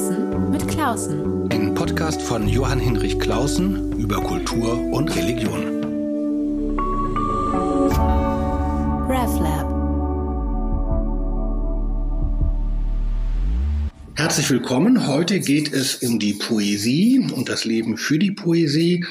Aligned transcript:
Klausen 0.00 0.50
mit 0.50 0.66
Klausen. 0.66 1.52
Ein 1.52 1.74
Podcast 1.74 2.22
von 2.22 2.48
Johann 2.48 2.80
Hinrich 2.80 3.20
Klausen 3.20 3.92
über 3.98 4.16
Kultur 4.22 4.80
und 4.92 5.14
Religion. 5.14 5.82
RevLab. 9.10 9.68
Herzlich 14.14 14.48
willkommen. 14.48 15.06
Heute 15.06 15.38
geht 15.38 15.70
es 15.70 15.96
um 15.96 16.18
die 16.18 16.32
Poesie 16.32 17.18
und 17.34 17.50
das 17.50 17.66
Leben 17.66 17.98
für 17.98 18.18
die 18.18 18.32
Poesie. 18.32 19.04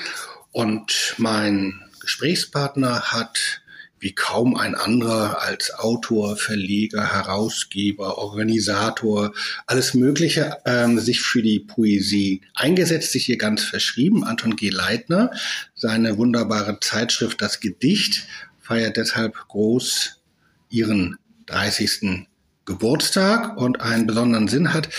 Und 0.51 1.13
mein 1.19 1.79
Gesprächspartner 1.99 3.11
hat 3.11 3.58
wie 3.99 4.13
kaum 4.13 4.55
ein 4.55 4.75
anderer 4.75 5.41
als 5.41 5.73
Autor, 5.73 6.37
Verleger, 6.37 7.13
Herausgeber, 7.13 8.17
Organisator, 8.17 9.33
alles 9.67 9.93
Mögliche, 9.93 10.57
ähm, 10.65 10.99
sich 10.99 11.21
für 11.21 11.41
die 11.41 11.59
Poesie 11.59 12.41
eingesetzt, 12.53 13.11
sich 13.11 13.25
hier 13.25 13.37
ganz 13.37 13.63
verschrieben. 13.63 14.23
Anton 14.23 14.55
G. 14.55 14.69
Leitner, 14.69 15.31
seine 15.75 16.17
wunderbare 16.17 16.79
Zeitschrift 16.79 17.41
Das 17.41 17.59
Gedicht 17.59 18.27
feiert 18.61 18.97
deshalb 18.97 19.35
groß 19.47 20.21
ihren 20.69 21.17
30. 21.47 22.27
Geburtstag 22.69 23.57
und 23.57 23.81
einen 23.81 24.05
besonderen 24.05 24.47
Sinn 24.47 24.75
hat 24.75 24.89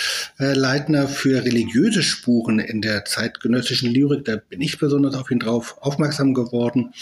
äh, 0.40 0.54
Leitner 0.54 1.06
für 1.06 1.44
religiöse 1.44 2.02
Spuren 2.02 2.58
in 2.58 2.82
der 2.82 3.04
zeitgenössischen 3.04 3.88
Lyrik. 3.88 4.24
Da 4.24 4.36
bin 4.36 4.60
ich 4.60 4.78
besonders 4.78 5.14
auf 5.14 5.30
ihn 5.30 5.38
drauf 5.38 5.76
aufmerksam 5.80 6.34
geworden. 6.34 6.92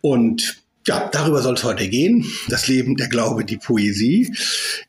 Und 0.00 0.58
ja, 0.86 1.08
darüber 1.12 1.42
soll 1.42 1.54
es 1.54 1.64
heute 1.64 1.88
gehen. 1.88 2.24
Das 2.48 2.68
Leben, 2.68 2.96
der 2.96 3.08
Glaube, 3.08 3.44
die 3.44 3.56
Poesie. 3.56 4.32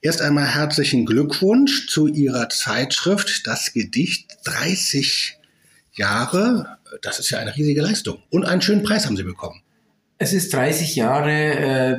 Erst 0.01 0.21
einmal 0.21 0.45
herzlichen 0.45 1.05
Glückwunsch 1.05 1.87
zu 1.87 2.07
Ihrer 2.07 2.49
Zeitschrift, 2.49 3.47
das 3.47 3.73
Gedicht 3.73 4.37
30 4.45 5.37
Jahre. 5.93 6.77
Das 7.01 7.19
ist 7.19 7.31
ja 7.31 7.39
eine 7.39 7.55
riesige 7.55 7.81
Leistung. 7.81 8.19
Und 8.29 8.45
einen 8.45 8.61
schönen 8.61 8.83
Preis 8.83 9.07
haben 9.07 9.17
Sie 9.17 9.23
bekommen. 9.23 9.61
Es 10.19 10.33
ist 10.33 10.53
30 10.53 10.95
Jahre 10.95 11.31
äh, 11.31 11.97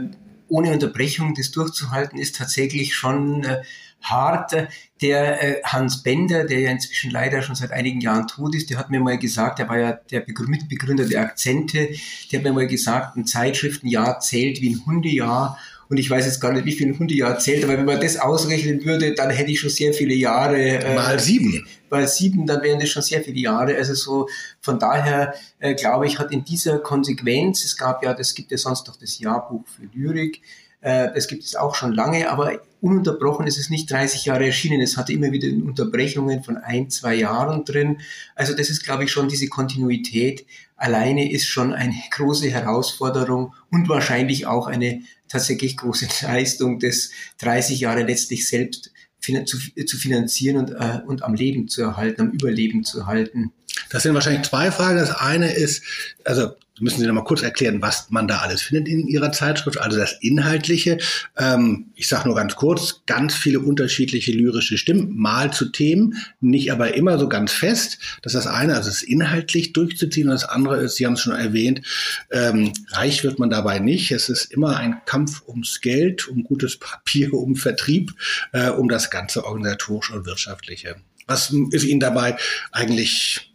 ohne 0.48 0.70
Unterbrechung, 0.70 1.34
das 1.34 1.50
durchzuhalten, 1.50 2.18
ist 2.18 2.36
tatsächlich 2.36 2.94
schon 2.94 3.44
äh, 3.44 3.62
hart. 4.02 4.52
Der 5.00 5.42
äh, 5.42 5.62
Hans 5.64 6.02
Bender, 6.02 6.44
der 6.44 6.60
ja 6.60 6.70
inzwischen 6.70 7.10
leider 7.10 7.42
schon 7.42 7.54
seit 7.54 7.70
einigen 7.70 8.00
Jahren 8.00 8.27
tot 8.27 8.55
ist, 8.55 8.70
der 8.70 8.78
hat 8.78 8.90
mir 8.90 9.00
mal 9.00 9.18
gesagt, 9.18 9.58
der 9.58 9.68
war 9.68 9.78
ja 9.78 9.92
der 9.92 10.24
Mitbegründer 10.27 11.05
der 11.05 11.22
Akzente, 11.22 11.90
der 12.30 12.38
hat 12.38 12.44
mir 12.44 12.52
mal 12.52 12.66
gesagt, 12.66 13.16
ein 13.16 13.27
Zeitschriftenjahr 13.27 14.20
zählt 14.20 14.60
wie 14.60 14.70
ein 14.70 14.86
Hundejahr. 14.86 15.58
Und 15.90 15.96
ich 15.96 16.10
weiß 16.10 16.27
jetzt 16.27 16.40
gar 16.40 16.52
nicht, 16.52 16.66
wie 16.66 16.72
viel 16.72 16.88
ein 16.88 16.98
Hundejahr 16.98 17.38
zählt, 17.38 17.64
aber 17.64 17.78
wenn 17.78 17.86
man 17.86 18.00
das 18.00 18.18
ausrechnen 18.18 18.84
würde, 18.84 19.14
dann 19.14 19.30
hätte 19.30 19.50
ich 19.50 19.60
schon 19.60 19.70
sehr 19.70 19.94
viele 19.94 20.14
Jahre. 20.14 20.58
Äh, 20.58 20.94
mal 20.94 21.18
sieben. 21.18 21.66
Mal 21.88 22.06
sieben, 22.06 22.46
dann 22.46 22.62
wären 22.62 22.78
das 22.78 22.90
schon 22.90 23.02
sehr 23.02 23.22
viele 23.22 23.38
Jahre. 23.38 23.74
Also 23.77 23.94
so 23.94 24.28
von 24.60 24.78
daher 24.78 25.34
äh, 25.60 25.74
glaube 25.74 26.06
ich, 26.06 26.18
hat 26.18 26.30
in 26.30 26.44
dieser 26.44 26.78
Konsequenz, 26.80 27.64
es 27.64 27.77
gab 27.77 28.05
ja, 28.05 28.12
das 28.12 28.34
gibt 28.34 28.50
ja 28.50 28.58
sonst 28.58 28.86
noch 28.86 28.96
das 28.96 29.18
Jahrbuch 29.18 29.64
für 29.66 29.88
Lyrik, 29.94 30.42
äh, 30.83 31.08
das 31.14 31.27
gibt 31.27 31.44
es 31.44 31.56
auch 31.56 31.74
schon 31.74 31.94
lange, 31.94 32.30
aber 32.30 32.60
ununterbrochen 32.80 33.46
ist 33.46 33.58
es 33.58 33.70
nicht 33.70 33.90
30 33.90 34.26
Jahre 34.26 34.46
erschienen. 34.46 34.80
Es 34.80 34.96
hatte 34.96 35.12
immer 35.12 35.32
wieder 35.32 35.48
Unterbrechungen 35.48 36.42
von 36.42 36.56
ein, 36.56 36.90
zwei 36.90 37.14
Jahren 37.14 37.64
drin. 37.64 38.00
Also 38.34 38.54
das 38.54 38.70
ist, 38.70 38.84
glaube 38.84 39.04
ich, 39.04 39.10
schon 39.10 39.28
diese 39.28 39.48
Kontinuität 39.48 40.46
alleine 40.78 41.30
ist 41.30 41.46
schon 41.46 41.74
eine 41.74 41.94
große 42.10 42.50
Herausforderung 42.50 43.54
und 43.70 43.88
wahrscheinlich 43.88 44.46
auch 44.46 44.66
eine 44.66 45.02
tatsächlich 45.28 45.76
große 45.76 46.08
Leistung, 46.22 46.78
das 46.78 47.10
30 47.38 47.80
Jahre 47.80 48.02
letztlich 48.04 48.48
selbst 48.48 48.92
zu, 49.20 49.58
finanzieren 49.98 50.56
und, 50.56 50.70
äh, 50.70 51.00
und 51.06 51.22
am 51.22 51.34
Leben 51.34 51.68
zu 51.68 51.82
erhalten, 51.82 52.22
am 52.22 52.30
Überleben 52.30 52.84
zu 52.84 53.06
halten. 53.06 53.52
Das 53.90 54.02
sind 54.02 54.14
wahrscheinlich 54.14 54.48
zwei 54.48 54.70
Fragen. 54.70 54.98
Das 54.98 55.16
eine 55.16 55.52
ist, 55.52 55.83
also 56.24 56.55
müssen 56.80 57.00
Sie 57.00 57.06
noch 57.06 57.14
mal 57.14 57.24
kurz 57.24 57.42
erklären, 57.42 57.83
was 57.83 58.11
man 58.11 58.28
da 58.28 58.39
alles 58.39 58.62
findet 58.62 58.89
in 58.89 59.06
Ihrer 59.06 59.33
Zeitschrift, 59.33 59.78
also 59.78 59.98
das 59.98 60.16
Inhaltliche. 60.20 60.98
Ähm, 61.36 61.86
ich 61.94 62.08
sage 62.08 62.28
nur 62.28 62.36
ganz 62.36 62.56
kurz, 62.56 63.02
ganz 63.06 63.34
viele 63.34 63.61
unterschiedliche 63.61 64.33
lyrische 64.33 64.78
Stimmen, 64.78 65.17
mal 65.17 65.52
zu 65.52 65.67
Themen, 65.67 66.17
nicht 66.40 66.72
aber 66.72 66.94
immer 66.94 67.18
so 67.18 67.28
ganz 67.28 67.52
fest. 67.52 67.98
Das 68.22 68.34
ist 68.34 68.44
das 68.44 68.52
eine, 68.52 68.74
also 68.74 68.88
es 68.88 69.02
inhaltlich 69.02 69.72
durchzuziehen 69.72 70.28
und 70.28 70.34
das 70.34 70.44
andere 70.44 70.78
ist, 70.78 70.96
Sie 70.96 71.06
haben 71.06 71.14
es 71.14 71.20
schon 71.20 71.34
erwähnt, 71.34 71.83
ähm, 72.30 72.72
reich 72.90 73.24
wird 73.24 73.38
man 73.38 73.50
dabei 73.50 73.78
nicht. 73.78 74.11
Es 74.11 74.28
ist 74.28 74.46
immer 74.52 74.77
ein 74.77 75.00
Kampf 75.06 75.42
ums 75.46 75.80
Geld, 75.80 76.28
um 76.28 76.44
gutes 76.44 76.78
Papier, 76.78 77.33
um 77.34 77.56
Vertrieb, 77.56 78.14
äh, 78.52 78.70
um 78.70 78.88
das 78.88 79.11
ganze 79.11 79.44
organisatorische 79.44 80.14
und 80.14 80.27
wirtschaftliche. 80.27 80.96
Was 81.27 81.52
ist 81.72 81.84
Ihnen 81.84 82.00
dabei 82.00 82.36
eigentlich 82.72 83.48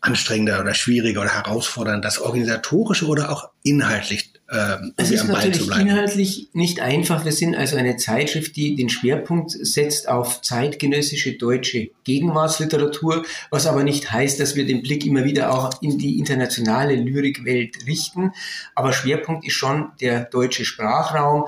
anstrengender 0.00 0.60
oder 0.60 0.74
schwieriger 0.74 1.22
oder 1.22 1.34
herausfordernd, 1.34 2.04
das 2.04 2.20
organisatorische 2.20 3.06
oder 3.06 3.30
auch 3.30 3.50
inhaltlich 3.62 4.32
ähm, 4.50 4.94
es 4.96 5.10
ist 5.10 5.28
natürlich 5.28 5.68
inhaltlich 5.76 6.48
nicht 6.54 6.80
einfach. 6.80 7.26
Wir 7.26 7.32
sind 7.32 7.54
also 7.54 7.76
eine 7.76 7.96
Zeitschrift, 7.96 8.56
die 8.56 8.76
den 8.76 8.88
Schwerpunkt 8.88 9.50
setzt 9.50 10.08
auf 10.08 10.40
zeitgenössische 10.40 11.34
deutsche 11.34 11.90
Gegenwartsliteratur, 12.04 13.26
was 13.50 13.66
aber 13.66 13.84
nicht 13.84 14.10
heißt, 14.10 14.40
dass 14.40 14.56
wir 14.56 14.64
den 14.64 14.82
Blick 14.82 15.04
immer 15.04 15.24
wieder 15.24 15.52
auch 15.52 15.82
in 15.82 15.98
die 15.98 16.18
internationale 16.18 16.94
Lyrikwelt 16.94 17.86
richten. 17.86 18.32
Aber 18.74 18.94
Schwerpunkt 18.94 19.46
ist 19.46 19.52
schon 19.52 19.90
der 20.00 20.24
deutsche 20.24 20.64
Sprachraum. 20.64 21.44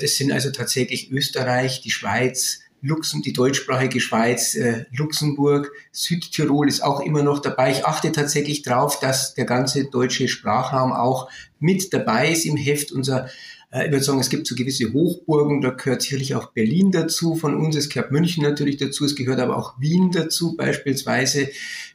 Das 0.00 0.16
sind 0.16 0.30
also 0.30 0.50
tatsächlich 0.50 1.10
Österreich, 1.10 1.80
die 1.80 1.90
Schweiz, 1.90 2.60
Luxem, 2.86 3.22
die 3.22 3.32
deutschsprachige 3.32 4.00
Schweiz, 4.00 4.54
äh, 4.54 4.84
Luxemburg, 4.92 5.72
Südtirol 5.92 6.68
ist 6.68 6.82
auch 6.82 7.00
immer 7.00 7.22
noch 7.22 7.40
dabei. 7.40 7.72
Ich 7.72 7.84
achte 7.84 8.12
tatsächlich 8.12 8.62
darauf, 8.62 9.00
dass 9.00 9.34
der 9.34 9.44
ganze 9.44 9.84
deutsche 9.86 10.28
Sprachraum 10.28 10.92
auch 10.92 11.28
mit 11.58 11.92
dabei 11.92 12.30
ist 12.30 12.46
im 12.46 12.56
Heft. 12.56 12.92
Unser, 12.92 13.28
äh, 13.72 13.86
ich 13.86 13.90
würde 13.90 14.04
sagen, 14.04 14.20
es 14.20 14.30
gibt 14.30 14.46
so 14.46 14.54
gewisse 14.54 14.92
Hochburgen, 14.92 15.60
da 15.60 15.70
gehört 15.70 16.02
sicherlich 16.02 16.34
auch 16.34 16.52
Berlin 16.52 16.92
dazu 16.92 17.34
von 17.34 17.56
uns, 17.56 17.76
es 17.76 17.88
gehört 17.88 18.12
München 18.12 18.42
natürlich 18.42 18.76
dazu, 18.76 19.04
es 19.04 19.16
gehört 19.16 19.40
aber 19.40 19.56
auch 19.56 19.80
Wien 19.80 20.10
dazu 20.12 20.56
beispielsweise. 20.56 21.48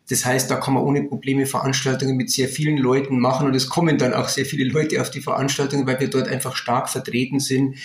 Das 0.10 0.26
heißt, 0.26 0.52
da 0.52 0.56
kann 0.58 0.74
man 0.74 0.84
ohne 0.84 1.04
Probleme 1.04 1.46
Veranstaltungen 1.46 2.18
mit 2.18 2.30
sehr 2.30 2.50
vielen 2.50 2.78
Leuten 2.78 3.20
machen 3.20 3.48
und 3.48 3.56
es 3.56 3.70
kommen 3.70 3.98
dann 3.98 4.14
auch 4.14 4.28
sehr 4.28 4.46
viele 4.46 4.66
Leute 4.66 5.00
auf 5.02 5.10
die 5.10 5.22
Veranstaltungen, 5.22 5.88
weil 5.88 6.00
wir 6.02 6.10
dort 6.10 6.28
einfach 6.28 6.56
stark 6.58 6.90
vertreten 6.90 7.40
sind. 7.40 7.76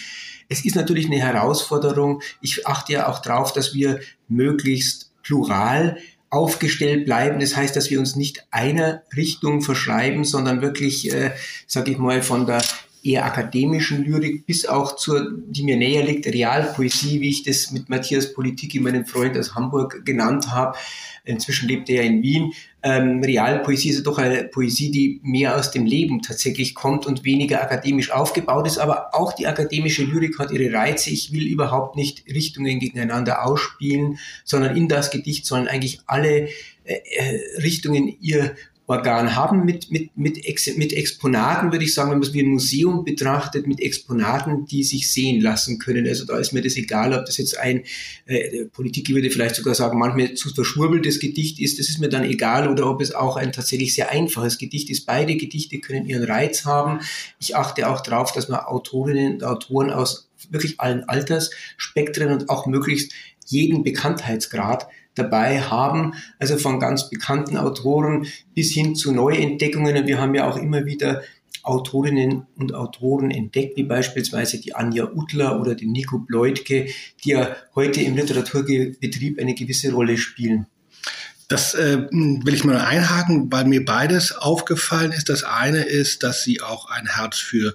Es 0.49 0.65
ist 0.65 0.77
natürlich 0.77 1.07
eine 1.07 1.19
Herausforderung. 1.19 2.23
Ich 2.41 2.67
achte 2.67 2.93
ja 2.93 3.09
auch 3.09 3.21
darauf, 3.21 3.53
dass 3.53 3.75
wir 3.75 4.01
möglichst 4.29 5.13
plural 5.23 5.99
aufgestellt 6.31 7.05
bleiben. 7.05 7.41
Das 7.41 7.57
heißt, 7.57 7.75
dass 7.75 7.91
wir 7.91 7.99
uns 7.99 8.17
nicht 8.17 8.47
einer 8.51 9.03
Richtung 9.17 9.63
verschreiben, 9.63 10.25
sondern 10.25 10.61
wirklich, 10.63 11.13
äh, 11.13 11.33
sage 11.67 11.93
ich 11.93 11.99
mal, 11.99 12.23
von 12.23 12.47
der 12.47 12.63
eher 13.07 13.25
akademischen 13.25 14.05
Lyrik 14.05 14.47
bis 14.47 14.67
auch 14.67 14.97
zur, 14.97 15.31
die 15.47 15.63
mir 15.63 15.77
näher 15.77 16.05
liegt, 16.05 16.27
Realpoesie, 16.27 17.21
wie 17.21 17.31
ich 17.31 17.43
das 17.45 17.71
mit 17.71 17.89
Matthias 17.89 18.33
Politik, 18.33 18.81
meinem 18.81 19.07
Freund 19.07 19.39
aus 19.39 19.55
Hamburg, 19.55 20.05
genannt 20.05 20.51
habe. 20.51 20.77
Inzwischen 21.25 21.69
lebt 21.69 21.89
er 21.89 21.97
ja 21.97 22.11
in 22.11 22.23
Wien. 22.23 22.53
Ähm, 22.83 23.23
Realpoesie 23.23 23.91
ist 23.91 24.07
doch 24.07 24.19
eine 24.19 24.45
Poesie, 24.45 24.91
die 24.91 25.21
mehr 25.25 25.57
aus 25.57 25.73
dem 25.73 25.85
Leben 25.85 26.23
tatsächlich 26.23 26.75
kommt 26.75 27.05
und 27.05 27.25
weniger 27.25 27.61
akademisch 27.63 28.13
aufgebaut 28.13 28.67
ist. 28.67 28.79
Aber 28.79 29.15
auch 29.15 29.33
die 29.33 29.47
akademische 29.47 30.05
Lyrik 30.05 30.39
hat 30.39 30.53
ihre 30.53 30.73
Reize. 30.73 31.11
Ich 31.11 31.33
will 31.33 31.47
überhaupt 31.47 31.97
nicht 31.97 32.25
Richtungen 32.29 32.79
gegeneinander 32.79 33.45
ausspielen, 33.45 34.19
sondern 34.45 34.77
in 34.77 34.89
das 34.89 35.11
Gedicht 35.11 35.47
sollen 35.47 35.69
eigentlich 35.69 36.01
alle 36.07 36.49
äh, 36.85 36.95
äh 37.17 37.61
Richtungen 37.61 38.17
ihr 38.21 38.55
Organ 38.89 39.35
haben 39.35 39.65
mit, 39.65 39.91
mit, 39.91 40.17
mit, 40.17 40.45
Ex, 40.45 40.77
mit 40.77 40.93
Exponaten, 40.93 41.73
würde 41.73 41.85
ich 41.85 41.93
sagen, 41.93 42.11
wenn 42.11 42.19
man 42.19 42.29
es 42.29 42.35
wie 42.35 42.43
ein 42.43 42.49
Museum 42.49 43.05
betrachtet, 43.05 43.67
mit 43.67 43.81
Exponaten, 43.81 44.65
die 44.67 44.85
sich 44.85 45.13
sehen 45.13 45.43
lassen 45.43 45.81
können. 45.81 46.07
Also 46.07 46.25
da 46.25 46.39
ist 46.39 46.53
mir 46.53 46.63
das 46.63 46.77
egal, 46.77 47.13
ob 47.13 47.27
das 47.27 47.39
jetzt 47.39 47.59
ein, 47.59 47.83
äh, 48.27 48.67
Politik 48.67 49.09
würde 49.11 49.31
vielleicht 49.31 49.57
sogar 49.57 49.75
sagen, 49.75 49.99
manchmal 49.99 50.35
zu 50.35 50.55
verschwurbeltes 50.55 51.19
Gedicht 51.19 51.59
ist, 51.59 51.81
das 51.81 51.89
ist 51.89 51.99
mir 51.99 52.09
dann 52.09 52.25
egal, 52.25 52.69
oder 52.69 52.89
ob 52.89 53.01
es 53.01 53.13
auch 53.13 53.37
ein 53.37 53.53
tatsächlich 53.53 53.93
sehr 53.93 54.11
einfaches 54.11 54.57
Gedicht 54.57 54.89
ist. 54.89 55.05
Beide 55.05 55.37
Gedichte 55.37 55.81
können 55.81 56.07
ihren 56.07 56.25
Reiz 56.25 56.65
haben. 56.65 57.01
Ich 57.41 57.57
achte 57.57 57.89
auch 57.89 58.01
darauf, 58.03 58.33
dass 58.33 58.49
man 58.49 58.61
Autorinnen 58.61 59.35
und 59.35 59.45
Autoren 59.45 59.91
aus 59.91 60.29
wirklich 60.51 60.81
allen 60.81 61.09
Altersspektren 61.09 62.33
und 62.33 62.49
auch 62.49 62.67
möglichst 62.67 63.13
jeden 63.47 63.83
Bekanntheitsgrad 63.83 64.87
dabei 65.17 65.61
haben, 65.61 66.15
also 66.39 66.57
von 66.57 66.79
ganz 66.79 67.11
bekannten 67.11 67.57
Autoren 67.57 68.27
bis 68.55 68.73
hin 68.73 68.95
zu 68.95 69.13
Neuentdeckungen. 69.13 69.97
Und 69.97 70.07
wir 70.07 70.21
haben 70.21 70.35
ja 70.35 70.49
auch 70.49 70.57
immer 70.57 70.87
wieder 70.87 71.23
Autorinnen 71.63 72.47
und 72.57 72.75
Autoren 72.75 73.33
entdeckt, 73.33 73.77
wie 73.77 73.83
beispielsweise 73.83 74.61
die 74.61 74.75
Anja 74.75 75.11
Utler 75.13 75.61
oder 75.61 75.75
die 75.75 75.87
Nico 75.87 76.19
Bleutke, 76.19 76.87
die 77.25 77.31
ja 77.31 77.57
heute 77.75 78.01
im 78.03 78.15
Literaturbetrieb 78.15 79.41
eine 79.41 79.55
gewisse 79.55 79.93
Rolle 79.93 80.17
spielen. 80.17 80.67
Das 81.49 81.75
äh, 81.75 82.09
will 82.11 82.55
ich 82.55 82.65
mal 82.65 82.79
einhaken, 82.79 83.53
weil 83.53 83.67
mir 83.67 83.85
beides 83.85 84.33
aufgefallen 84.33 85.13
ist. 85.13 85.29
Das 85.29 85.45
eine 85.45 85.83
ist, 85.83 86.23
dass 86.23 86.43
Sie 86.43 86.61
auch 86.61 86.89
ein 86.91 87.07
Herz 87.07 87.39
für 87.39 87.75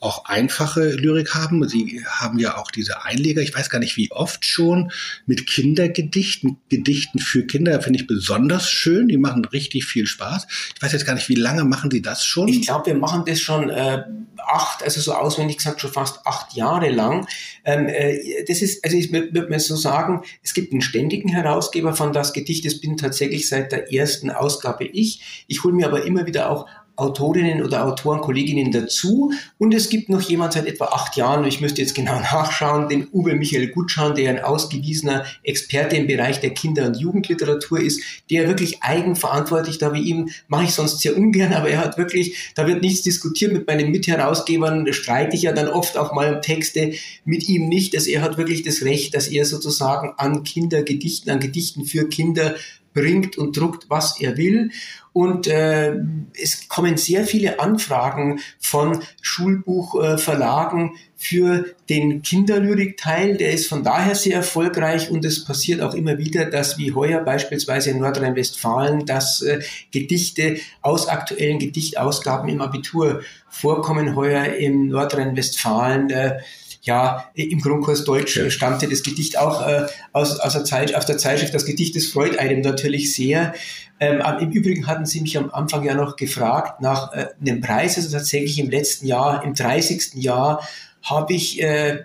auch 0.00 0.26
einfache 0.26 0.90
Lyrik 0.90 1.34
haben. 1.34 1.66
Sie 1.68 2.04
haben 2.06 2.38
ja 2.38 2.58
auch 2.58 2.70
diese 2.70 3.04
Einleger, 3.04 3.40
ich 3.40 3.54
weiß 3.54 3.70
gar 3.70 3.78
nicht 3.78 3.96
wie 3.96 4.12
oft 4.12 4.44
schon, 4.44 4.92
mit 5.26 5.46
Kindergedichten, 5.46 6.58
Gedichten 6.68 7.18
für 7.18 7.46
Kinder, 7.46 7.80
finde 7.80 8.00
ich 8.00 8.06
besonders 8.06 8.70
schön. 8.70 9.08
Die 9.08 9.16
machen 9.16 9.44
richtig 9.46 9.86
viel 9.86 10.06
Spaß. 10.06 10.46
Ich 10.74 10.82
weiß 10.82 10.92
jetzt 10.92 11.06
gar 11.06 11.14
nicht, 11.14 11.28
wie 11.28 11.34
lange 11.34 11.64
machen 11.64 11.90
Sie 11.90 12.02
das 12.02 12.24
schon? 12.24 12.48
Ich 12.48 12.62
glaube, 12.62 12.86
wir 12.86 12.94
machen 12.94 13.24
das 13.26 13.40
schon 13.40 13.70
äh, 13.70 14.04
acht, 14.46 14.82
also 14.82 15.00
so 15.00 15.14
auswendig 15.14 15.56
gesagt, 15.56 15.80
schon 15.80 15.92
fast 15.92 16.26
acht 16.26 16.54
Jahre 16.54 16.90
lang. 16.90 17.26
Ähm, 17.64 17.88
äh, 17.88 18.44
das 18.46 18.62
ist, 18.62 18.84
also 18.84 18.96
ich 18.96 19.12
würde 19.12 19.48
mal 19.48 19.58
so 19.60 19.76
sagen, 19.76 20.22
es 20.42 20.54
gibt 20.54 20.72
einen 20.72 20.82
ständigen 20.82 21.30
Herausgeber 21.30 21.94
von 21.94 22.12
das 22.12 22.32
Gedicht. 22.32 22.66
Das 22.66 22.80
bin 22.80 22.96
tatsächlich 22.96 23.48
seit 23.48 23.72
der 23.72 23.92
ersten 23.92 24.30
Ausgabe 24.30 24.84
ich. 24.84 25.44
Ich 25.46 25.64
hole 25.64 25.74
mir 25.74 25.86
aber 25.86 26.04
immer 26.04 26.26
wieder 26.26 26.50
auch 26.50 26.66
Autorinnen 26.96 27.62
oder 27.62 27.84
Autoren, 27.84 28.20
Kolleginnen 28.20 28.72
dazu. 28.72 29.32
Und 29.58 29.74
es 29.74 29.88
gibt 29.88 30.08
noch 30.08 30.22
jemand 30.22 30.54
seit 30.54 30.66
etwa 30.66 30.86
acht 30.86 31.16
Jahren, 31.16 31.44
ich 31.44 31.60
müsste 31.60 31.82
jetzt 31.82 31.94
genau 31.94 32.18
nachschauen, 32.20 32.88
den 32.88 33.08
Uwe 33.12 33.34
Michael 33.34 33.68
Gutschan, 33.68 34.14
der 34.14 34.30
ein 34.30 34.42
ausgewiesener 34.42 35.24
Experte 35.42 35.96
im 35.96 36.06
Bereich 36.06 36.40
der 36.40 36.50
Kinder- 36.50 36.86
und 36.86 36.96
Jugendliteratur 36.96 37.80
ist, 37.80 38.00
der 38.30 38.48
wirklich 38.48 38.82
eigenverantwortlich, 38.82 39.78
da 39.78 39.92
wie 39.92 40.02
ihm 40.02 40.30
mache 40.48 40.64
ich 40.64 40.72
sonst 40.72 41.00
sehr 41.00 41.16
ungern, 41.16 41.52
aber 41.52 41.68
er 41.68 41.78
hat 41.78 41.98
wirklich, 41.98 42.52
da 42.54 42.66
wird 42.66 42.82
nichts 42.82 43.02
diskutiert 43.02 43.52
mit 43.52 43.66
meinen 43.66 43.90
Mitherausgebern, 43.90 44.92
streite 44.92 45.36
ich 45.36 45.42
ja 45.42 45.52
dann 45.52 45.68
oft 45.68 45.96
auch 45.96 46.12
mal 46.12 46.34
um 46.34 46.42
Texte 46.42 46.92
mit 47.24 47.48
ihm 47.48 47.68
nicht, 47.68 47.94
dass 47.94 48.06
er 48.06 48.22
hat 48.22 48.38
wirklich 48.38 48.62
das 48.62 48.82
Recht, 48.82 49.14
dass 49.14 49.28
er 49.28 49.44
sozusagen 49.44 50.14
an 50.16 50.42
Kindergedichten, 50.44 51.30
an 51.30 51.40
Gedichten 51.40 51.84
für 51.84 52.08
Kinder 52.08 52.54
bringt 52.96 53.38
und 53.38 53.56
druckt, 53.56 53.88
was 53.88 54.18
er 54.20 54.36
will. 54.36 54.70
Und 55.16 55.46
äh, 55.46 55.94
es 56.38 56.68
kommen 56.68 56.98
sehr 56.98 57.24
viele 57.24 57.58
Anfragen 57.58 58.40
von 58.58 59.02
Schulbuchverlagen 59.22 60.90
äh, 60.90 60.98
für 61.16 61.64
den 61.88 62.20
Kinderlyrikteil. 62.20 63.38
Der 63.38 63.52
ist 63.52 63.66
von 63.66 63.82
daher 63.82 64.14
sehr 64.14 64.36
erfolgreich 64.36 65.10
und 65.10 65.24
es 65.24 65.42
passiert 65.42 65.80
auch 65.80 65.94
immer 65.94 66.18
wieder, 66.18 66.44
dass 66.44 66.76
wie 66.76 66.92
heuer 66.92 67.20
beispielsweise 67.22 67.92
in 67.92 68.00
Nordrhein-Westfalen, 68.00 69.06
dass 69.06 69.40
äh, 69.40 69.60
Gedichte 69.90 70.58
aus 70.82 71.08
aktuellen 71.08 71.60
Gedichtausgaben 71.60 72.50
im 72.50 72.60
Abitur 72.60 73.22
vorkommen. 73.48 74.16
Heuer 74.16 74.44
in 74.44 74.88
Nordrhein-Westfalen 74.88 76.10
äh, 76.10 76.40
ja, 76.86 77.30
im 77.34 77.60
Grundkurs 77.60 78.04
Deutsch 78.04 78.36
ja. 78.36 78.48
stammte 78.48 78.88
das 78.88 79.02
Gedicht 79.02 79.38
auch 79.38 79.66
äh, 79.66 79.86
aus, 80.12 80.38
aus 80.38 80.52
der 80.52 80.64
Zeit, 80.64 80.94
auf 80.94 81.04
der 81.04 81.18
Zeitschrift. 81.18 81.52
Das 81.52 81.66
Gedicht, 81.66 81.96
das 81.96 82.06
freut 82.06 82.38
einem 82.38 82.60
natürlich 82.60 83.14
sehr. 83.14 83.54
Ähm, 83.98 84.22
Im 84.40 84.50
Übrigen 84.50 84.86
hatten 84.86 85.04
Sie 85.04 85.20
mich 85.20 85.36
am 85.36 85.50
Anfang 85.50 85.82
ja 85.84 85.94
noch 85.94 86.16
gefragt 86.16 86.80
nach 86.80 87.12
äh, 87.12 87.26
einem 87.40 87.60
Preis. 87.60 87.96
Also 87.96 88.10
tatsächlich 88.10 88.58
im 88.60 88.70
letzten 88.70 89.06
Jahr, 89.06 89.42
im 89.42 89.54
30. 89.54 90.14
Jahr, 90.14 90.66
habe 91.08 91.34
ich 91.34 91.62
äh, 91.62 92.02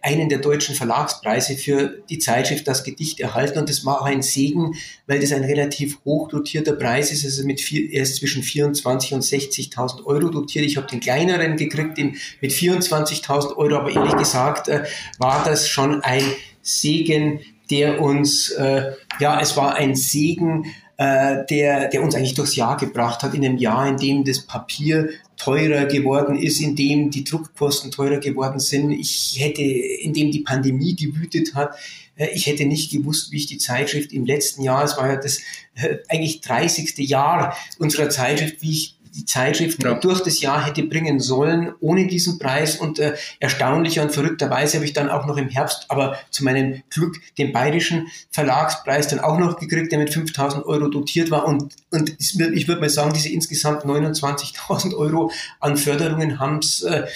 einen 0.00 0.30
der 0.30 0.38
deutschen 0.38 0.74
Verlagspreise 0.74 1.54
für 1.54 2.02
die 2.08 2.18
Zeitschrift 2.18 2.66
Das 2.66 2.82
Gedicht 2.82 3.20
erhalten 3.20 3.58
und 3.58 3.68
das 3.68 3.84
war 3.84 4.04
ein 4.06 4.22
Segen, 4.22 4.74
weil 5.06 5.20
das 5.20 5.32
ein 5.32 5.44
relativ 5.44 5.98
hoch 6.06 6.28
dotierter 6.28 6.72
Preis 6.72 7.12
ist, 7.12 7.26
also 7.26 7.44
mit 7.44 7.60
vier, 7.60 7.92
er 7.92 8.02
ist 8.02 8.16
zwischen 8.16 8.42
24 8.42 9.12
und 9.12 9.22
60.000 9.22 10.06
Euro 10.06 10.30
dotiert. 10.30 10.64
Ich 10.64 10.78
habe 10.78 10.86
den 10.86 11.00
kleineren 11.00 11.58
gekriegt 11.58 11.98
den 11.98 12.16
mit 12.40 12.52
24.000 12.52 13.54
Euro, 13.56 13.76
aber 13.76 13.90
ehrlich 13.90 14.16
gesagt 14.16 14.68
äh, 14.68 14.84
war 15.18 15.44
das 15.44 15.68
schon 15.68 16.02
ein 16.02 16.22
Segen, 16.62 17.40
der 17.70 18.00
uns, 18.00 18.48
äh, 18.52 18.92
ja, 19.20 19.40
es 19.42 19.58
war 19.58 19.74
ein 19.74 19.94
Segen, 19.94 20.72
äh, 20.96 21.44
der, 21.50 21.88
der 21.88 22.02
uns 22.02 22.14
eigentlich 22.14 22.34
durchs 22.34 22.56
Jahr 22.56 22.78
gebracht 22.78 23.22
hat, 23.22 23.34
in 23.34 23.44
einem 23.44 23.58
Jahr, 23.58 23.86
in 23.88 23.98
dem 23.98 24.24
das 24.24 24.46
Papier 24.46 25.10
teurer 25.38 25.86
geworden 25.86 26.36
ist, 26.36 26.60
in 26.60 26.76
dem 26.76 27.10
die 27.10 27.24
Druckkosten 27.24 27.90
teurer 27.90 28.18
geworden 28.18 28.58
sind. 28.58 28.90
Ich 28.90 29.36
hätte, 29.38 29.62
in 29.62 30.12
dem 30.12 30.30
die 30.30 30.40
Pandemie 30.40 30.96
gewütet 30.96 31.54
hat, 31.54 31.76
äh, 32.16 32.28
ich 32.34 32.46
hätte 32.46 32.66
nicht 32.66 32.90
gewusst, 32.90 33.32
wie 33.32 33.36
ich 33.36 33.46
die 33.46 33.58
Zeitschrift 33.58 34.12
im 34.12 34.26
letzten 34.26 34.62
Jahr, 34.62 34.84
es 34.84 34.96
war 34.96 35.08
ja 35.08 35.16
das 35.16 35.38
äh, 35.76 35.98
eigentlich 36.08 36.40
30. 36.40 36.98
Jahr 36.98 37.56
unserer 37.78 38.10
Zeitschrift, 38.10 38.60
wie 38.60 38.72
ich 38.72 38.97
die 39.18 39.24
Zeitschrift 39.24 39.82
ja. 39.82 39.94
durch 39.94 40.22
das 40.22 40.40
Jahr 40.40 40.64
hätte 40.64 40.84
bringen 40.84 41.18
sollen, 41.18 41.72
ohne 41.80 42.06
diesen 42.06 42.38
Preis. 42.38 42.76
Und 42.76 42.98
äh, 42.98 43.16
erstaunlicher 43.40 44.02
und 44.02 44.12
verrückterweise 44.12 44.76
habe 44.76 44.84
ich 44.86 44.92
dann 44.92 45.10
auch 45.10 45.26
noch 45.26 45.36
im 45.36 45.48
Herbst, 45.48 45.86
aber 45.88 46.16
zu 46.30 46.44
meinem 46.44 46.82
Glück, 46.88 47.16
den 47.36 47.52
bayerischen 47.52 48.06
Verlagspreis 48.30 49.08
dann 49.08 49.18
auch 49.18 49.38
noch 49.38 49.58
gekriegt, 49.58 49.90
der 49.90 49.98
mit 49.98 50.12
5000 50.12 50.64
Euro 50.66 50.88
dotiert 50.88 51.30
war. 51.30 51.46
Und, 51.46 51.74
und 51.90 52.14
ich 52.18 52.38
würde 52.68 52.80
mal 52.80 52.90
sagen, 52.90 53.12
diese 53.12 53.28
insgesamt 53.28 53.84
29.000 53.84 54.94
Euro 54.94 55.32
an 55.60 55.76
Förderungen 55.76 56.38
haben 56.38 56.58
es 56.58 56.82
äh, 56.82 57.06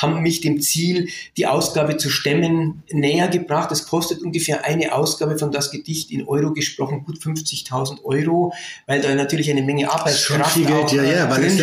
haben 0.00 0.22
mich 0.22 0.40
dem 0.40 0.60
Ziel, 0.60 1.08
die 1.36 1.46
Ausgabe 1.46 1.96
zu 1.96 2.08
stemmen, 2.10 2.82
näher 2.90 3.28
gebracht. 3.28 3.70
Es 3.72 3.86
kostet 3.86 4.22
ungefähr 4.22 4.64
eine 4.64 4.94
Ausgabe 4.94 5.38
von 5.38 5.52
das 5.52 5.70
Gedicht 5.70 6.10
in 6.10 6.26
Euro 6.26 6.52
gesprochen 6.52 7.04
gut 7.04 7.18
50.000 7.18 8.04
Euro, 8.04 8.52
weil 8.86 9.02
da 9.02 9.14
natürlich 9.14 9.50
eine 9.50 9.62
Menge 9.62 9.90
Arbeitskraft 9.90 10.52
Schon 10.52 10.64
viel 10.64 10.66
Geld, 10.66 10.92
ja, 10.92 11.02
ja, 11.02 11.30
weil 11.30 11.44
es, 11.44 11.58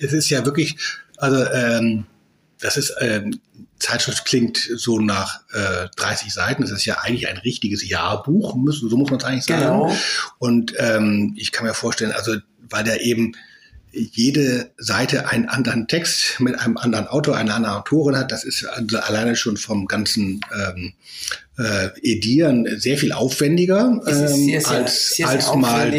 es 0.00 0.12
ist 0.12 0.30
ja 0.30 0.44
wirklich, 0.44 0.76
also 1.16 1.44
ähm, 1.52 2.06
das 2.60 2.76
ist 2.76 2.94
ähm, 3.00 3.40
Zeitschrift 3.78 4.24
klingt 4.24 4.56
so 4.56 4.98
nach 4.98 5.40
äh, 5.52 5.88
30 5.96 6.32
Seiten. 6.32 6.62
Das 6.62 6.70
ist 6.70 6.86
ja 6.86 6.98
eigentlich 7.00 7.28
ein 7.28 7.36
richtiges 7.38 7.86
Jahrbuch, 7.86 8.56
so 8.70 8.96
muss 8.96 9.10
man 9.10 9.18
es 9.18 9.24
eigentlich 9.24 9.44
sagen. 9.44 9.60
Genau. 9.60 9.96
Und 10.38 10.74
ähm, 10.78 11.34
ich 11.36 11.52
kann 11.52 11.66
mir 11.66 11.74
vorstellen, 11.74 12.12
also 12.12 12.36
weil 12.70 12.84
der 12.84 13.02
eben 13.02 13.36
jede 13.94 14.70
Seite 14.76 15.28
einen 15.28 15.48
anderen 15.48 15.88
Text 15.88 16.40
mit 16.40 16.58
einem 16.58 16.76
anderen 16.76 17.06
Autor, 17.06 17.36
einer 17.36 17.54
anderen 17.54 17.76
Autorin 17.76 18.16
hat. 18.16 18.32
Das 18.32 18.44
ist 18.44 18.64
also 18.64 18.98
alleine 18.98 19.36
schon 19.36 19.56
vom 19.56 19.86
ganzen 19.86 20.40
ähm, 20.54 20.92
äh, 21.58 21.88
Edieren 22.02 22.68
sehr 22.78 22.98
viel 22.98 23.12
aufwendiger 23.12 24.00
ähm, 24.06 24.26
sehr, 24.26 24.60
sehr, 24.60 24.68
als, 24.68 25.10
sehr, 25.10 25.28
als 25.28 25.54
mal 25.54 25.92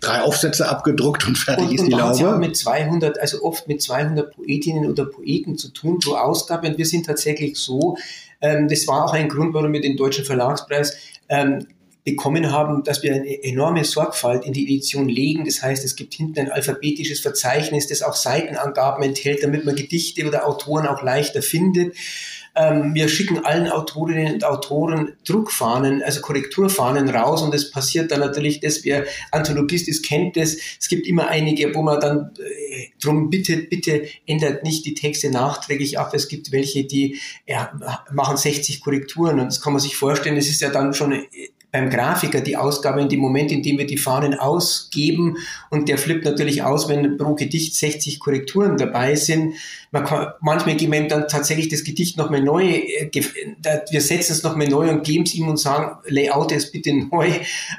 drei 0.00 0.22
Aufsätze 0.22 0.68
abgedruckt 0.68 1.26
und 1.26 1.36
fertig 1.36 1.68
und, 1.68 1.74
ist 1.74 1.86
die 1.86 1.92
Laube. 1.92 2.18
Ja 2.18 2.36
mit 2.36 2.56
200, 2.56 3.20
also 3.20 3.42
oft 3.42 3.68
mit 3.68 3.82
200 3.82 4.34
Poetinnen 4.34 4.90
oder 4.90 5.04
Poeten 5.04 5.58
zu 5.58 5.68
tun 5.68 5.98
pro 5.98 6.14
Ausgabe. 6.14 6.68
Und 6.68 6.78
wir 6.78 6.86
sind 6.86 7.06
tatsächlich 7.06 7.56
so, 7.56 7.96
ähm, 8.40 8.68
das 8.68 8.86
war 8.86 9.04
auch 9.04 9.12
ein 9.12 9.28
Grund, 9.28 9.54
warum 9.54 9.72
wir 9.72 9.80
den 9.80 9.96
Deutschen 9.96 10.24
Verlagspreis 10.24 10.96
ähm, 11.28 11.66
bekommen 12.04 12.50
haben, 12.50 12.82
dass 12.84 13.02
wir 13.02 13.14
eine 13.14 13.42
enorme 13.44 13.84
Sorgfalt 13.84 14.44
in 14.44 14.52
die 14.52 14.64
Edition 14.64 15.08
legen. 15.08 15.44
Das 15.44 15.62
heißt, 15.62 15.84
es 15.84 15.96
gibt 15.96 16.14
hinten 16.14 16.40
ein 16.40 16.50
alphabetisches 16.50 17.20
Verzeichnis, 17.20 17.88
das 17.88 18.02
auch 18.02 18.14
Seitenangaben 18.14 19.02
enthält, 19.02 19.42
damit 19.42 19.64
man 19.64 19.76
Gedichte 19.76 20.26
oder 20.26 20.46
Autoren 20.46 20.86
auch 20.86 21.02
leichter 21.02 21.42
findet. 21.42 21.94
Ähm, 22.56 22.94
wir 22.94 23.08
schicken 23.08 23.44
allen 23.44 23.68
Autorinnen 23.68 24.34
und 24.34 24.44
Autoren 24.44 25.12
Druckfahnen, 25.24 26.02
also 26.02 26.20
Korrekturfahnen 26.20 27.08
raus 27.08 27.42
und 27.42 27.54
es 27.54 27.70
passiert 27.70 28.10
dann 28.10 28.20
natürlich, 28.20 28.60
dass 28.60 28.84
wer 28.84 29.04
Anthologist 29.30 29.86
ist, 29.86 30.04
kennt 30.04 30.36
das. 30.36 30.56
Es 30.80 30.88
gibt 30.88 31.06
immer 31.06 31.28
einige, 31.28 31.74
wo 31.74 31.82
man 31.82 32.00
dann 32.00 32.30
äh, 32.38 32.88
drum 33.00 33.30
bittet, 33.30 33.70
bitte 33.70 34.04
ändert 34.26 34.64
nicht 34.64 34.84
die 34.84 34.94
Texte 34.94 35.30
nachträglich 35.30 35.98
ab. 35.98 36.12
Es 36.12 36.26
gibt 36.26 36.50
welche, 36.50 36.84
die 36.84 37.20
ja, 37.46 37.72
machen 38.10 38.36
60 38.36 38.80
Korrekturen 38.80 39.38
und 39.38 39.46
das 39.46 39.60
kann 39.60 39.72
man 39.72 39.80
sich 39.80 39.96
vorstellen, 39.96 40.36
es 40.36 40.48
ist 40.48 40.60
ja 40.60 40.70
dann 40.70 40.92
schon 40.92 41.12
beim 41.72 41.90
Grafiker 41.90 42.40
die 42.40 42.56
Ausgabe 42.56 43.00
in 43.00 43.08
dem 43.08 43.20
Moment, 43.20 43.52
in 43.52 43.62
dem 43.62 43.78
wir 43.78 43.86
die 43.86 43.98
Fahnen 43.98 44.34
ausgeben 44.34 45.36
und 45.70 45.88
der 45.88 45.98
flippt 45.98 46.24
natürlich 46.24 46.62
aus, 46.62 46.88
wenn 46.88 47.16
pro 47.16 47.34
Gedicht 47.34 47.74
60 47.74 48.18
Korrekturen 48.18 48.76
dabei 48.76 49.14
sind. 49.14 49.54
Man 49.92 50.04
kann, 50.04 50.28
manchmal 50.40 50.76
geben 50.76 50.92
wir 50.92 51.00
ihm 51.00 51.08
dann 51.08 51.28
tatsächlich 51.28 51.68
das 51.68 51.84
Gedicht 51.84 52.16
nochmal 52.16 52.42
neu, 52.42 52.64
äh, 52.64 53.10
wir 53.90 54.00
setzen 54.00 54.32
es 54.32 54.42
nochmal 54.42 54.68
neu 54.68 54.88
und 54.88 55.04
geben 55.04 55.24
es 55.24 55.34
ihm 55.34 55.48
und 55.48 55.58
sagen, 55.58 55.96
Layout 56.06 56.52
es 56.52 56.70
bitte 56.70 56.94
neu. 57.10 57.30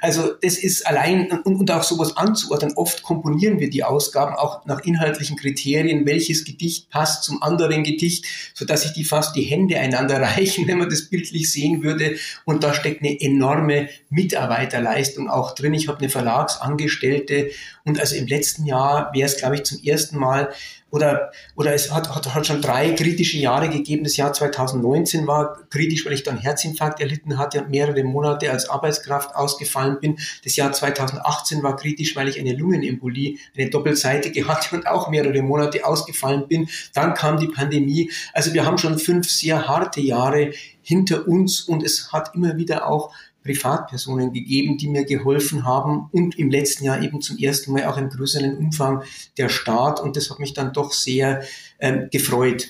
Also 0.01 0.31
das 0.41 0.57
ist 0.57 0.85
allein 0.87 1.31
und, 1.43 1.59
und 1.59 1.71
auch 1.71 1.83
sowas 1.83 2.15
anzuordnen. 2.17 2.73
Oft 2.75 3.03
komponieren 3.03 3.59
wir 3.59 3.69
die 3.69 3.83
Ausgaben 3.83 4.35
auch 4.35 4.65
nach 4.65 4.81
inhaltlichen 4.81 5.37
Kriterien, 5.37 6.05
welches 6.05 6.43
Gedicht 6.43 6.89
passt 6.89 7.23
zum 7.23 7.41
anderen 7.41 7.83
Gedicht, 7.83 8.25
sodass 8.53 8.83
sich 8.83 8.93
die 8.93 9.03
fast 9.03 9.35
die 9.35 9.43
Hände 9.43 9.79
einander 9.79 10.21
reichen, 10.21 10.67
wenn 10.67 10.77
man 10.77 10.89
das 10.89 11.03
bildlich 11.03 11.51
sehen 11.51 11.83
würde. 11.83 12.15
Und 12.45 12.63
da 12.63 12.73
steckt 12.73 13.01
eine 13.01 13.19
enorme 13.19 13.80
Mitarbeiterleistung 14.09 15.29
auch 15.29 15.55
drin. 15.55 15.73
Ich 15.73 15.87
habe 15.87 15.99
eine 15.99 16.09
Verlagsangestellte 16.09 17.51
und 17.83 17.99
also 17.99 18.15
im 18.15 18.27
letzten 18.27 18.65
Jahr 18.65 19.11
wäre 19.13 19.27
es, 19.27 19.37
glaube 19.37 19.55
ich, 19.55 19.63
zum 19.63 19.81
ersten 19.83 20.17
Mal 20.17 20.49
oder, 20.91 21.31
oder 21.55 21.73
es 21.73 21.91
hat, 21.91 22.13
hat, 22.13 22.35
hat 22.35 22.45
schon 22.45 22.61
drei 22.61 22.91
kritische 22.91 23.37
Jahre 23.37 23.69
gegeben. 23.69 24.03
Das 24.03 24.17
Jahr 24.17 24.33
2019 24.33 25.25
war 25.25 25.57
kritisch, 25.69 26.05
weil 26.05 26.13
ich 26.13 26.23
dann 26.23 26.37
Herzinfarkt 26.37 26.99
erlitten 26.99 27.37
hatte 27.37 27.61
und 27.61 27.69
mehrere 27.69 28.03
Monate 28.03 28.51
als 28.51 28.69
Arbeitskraft 28.69 29.33
ausgefallen 29.33 29.99
bin. 30.01 30.19
Das 30.43 30.57
Jahr 30.57 30.73
2018 30.73 31.63
war 31.63 31.77
kritisch, 31.77 32.15
weil 32.15 32.27
ich 32.27 32.39
eine 32.39 32.53
Lungenembolie, 32.53 33.37
eine 33.57 33.69
doppelseitige 33.69 34.47
hatte 34.47 34.75
und 34.75 34.85
auch 34.85 35.09
mehrere 35.09 35.41
Monate 35.41 35.85
ausgefallen 35.85 36.47
bin. 36.49 36.67
Dann 36.93 37.13
kam 37.13 37.39
die 37.39 37.47
Pandemie. 37.47 38.11
Also 38.33 38.53
wir 38.53 38.65
haben 38.65 38.77
schon 38.77 38.99
fünf 38.99 39.29
sehr 39.29 39.69
harte 39.69 40.01
Jahre 40.01 40.51
hinter 40.81 41.27
uns 41.27 41.61
und 41.61 41.83
es 41.83 42.11
hat 42.11 42.35
immer 42.35 42.57
wieder 42.57 42.87
auch 42.87 43.13
Privatpersonen 43.43 44.33
gegeben, 44.33 44.77
die 44.77 44.87
mir 44.87 45.05
geholfen 45.05 45.65
haben 45.65 46.09
und 46.11 46.37
im 46.37 46.49
letzten 46.49 46.85
Jahr 46.85 47.01
eben 47.01 47.21
zum 47.21 47.37
ersten 47.37 47.71
Mal 47.73 47.85
auch 47.85 47.97
im 47.97 48.09
größeren 48.09 48.57
Umfang 48.57 49.03
der 49.37 49.49
Staat 49.49 49.99
und 49.99 50.15
das 50.15 50.29
hat 50.29 50.39
mich 50.39 50.53
dann 50.53 50.73
doch 50.73 50.91
sehr 50.93 51.41
ähm, 51.79 52.09
gefreut. 52.11 52.69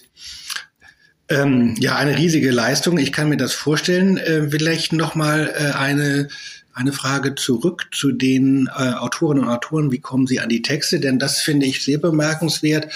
Ähm, 1.30 1.76
ja, 1.80 1.96
eine 1.96 2.18
riesige 2.18 2.52
Leistung. 2.52 2.98
Ich 2.98 3.12
kann 3.14 3.30
mir 3.30 3.38
das 3.38 3.54
vorstellen. 3.54 4.18
Äh, 4.18 4.50
vielleicht 4.50 4.92
noch 4.92 5.16
mal 5.16 5.54
äh, 5.58 5.78
eine 5.78 6.28
eine 6.74 6.94
Frage 6.94 7.36
zurück 7.36 7.88
zu 7.92 8.12
den 8.12 8.68
äh, 8.68 8.94
Autorinnen 8.94 9.44
und 9.44 9.50
Autoren. 9.50 9.92
Wie 9.92 10.00
kommen 10.00 10.28
Sie 10.28 10.40
an 10.40 10.50
die 10.50 10.62
Texte? 10.62 11.00
Denn 11.00 11.20
das 11.20 11.42
finde 11.42 11.66
ich 11.66 11.84
sehr 11.84 11.98
bemerkenswert. 11.98 12.88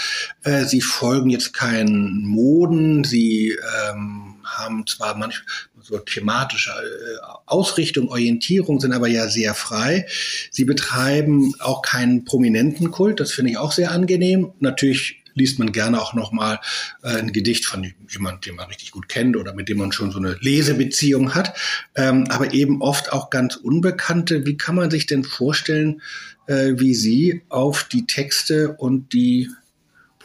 Äh, 0.44 0.66
Sie 0.66 0.82
folgen 0.82 1.30
jetzt 1.30 1.54
keinen 1.54 2.26
Moden. 2.26 3.04
Sie 3.04 3.58
ähm, 3.90 4.35
haben 4.46 4.86
zwar 4.88 5.16
manchmal 5.16 5.46
so 5.82 5.98
thematische 5.98 6.72
äh, 6.72 7.26
Ausrichtung, 7.46 8.10
Orientierung, 8.10 8.80
sind 8.80 8.94
aber 8.94 9.08
ja 9.08 9.28
sehr 9.28 9.54
frei. 9.54 10.08
Sie 10.52 10.66
betreiben 10.66 11.54
auch 11.60 11.82
keinen 11.82 12.26
prominenten 12.26 12.92
Kult. 12.92 13.20
Das 13.20 13.32
finde 13.32 13.52
ich 13.52 13.58
auch 13.58 13.72
sehr 13.72 13.92
angenehm. 13.92 14.54
Natürlich 14.60 15.24
liest 15.36 15.60
man 15.60 15.72
gerne 15.72 16.02
auch 16.02 16.14
nochmal 16.14 16.60
äh, 17.04 17.10
ein 17.10 17.34
Gedicht 17.34 17.66
von 17.66 17.94
jemand, 18.10 18.46
den 18.46 18.56
man 18.56 18.68
richtig 18.68 18.92
gut 18.92 19.08
kennt 19.08 19.38
oder 19.38 19.54
mit 19.54 19.70
dem 19.70 19.78
man 19.78 19.92
schon 19.92 20.12
so 20.12 20.18
eine 20.18 20.38
Lesebeziehung 20.40 21.36
hat, 21.36 21.56
ähm, 21.96 22.26
aber 22.30 22.54
eben 22.54 22.82
oft 22.82 23.12
auch 23.12 23.30
ganz 23.30 23.56
Unbekannte. 23.58 24.46
Wie 24.46 24.58
kann 24.58 24.76
man 24.76 24.90
sich 24.90 25.06
denn 25.06 25.24
vorstellen, 25.24 26.02
äh, 26.48 26.74
wie 26.78 26.96
Sie 26.96 27.44
auf 27.50 27.84
die 27.84 28.08
Texte 28.08 28.76
und 28.78 29.14
die 29.14 29.50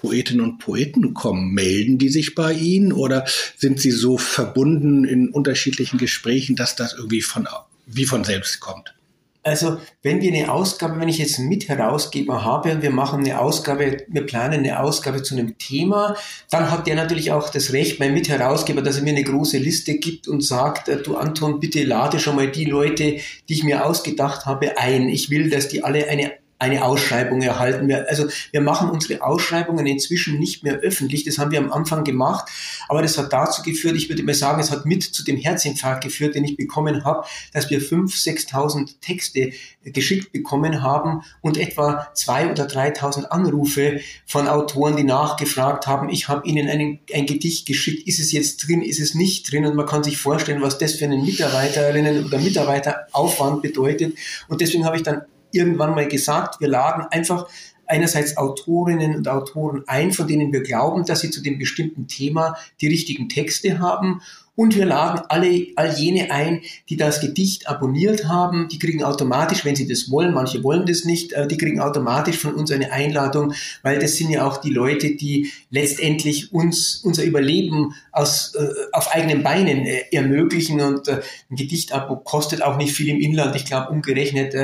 Poetinnen 0.00 0.40
und 0.40 0.58
Poeten 0.58 1.14
kommen? 1.14 1.52
Melden 1.52 1.98
die 1.98 2.08
sich 2.08 2.34
bei 2.34 2.52
Ihnen 2.52 2.92
oder 2.92 3.24
sind 3.56 3.80
Sie 3.80 3.90
so 3.90 4.18
verbunden 4.18 5.04
in 5.04 5.28
unterschiedlichen 5.28 5.98
Gesprächen, 5.98 6.56
dass 6.56 6.76
das 6.76 6.94
irgendwie 6.94 7.22
von, 7.22 7.46
wie 7.86 8.06
von 8.06 8.24
selbst 8.24 8.60
kommt? 8.60 8.94
Also, 9.42 9.78
wenn 10.02 10.20
wir 10.20 10.30
eine 10.32 10.52
Ausgabe, 10.52 11.00
wenn 11.00 11.08
ich 11.08 11.16
jetzt 11.16 11.38
einen 11.38 11.48
Mitherausgeber 11.48 12.44
habe 12.44 12.72
und 12.72 12.82
wir 12.82 12.90
machen 12.90 13.20
eine 13.20 13.40
Ausgabe, 13.40 14.04
wir 14.06 14.26
planen 14.26 14.60
eine 14.60 14.80
Ausgabe 14.80 15.22
zu 15.22 15.34
einem 15.34 15.56
Thema, 15.56 16.14
dann 16.50 16.70
hat 16.70 16.86
der 16.86 16.94
natürlich 16.94 17.32
auch 17.32 17.48
das 17.48 17.72
Recht, 17.72 17.98
mein 18.00 18.12
Mitherausgeber, 18.12 18.82
dass 18.82 18.98
er 18.98 19.02
mir 19.02 19.10
eine 19.10 19.24
große 19.24 19.56
Liste 19.56 19.94
gibt 19.94 20.28
und 20.28 20.42
sagt, 20.42 20.88
äh, 20.88 21.02
du 21.02 21.16
Anton, 21.16 21.58
bitte 21.58 21.84
lade 21.84 22.20
schon 22.20 22.36
mal 22.36 22.50
die 22.50 22.66
Leute, 22.66 23.16
die 23.48 23.54
ich 23.54 23.64
mir 23.64 23.86
ausgedacht 23.86 24.44
habe, 24.44 24.76
ein. 24.76 25.08
Ich 25.08 25.30
will, 25.30 25.48
dass 25.48 25.68
die 25.68 25.82
alle 25.84 26.08
eine 26.08 26.32
eine 26.60 26.84
Ausschreibung 26.84 27.40
erhalten. 27.40 27.88
Wir, 27.88 28.08
also 28.08 28.28
wir 28.52 28.60
machen 28.60 28.90
unsere 28.90 29.22
Ausschreibungen 29.22 29.86
inzwischen 29.86 30.38
nicht 30.38 30.62
mehr 30.62 30.74
öffentlich. 30.74 31.24
Das 31.24 31.38
haben 31.38 31.50
wir 31.50 31.58
am 31.58 31.72
Anfang 31.72 32.04
gemacht. 32.04 32.50
Aber 32.88 33.00
das 33.00 33.16
hat 33.16 33.32
dazu 33.32 33.62
geführt, 33.62 33.96
ich 33.96 34.08
würde 34.10 34.22
mal 34.22 34.34
sagen, 34.34 34.60
es 34.60 34.70
hat 34.70 34.84
mit 34.84 35.02
zu 35.02 35.24
dem 35.24 35.38
Herzinfarkt 35.38 36.04
geführt, 36.04 36.34
den 36.34 36.44
ich 36.44 36.56
bekommen 36.56 37.04
habe, 37.04 37.26
dass 37.52 37.70
wir 37.70 37.80
5.000, 37.80 38.50
6.000 38.50 39.00
Texte 39.00 39.52
geschickt 39.84 40.32
bekommen 40.32 40.82
haben 40.82 41.22
und 41.40 41.56
etwa 41.56 42.06
2.000 42.14 42.50
oder 42.52 42.66
3.000 42.66 43.24
Anrufe 43.24 44.00
von 44.26 44.46
Autoren, 44.46 44.96
die 44.96 45.04
nachgefragt 45.04 45.86
haben, 45.86 46.10
ich 46.10 46.28
habe 46.28 46.46
ihnen 46.46 46.68
einen, 46.68 47.00
ein 47.14 47.24
Gedicht 47.24 47.66
geschickt, 47.66 48.06
ist 48.06 48.20
es 48.20 48.32
jetzt 48.32 48.68
drin, 48.68 48.82
ist 48.82 49.00
es 49.00 49.14
nicht 49.14 49.50
drin? 49.50 49.64
Und 49.64 49.76
man 49.76 49.86
kann 49.86 50.04
sich 50.04 50.18
vorstellen, 50.18 50.60
was 50.60 50.76
das 50.76 50.96
für 50.96 51.06
einen 51.06 51.24
Mitarbeiterinnen 51.24 52.26
oder 52.26 52.38
Mitarbeiteraufwand 52.38 53.62
bedeutet. 53.62 54.14
Und 54.48 54.60
deswegen 54.60 54.84
habe 54.84 54.96
ich 54.96 55.02
dann 55.02 55.22
irgendwann 55.52 55.94
mal 55.94 56.08
gesagt, 56.08 56.60
wir 56.60 56.68
laden 56.68 57.06
einfach 57.10 57.48
einerseits 57.86 58.36
Autorinnen 58.36 59.16
und 59.16 59.28
Autoren 59.28 59.82
ein, 59.86 60.12
von 60.12 60.28
denen 60.28 60.52
wir 60.52 60.62
glauben, 60.62 61.04
dass 61.04 61.20
sie 61.20 61.30
zu 61.30 61.42
dem 61.42 61.58
bestimmten 61.58 62.06
Thema 62.06 62.56
die 62.80 62.86
richtigen 62.86 63.28
Texte 63.28 63.80
haben. 63.80 64.22
Und 64.60 64.76
wir 64.76 64.84
laden 64.84 65.22
alle, 65.30 65.68
all 65.76 65.94
jene 65.94 66.30
ein, 66.30 66.60
die 66.90 66.98
das 66.98 67.22
Gedicht 67.22 67.66
abonniert 67.66 68.28
haben. 68.28 68.68
Die 68.68 68.78
kriegen 68.78 69.02
automatisch, 69.02 69.64
wenn 69.64 69.74
sie 69.74 69.88
das 69.88 70.10
wollen, 70.10 70.34
manche 70.34 70.62
wollen 70.62 70.84
das 70.84 71.06
nicht, 71.06 71.32
äh, 71.32 71.48
die 71.48 71.56
kriegen 71.56 71.80
automatisch 71.80 72.36
von 72.36 72.52
uns 72.52 72.70
eine 72.70 72.92
Einladung, 72.92 73.54
weil 73.82 73.98
das 74.00 74.16
sind 74.16 74.28
ja 74.28 74.46
auch 74.46 74.58
die 74.58 74.68
Leute, 74.68 75.16
die 75.16 75.50
letztendlich 75.70 76.52
uns 76.52 77.00
unser 77.02 77.24
Überleben 77.24 77.94
aus, 78.12 78.54
äh, 78.54 78.68
auf 78.92 79.14
eigenen 79.14 79.42
Beinen 79.42 79.86
äh, 79.86 80.02
ermöglichen. 80.12 80.82
Und 80.82 81.08
ein 81.08 81.22
Gedichtabo 81.48 82.16
kostet 82.16 82.62
auch 82.62 82.76
nicht 82.76 82.92
viel 82.94 83.08
im 83.08 83.18
Inland. 83.18 83.56
Ich 83.56 83.64
glaube, 83.64 83.90
umgerechnet 83.90 84.54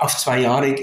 auf 0.00 0.18
zwei 0.18 0.40
Jahre 0.40 0.76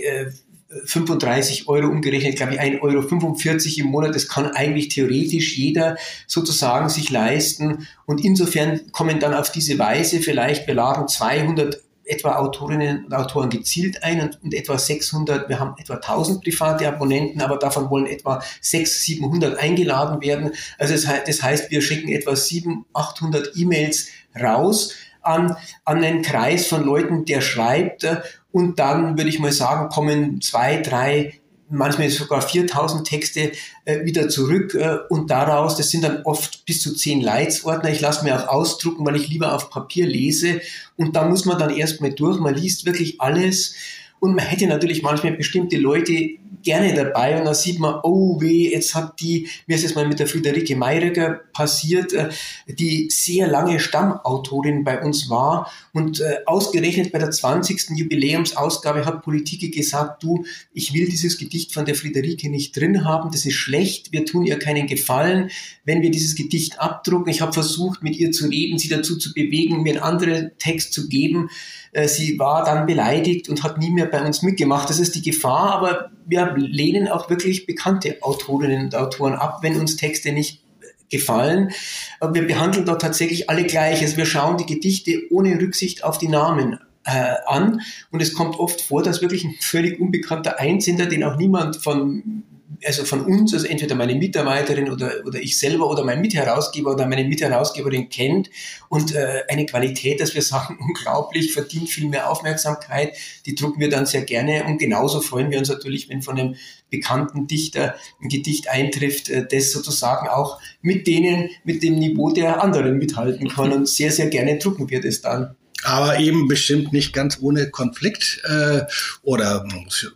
35 0.86 1.68
Euro 1.68 1.88
umgerechnet, 1.88 2.38
glaube 2.38 2.54
ich, 2.54 2.62
1,45 2.62 2.82
Euro 2.82 3.86
im 3.86 3.92
Monat. 3.92 4.16
Das 4.16 4.28
kann 4.28 4.48
eigentlich 4.52 4.90
theoretisch 4.90 5.58
jeder 5.58 5.98
sozusagen 6.28 6.90
sich 6.90 7.10
leisten. 7.10 7.88
Und 8.06 8.24
insofern 8.24 8.92
kommen 8.92 9.20
dann 9.20 9.34
auf 9.34 9.52
diese 9.52 9.78
Weise 9.80 10.20
vielleicht, 10.20 10.68
wir 10.68 10.76
laden 10.76 11.08
200 11.08 11.82
etwa 12.04 12.36
Autorinnen 12.38 13.06
und 13.06 13.14
Autoren 13.14 13.50
gezielt 13.50 14.04
ein 14.04 14.22
und, 14.22 14.44
und, 14.44 14.54
etwa 14.54 14.78
600, 14.78 15.48
wir 15.48 15.60
haben 15.60 15.76
etwa 15.78 15.96
1000 15.96 16.44
private 16.44 16.88
Abonnenten, 16.88 17.42
aber 17.42 17.58
davon 17.58 17.90
wollen 17.90 18.08
etwa 18.08 18.44
600, 18.60 19.02
700 19.02 19.60
eingeladen 19.60 20.22
werden. 20.22 20.52
Also 20.78 20.94
das, 20.94 21.06
das 21.26 21.44
heißt, 21.44 21.72
wir 21.72 21.82
schicken 21.82 22.10
etwa 22.10 22.36
700, 22.36 22.86
800 22.94 23.52
E-Mails 23.56 24.08
raus 24.40 24.94
an, 25.22 25.56
an 25.86 26.04
einen 26.04 26.22
Kreis 26.22 26.68
von 26.68 26.84
Leuten, 26.84 27.26
der 27.26 27.42
schreibt 27.42 28.08
und 28.52 28.80
dann 28.80 29.18
würde 29.18 29.30
ich 29.30 29.40
mal 29.40 29.52
sagen, 29.52 29.90
kommen 29.90 30.42
zwei, 30.42 30.78
drei, 30.78 31.42
manchmal 31.70 32.10
sogar 32.10 32.42
4000 32.42 33.08
Texte 33.08 33.52
äh, 33.86 34.04
wieder 34.04 34.30
zurück 34.30 34.76
äh, 34.76 34.98
und 35.10 35.32
daraus, 35.32 35.78
das 35.78 35.90
sind 35.90 36.04
dann 36.04 36.24
oft 36.24 36.66
bis 36.66 36.82
zu 36.82 36.94
zehn 36.94 37.22
Leitsordner. 37.22 37.90
Ich 37.92 38.02
lasse 38.02 38.24
mir 38.24 38.38
auch 38.38 38.48
ausdrucken, 38.50 39.06
weil 39.06 39.16
ich 39.16 39.30
lieber 39.30 39.56
auf 39.56 39.70
Papier 39.70 40.06
lese 40.06 40.62
und 40.98 41.16
da 41.16 41.26
muss 41.26 41.46
man 41.46 41.58
dann 41.58 41.70
erstmal 41.76 42.12
durch. 42.12 42.40
Man 42.40 42.56
liest 42.56 42.86
wirklich 42.86 43.22
alles 43.22 43.76
und 44.22 44.36
man 44.36 44.46
hätte 44.46 44.68
natürlich 44.68 45.02
manchmal 45.02 45.34
bestimmte 45.34 45.78
Leute 45.78 46.38
gerne 46.62 46.94
dabei 46.94 47.40
und 47.40 47.46
dann 47.46 47.56
sieht 47.56 47.80
man, 47.80 48.02
oh 48.04 48.40
weh, 48.40 48.72
jetzt 48.72 48.94
hat 48.94 49.20
die, 49.20 49.48
mir 49.66 49.76
ist 49.76 49.84
es 49.84 49.96
mal 49.96 50.08
mit 50.08 50.20
der 50.20 50.28
Friederike 50.28 50.76
Meireger 50.76 51.42
passiert, 51.54 52.14
äh, 52.14 52.30
die 52.68 53.10
sehr 53.10 53.48
lange 53.48 53.80
Stammautorin 53.80 54.84
bei 54.84 55.02
uns 55.02 55.28
war 55.28 55.72
und 55.92 56.20
äh, 56.20 56.38
ausgerechnet 56.46 57.12
bei 57.12 57.18
der 57.18 57.32
20. 57.32 57.98
Jubiläumsausgabe 57.98 59.06
hat 59.06 59.24
Politiker 59.24 59.76
gesagt, 59.76 60.22
du, 60.22 60.46
ich 60.72 60.94
will 60.94 61.10
dieses 61.10 61.40
Gedicht 61.40 61.74
von 61.74 61.86
der 61.86 61.96
Friederike 61.96 62.48
nicht 62.48 62.78
drin 62.78 63.04
haben, 63.04 63.32
das 63.32 63.48
ist 63.48 63.56
schlecht, 63.56 64.12
wir 64.12 64.26
tun 64.26 64.46
ihr 64.46 64.60
keinen 64.60 64.86
Gefallen, 64.86 65.50
wenn 65.84 66.04
wir 66.04 66.12
dieses 66.12 66.36
Gedicht 66.36 66.80
abdrucken. 66.80 67.32
Ich 67.32 67.42
habe 67.42 67.54
versucht, 67.54 68.04
mit 68.04 68.16
ihr 68.18 68.32
zu 68.32 68.48
reden, 68.48 68.78
sie 68.78 68.88
dazu 68.88 69.18
zu 69.18 69.34
bewegen, 69.34 69.82
mir 69.82 69.94
einen 69.94 70.04
anderen 70.04 70.52
Text 70.60 70.94
zu 70.94 71.10
geben. 71.10 71.50
Äh, 71.92 72.08
sie 72.08 72.40
war 72.40 72.64
dann 72.64 72.86
beleidigt 72.86 73.50
und 73.50 73.64
hat 73.64 73.78
nie 73.78 73.92
mehr 73.92 74.06
bei 74.06 74.26
uns 74.26 74.42
mitgemacht. 74.42 74.90
Das 74.90 75.00
ist 75.00 75.16
die 75.16 75.22
Gefahr, 75.22 75.72
aber 75.76 76.12
wir 76.26 76.54
lehnen 76.56 77.08
auch 77.08 77.30
wirklich 77.30 77.66
bekannte 77.66 78.18
Autorinnen 78.22 78.86
und 78.86 78.96
Autoren 78.96 79.34
ab, 79.34 79.60
wenn 79.62 79.80
uns 79.80 79.96
Texte 79.96 80.32
nicht 80.32 80.64
gefallen. 81.10 81.72
Aber 82.20 82.34
wir 82.34 82.48
behandeln 82.48 82.86
dort 82.86 83.02
tatsächlich 83.02 83.50
alle 83.50 83.66
gleich. 83.66 84.02
Also 84.02 84.18
wir 84.18 84.26
schauen 84.26 84.58
die 84.58 84.66
Gedichte 84.66 85.22
ohne 85.30 85.60
Rücksicht 85.60 86.04
auf 86.04 86.18
die 86.18 86.30
Namen 86.30 86.80
äh, 87.04 87.36
an. 87.46 87.82
Und 88.12 88.22
es 88.22 88.34
kommt 88.34 88.58
oft 88.58 88.82
vor, 88.82 89.04
dass 89.04 89.22
wirklich 89.22 89.44
ein 89.44 89.56
völlig 89.60 90.00
unbekannter 90.00 90.60
Einsender, 90.60 91.06
den 91.06 91.24
auch 91.24 91.36
niemand 91.36 91.78
von 91.78 92.44
also 92.86 93.06
von 93.06 93.26
uns, 93.26 93.54
also 93.54 93.68
entweder 93.68 93.96
meine 93.96 94.16
Mitarbeiterin 94.16 94.90
oder, 94.92 95.12
oder 95.26 95.40
ich 95.40 95.58
selber 95.58 95.90
oder 95.90 96.04
mein 96.04 96.22
Mitherausgeber 96.22 96.92
oder 96.92 97.08
meine 97.08 97.24
Mitherausgeberin 97.24 98.10
kennt 98.10 98.50
und 98.90 99.14
äh, 99.14 99.44
eine 99.50 99.66
Qualität, 99.66 100.20
dass 100.20 100.34
wir 100.34 100.42
sagen, 100.42 100.78
unglaublich, 100.88 101.54
verdient 101.54 101.90
viel 101.90 102.08
mehr 102.08 102.30
Aufmerksamkeit, 102.30 103.16
die 103.46 103.56
drucken 103.56 103.80
wir 103.80 103.90
dann 103.90 104.06
sehr 104.06 104.24
gerne 104.24 104.66
und 104.66 104.80
genauso 104.80 105.22
freuen 105.22 105.52
wir 105.52 105.60
uns 105.60 105.70
natürlich, 105.70 106.10
wenn 106.10 106.22
von 106.22 106.40
einem 106.40 106.56
bekannten 106.90 107.48
Dichter 107.48 107.96
ein 108.22 108.30
Gedicht 108.30 108.70
eintrifft, 108.70 109.30
äh, 109.30 109.48
das 109.48 109.72
sozusagen 109.72 110.28
auch 110.28 110.60
mit 110.82 111.08
denen, 111.08 111.50
mit 111.64 111.84
dem 111.84 112.00
Niveau 112.00 112.32
der 112.32 112.64
anderen 112.64 112.98
mithalten 112.98 113.48
kann 113.48 113.72
und 113.72 113.88
sehr, 113.88 114.12
sehr 114.12 114.28
gerne 114.28 114.58
drucken 114.58 114.90
wir 114.90 115.02
das 115.02 115.22
dann 115.22 115.56
aber 115.84 116.20
eben 116.20 116.48
bestimmt 116.48 116.94
nicht 116.94 117.14
ganz 117.14 117.40
ohne 117.42 117.70
Konflikt 117.70 118.42
äh, 118.44 118.82
oder 119.24 119.66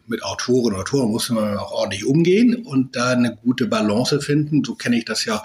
mit 0.07 0.23
Autoren 0.23 0.73
oder 0.73 0.79
Autoren 0.79 1.11
muss 1.11 1.29
man 1.29 1.57
auch 1.57 1.71
ordentlich 1.71 2.05
umgehen 2.05 2.55
und 2.65 2.95
da 2.95 3.11
eine 3.11 3.35
gute 3.35 3.67
Balance 3.67 4.21
finden. 4.21 4.63
So 4.63 4.75
kenne 4.75 4.97
ich 4.97 5.05
das 5.05 5.25
ja. 5.25 5.43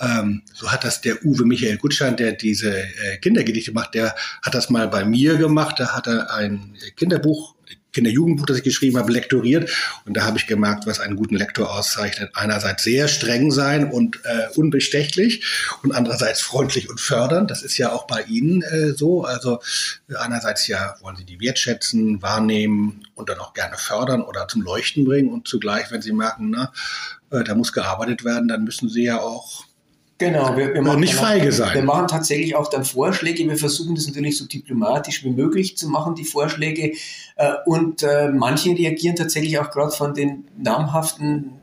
Ähm, 0.00 0.42
so 0.52 0.70
hat 0.70 0.84
das 0.84 1.00
der 1.00 1.24
Uwe 1.24 1.44
Michael 1.44 1.78
Gutschein, 1.78 2.16
der 2.16 2.32
diese 2.32 2.76
äh, 2.76 3.18
Kindergedichte 3.20 3.72
macht, 3.72 3.94
der 3.94 4.14
hat 4.42 4.54
das 4.54 4.70
mal 4.70 4.88
bei 4.88 5.04
mir 5.04 5.36
gemacht. 5.36 5.76
Da 5.78 5.88
hat 5.88 6.06
er 6.06 6.32
ein 6.34 6.76
Kinderbuch 6.96 7.54
Kinderjugendbuch, 7.92 8.46
das 8.46 8.58
ich 8.58 8.62
geschrieben 8.62 8.98
habe, 8.98 9.12
lektoriert. 9.12 9.70
Und 10.04 10.16
da 10.16 10.24
habe 10.24 10.38
ich 10.38 10.46
gemerkt, 10.46 10.86
was 10.86 11.00
einen 11.00 11.16
guten 11.16 11.36
Lektor 11.36 11.72
auszeichnet. 11.72 12.30
Einerseits 12.34 12.82
sehr 12.82 13.08
streng 13.08 13.50
sein 13.50 13.90
und 13.90 14.20
äh, 14.24 14.48
unbestechlich 14.54 15.44
und 15.82 15.92
andererseits 15.92 16.40
freundlich 16.40 16.88
und 16.88 17.00
fördernd. 17.00 17.50
Das 17.50 17.62
ist 17.62 17.76
ja 17.78 17.92
auch 17.92 18.06
bei 18.06 18.22
Ihnen 18.22 18.62
äh, 18.62 18.92
so. 18.92 19.24
Also 19.24 19.60
einerseits 20.14 20.66
ja 20.66 20.96
wollen 21.00 21.16
Sie 21.16 21.24
die 21.24 21.40
wertschätzen, 21.40 22.22
wahrnehmen 22.22 23.04
und 23.14 23.28
dann 23.28 23.38
auch 23.38 23.54
gerne 23.54 23.76
fördern 23.76 24.22
oder 24.22 24.48
zum 24.48 24.62
Leuchten 24.62 25.04
bringen. 25.04 25.30
Und 25.30 25.46
zugleich, 25.46 25.90
wenn 25.90 26.02
Sie 26.02 26.12
merken, 26.12 26.50
na, 26.50 26.72
äh, 27.30 27.44
da 27.44 27.54
muss 27.54 27.72
gearbeitet 27.72 28.24
werden, 28.24 28.48
dann 28.48 28.64
müssen 28.64 28.88
Sie 28.88 29.04
ja 29.04 29.20
auch 29.20 29.64
Genau, 30.22 30.56
wir, 30.56 30.72
wir 30.72 30.82
machen 30.82 31.00
nicht 31.00 31.14
feige 31.14 31.50
sein. 31.50 31.74
Wir 31.74 31.82
machen 31.82 32.06
tatsächlich 32.06 32.54
auch 32.54 32.70
dann 32.70 32.84
Vorschläge. 32.84 33.44
Wir 33.48 33.56
versuchen 33.56 33.96
das 33.96 34.06
natürlich 34.06 34.38
so 34.38 34.46
diplomatisch 34.46 35.24
wie 35.24 35.30
möglich 35.30 35.76
zu 35.76 35.88
machen, 35.88 36.14
die 36.14 36.24
Vorschläge. 36.24 36.92
Äh, 37.34 37.52
und 37.66 38.04
äh, 38.04 38.28
manche 38.28 38.70
reagieren 38.70 39.16
tatsächlich 39.16 39.58
auch 39.58 39.72
gerade 39.72 39.90
von 39.90 40.14
den 40.14 40.44
namhaften 40.56 41.54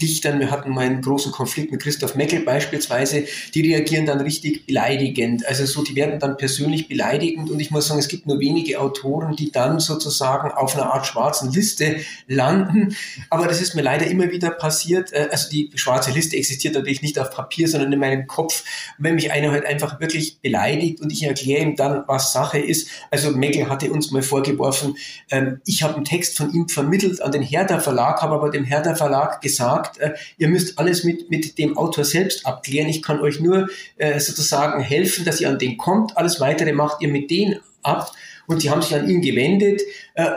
Dichtern, 0.00 0.40
wir 0.40 0.50
hatten 0.50 0.70
mal 0.70 0.86
einen 0.86 1.02
großen 1.02 1.32
Konflikt 1.32 1.70
mit 1.70 1.82
Christoph 1.82 2.14
Meckel 2.14 2.40
beispielsweise, 2.40 3.24
die 3.54 3.60
reagieren 3.60 4.06
dann 4.06 4.20
richtig 4.20 4.66
beleidigend. 4.66 5.46
Also 5.46 5.64
so, 5.66 5.82
die 5.82 5.94
werden 5.94 6.18
dann 6.18 6.36
persönlich 6.36 6.88
beleidigend 6.88 7.50
und 7.50 7.60
ich 7.60 7.70
muss 7.70 7.88
sagen, 7.88 8.00
es 8.00 8.08
gibt 8.08 8.26
nur 8.26 8.40
wenige 8.40 8.80
Autoren, 8.80 9.36
die 9.36 9.52
dann 9.52 9.80
sozusagen 9.80 10.50
auf 10.50 10.74
einer 10.74 10.92
Art 10.92 11.06
schwarzen 11.06 11.52
Liste 11.52 11.96
landen. 12.26 12.96
Aber 13.28 13.46
das 13.46 13.60
ist 13.60 13.74
mir 13.74 13.82
leider 13.82 14.06
immer 14.06 14.30
wieder 14.30 14.50
passiert. 14.50 15.12
Äh, 15.12 15.28
also 15.30 15.48
die 15.50 15.70
schwarze 15.74 16.10
Liste 16.10 16.36
existiert 16.36 16.74
natürlich 16.74 17.02
nicht 17.02 17.18
auf 17.18 17.30
Papier, 17.30 17.68
sondern 17.68 17.92
in 17.92 17.98
meinem 17.98 18.26
Kopf. 18.26 18.64
wenn 18.98 19.14
mich 19.14 19.32
einer 19.32 19.50
halt 19.50 19.66
einfach 19.66 20.00
wirklich 20.00 20.40
beleidigt 20.40 21.00
und 21.00 21.12
ich 21.12 21.22
erkläre 21.22 21.62
ihm 21.62 21.76
dann, 21.76 22.04
was 22.06 22.32
Sache 22.32 22.58
ist. 22.58 22.88
Also 23.10 23.30
Meckel 23.30 23.68
hatte 23.68 23.90
uns 23.90 24.10
mal 24.10 24.22
vorgeworfen, 24.22 24.96
ähm, 25.30 25.60
ich 25.64 25.82
habe 25.82 25.96
einen 25.96 26.04
Text 26.04 26.36
von 26.36 26.52
ihm 26.52 26.68
vermittelt 26.68 27.22
an 27.22 27.32
den 27.32 27.42
Herder 27.42 27.80
Verlag, 27.80 28.22
habe 28.22 28.34
aber 28.34 28.50
dem 28.50 28.64
Herder 28.64 28.96
Verlag 28.96 29.40
gesagt, 29.40 29.89
sagt, 29.90 29.98
äh, 29.98 30.14
ihr 30.38 30.48
müsst 30.48 30.78
alles 30.78 31.04
mit, 31.04 31.30
mit 31.30 31.58
dem 31.58 31.76
Autor 31.76 32.04
selbst 32.04 32.46
abklären. 32.46 32.88
Ich 32.88 33.02
kann 33.02 33.20
euch 33.20 33.40
nur 33.40 33.68
äh, 33.96 34.18
sozusagen 34.20 34.82
helfen, 34.82 35.24
dass 35.24 35.40
ihr 35.40 35.48
an 35.48 35.58
den 35.58 35.76
kommt. 35.76 36.16
Alles 36.16 36.40
weitere 36.40 36.72
macht 36.72 37.02
ihr 37.02 37.08
mit 37.08 37.30
denen 37.30 37.60
ab. 37.82 38.12
Und 38.46 38.62
die 38.62 38.70
haben 38.70 38.82
sich 38.82 38.94
an 38.94 39.08
ihn 39.08 39.22
gewendet 39.22 39.80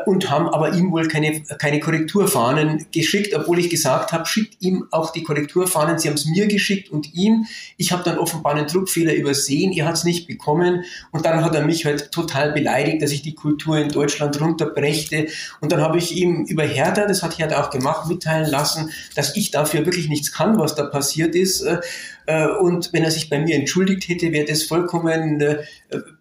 und 0.06 0.30
haben 0.30 0.48
aber 0.48 0.74
ihm 0.74 0.92
wohl 0.92 1.08
keine, 1.08 1.42
keine 1.42 1.80
Korrekturfahnen 1.80 2.88
geschickt, 2.92 3.34
obwohl 3.36 3.60
ich 3.60 3.70
gesagt 3.70 4.12
habe, 4.12 4.26
schickt 4.26 4.62
ihm 4.62 4.88
auch 4.92 5.12
die 5.12 5.24
Korrekturfahnen. 5.24 6.00
Sie 6.00 6.08
haben 6.08 6.16
es 6.16 6.26
mir 6.26 6.48
geschickt 6.48 6.92
und 6.92 7.14
ihm. 7.14 7.46
Ich 7.78 7.92
habe 7.92 8.04
dann 8.04 8.18
offenbar 8.18 8.56
einen 8.56 8.68
Druckfehler 8.68 9.14
übersehen. 9.14 9.72
Er 9.74 9.86
hat 9.86 9.96
es 9.96 10.04
nicht 10.04 10.28
bekommen. 10.28 10.84
Und 11.12 11.26
dann 11.26 11.44
hat 11.44 11.56
er 11.56 11.66
mich 11.66 11.86
halt 11.86 12.12
total 12.12 12.52
beleidigt, 12.52 13.02
dass 13.02 13.12
ich 13.12 13.22
die 13.22 13.36
Kultur 13.36 13.78
in 13.78 13.90
Deutschland 13.90 14.40
runterbrächte. 14.40 15.28
Und 15.62 15.72
dann 15.72 15.82
habe 15.82 15.98
ich 15.98 16.16
ihm 16.16 16.46
über 16.46 16.64
Hertha, 16.64 17.06
das 17.06 17.24
hat 17.24 17.38
Hertha 17.38 17.64
auch 17.64 17.70
gemacht, 17.70 18.08
mitteilen 18.08 18.50
lassen, 18.50 18.92
dass 19.16 19.36
ich 19.36 19.52
dafür 19.52 19.86
wirklich 19.86 20.10
nichts 20.10 20.32
kann, 20.32 20.60
was 20.60 20.76
da 20.76 20.84
passiert 20.84 21.36
ist. 21.36 21.62
Äh, 21.62 21.80
äh, 22.26 22.48
und 22.48 22.94
wenn 22.94 23.04
er 23.04 23.12
sich 23.12 23.30
bei 23.30 23.40
mir 23.40 23.56
entschuldigt 23.56 24.08
hätte, 24.08 24.32
wäre 24.32 24.46
das 24.46 24.64
vollkommen, 24.64 25.42
äh, 25.42 25.64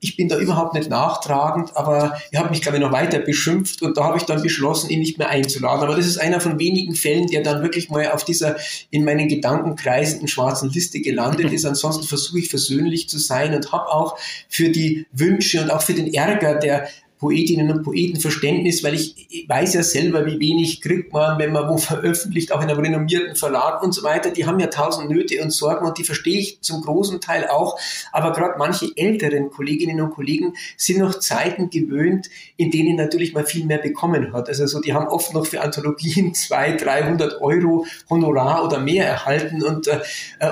ich 0.00 0.16
bin 0.16 0.28
da 0.28 0.38
überhaupt 0.38 0.74
nicht 0.74 0.90
nachtragend, 0.90 1.76
aber 1.76 2.18
er 2.30 2.40
hat 2.40 2.50
mich, 2.50 2.60
glaube 2.60 2.78
ich, 2.78 2.82
noch 2.82 2.92
weiter 2.92 3.18
beschimpft 3.20 3.51
und 3.52 3.96
da 3.96 4.04
habe 4.04 4.16
ich 4.16 4.24
dann 4.24 4.42
beschlossen, 4.42 4.90
ihn 4.90 5.00
nicht 5.00 5.18
mehr 5.18 5.28
einzuladen. 5.28 5.84
Aber 5.84 5.96
das 5.96 6.06
ist 6.06 6.18
einer 6.18 6.40
von 6.40 6.58
wenigen 6.58 6.94
Fällen, 6.94 7.26
der 7.28 7.42
dann 7.42 7.62
wirklich 7.62 7.90
mal 7.90 8.10
auf 8.10 8.24
dieser 8.24 8.56
in 8.90 9.04
meinen 9.04 9.28
Gedanken 9.28 9.76
kreisenden 9.76 10.28
schwarzen 10.28 10.70
Liste 10.70 11.00
gelandet 11.00 11.52
ist. 11.52 11.64
Ansonsten 11.64 12.04
versuche 12.06 12.40
ich 12.40 12.50
versöhnlich 12.50 13.08
zu 13.08 13.18
sein 13.18 13.54
und 13.54 13.72
habe 13.72 13.88
auch 13.88 14.18
für 14.48 14.70
die 14.70 15.06
Wünsche 15.12 15.62
und 15.62 15.70
auch 15.70 15.82
für 15.82 15.94
den 15.94 16.12
Ärger 16.12 16.54
der 16.54 16.88
Poetinnen 17.22 17.70
und 17.70 17.84
Poeten 17.84 18.18
Verständnis, 18.18 18.82
weil 18.82 18.94
ich 18.94 19.46
weiß 19.46 19.74
ja 19.74 19.84
selber, 19.84 20.26
wie 20.26 20.40
wenig 20.40 20.80
kriegt 20.80 21.12
man, 21.12 21.38
wenn 21.38 21.52
man 21.52 21.68
wo 21.68 21.76
veröffentlicht, 21.78 22.50
auch 22.50 22.60
in 22.60 22.68
einem 22.68 22.80
renommierten 22.80 23.36
Verlag 23.36 23.80
und 23.84 23.92
so 23.92 24.02
weiter. 24.02 24.32
Die 24.32 24.44
haben 24.44 24.58
ja 24.58 24.66
tausend 24.66 25.08
Nöte 25.08 25.40
und 25.40 25.52
Sorgen 25.52 25.86
und 25.86 25.98
die 25.98 26.02
verstehe 26.02 26.40
ich 26.40 26.60
zum 26.62 26.80
großen 26.80 27.20
Teil 27.20 27.46
auch. 27.46 27.78
Aber 28.10 28.32
gerade 28.32 28.58
manche 28.58 28.88
älteren 28.96 29.50
Kolleginnen 29.50 30.00
und 30.00 30.10
Kollegen 30.10 30.54
sind 30.76 30.98
noch 30.98 31.20
Zeiten 31.20 31.70
gewöhnt, 31.70 32.28
in 32.56 32.72
denen 32.72 32.96
natürlich 32.96 33.34
man 33.34 33.46
viel 33.46 33.66
mehr 33.66 33.78
bekommen 33.78 34.32
hat. 34.32 34.48
Also 34.48 34.66
so, 34.66 34.80
die 34.80 34.92
haben 34.92 35.06
oft 35.06 35.32
noch 35.32 35.46
für 35.46 35.60
Anthologien 35.60 36.34
200, 36.34 36.84
300 36.84 37.40
Euro 37.40 37.86
Honorar 38.10 38.64
oder 38.64 38.80
mehr 38.80 39.06
erhalten 39.06 39.62
und, 39.62 39.86
äh, 39.86 40.00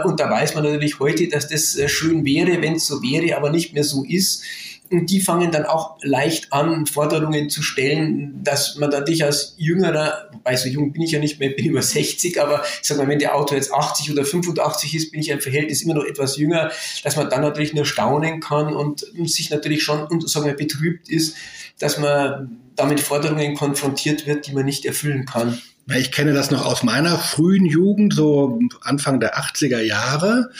und 0.04 0.20
da 0.20 0.30
weiß 0.30 0.54
man 0.54 0.62
natürlich 0.62 1.00
heute, 1.00 1.26
dass 1.26 1.48
das 1.48 1.76
äh, 1.76 1.88
schön 1.88 2.24
wäre, 2.24 2.62
wenn 2.62 2.76
es 2.76 2.86
so 2.86 3.02
wäre, 3.02 3.36
aber 3.36 3.50
nicht 3.50 3.74
mehr 3.74 3.82
so 3.82 4.04
ist. 4.04 4.44
Und 4.90 5.06
die 5.08 5.20
fangen 5.20 5.52
dann 5.52 5.66
auch 5.66 5.98
leicht 6.02 6.52
an, 6.52 6.86
Forderungen 6.86 7.48
zu 7.48 7.62
stellen, 7.62 8.42
dass 8.42 8.76
man 8.76 8.90
dann 8.90 9.04
dich 9.04 9.24
als 9.24 9.54
Jüngerer, 9.56 10.28
wobei 10.32 10.56
so 10.56 10.68
jung 10.68 10.92
bin 10.92 11.02
ich 11.02 11.12
ja 11.12 11.20
nicht 11.20 11.38
mehr, 11.38 11.50
bin 11.50 11.66
über 11.66 11.80
60, 11.82 12.40
aber 12.40 12.64
sag 12.82 12.98
mal, 12.98 13.06
wenn 13.06 13.20
der 13.20 13.36
Autor 13.36 13.56
jetzt 13.56 13.72
80 13.72 14.10
oder 14.10 14.24
85 14.24 14.96
ist, 14.96 15.12
bin 15.12 15.20
ich 15.20 15.28
im 15.28 15.40
Verhältnis 15.40 15.82
immer 15.82 15.94
noch 15.94 16.04
etwas 16.04 16.36
jünger, 16.36 16.72
dass 17.04 17.16
man 17.16 17.30
dann 17.30 17.42
natürlich 17.42 17.72
nur 17.72 17.86
staunen 17.86 18.40
kann 18.40 18.74
und 18.74 19.06
sich 19.26 19.50
natürlich 19.50 19.84
schon, 19.84 20.08
sagen 20.26 20.46
wir, 20.46 20.54
betrübt 20.54 21.08
ist, 21.08 21.36
dass 21.78 21.98
man 21.98 22.58
damit 22.74 22.98
Forderungen 23.00 23.54
konfrontiert 23.54 24.26
wird, 24.26 24.48
die 24.48 24.52
man 24.52 24.64
nicht 24.64 24.84
erfüllen 24.86 25.24
kann. 25.24 25.60
Ich 25.98 26.12
kenne 26.12 26.32
das 26.32 26.50
noch 26.50 26.64
aus 26.64 26.82
meiner 26.82 27.18
frühen 27.18 27.66
Jugend, 27.66 28.14
so 28.14 28.58
Anfang 28.82 29.18
der 29.18 29.38
80er 29.38 29.80
Jahre. 29.80 30.50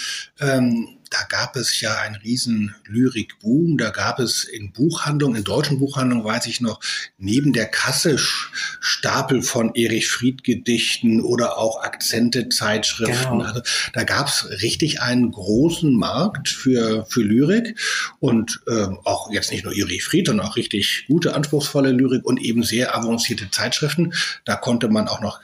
Ähm, 0.41 0.89
da 1.11 1.25
gab 1.29 1.57
es 1.57 1.81
ja 1.81 1.99
einen 1.99 2.15
riesen 2.15 2.75
Lyrikboom. 2.87 3.79
Da 3.79 3.91
gab 3.91 4.21
es 4.21 4.45
in 4.45 4.73
Buchhandlungen, 4.73 5.39
in 5.39 5.45
deutschen 5.45 5.81
Buchhandlungen 5.81 6.25
weiß 6.25 6.47
ich 6.47 6.61
noch, 6.61 6.81
neben 7.19 7.53
der 7.53 7.67
Kasse 7.67 8.17
Stapel 8.17 9.43
von 9.43 9.75
Erich 9.75 10.09
Fried 10.09 10.45
Gedichten 10.45 11.21
oder 11.21 11.59
auch 11.59 11.83
Akzente-Zeitschriften. 11.83 13.39
Genau. 13.39 13.45
Also 13.45 13.61
da 13.93 14.05
gab 14.05 14.29
es 14.29 14.49
richtig 14.63 15.03
einen 15.03 15.33
großen 15.33 15.93
Markt 15.93 16.49
für, 16.49 17.05
für 17.07 17.23
Lyrik 17.23 17.79
und 18.21 18.61
äh, 18.69 18.87
auch 19.05 19.33
jetzt 19.33 19.51
nicht 19.51 19.65
nur 19.65 19.75
Erich 19.75 20.05
Fried, 20.05 20.29
sondern 20.29 20.47
auch 20.47 20.57
richtig 20.57 21.07
gute, 21.09 21.35
anspruchsvolle 21.35 21.91
Lyrik 21.91 22.25
und 22.25 22.41
eben 22.41 22.63
sehr 22.63 22.95
avancierte 22.95 23.51
Zeitschriften. 23.51 24.15
Da 24.45 24.55
konnte 24.55 24.89
man 24.89 25.09
auch 25.09 25.21
noch 25.21 25.41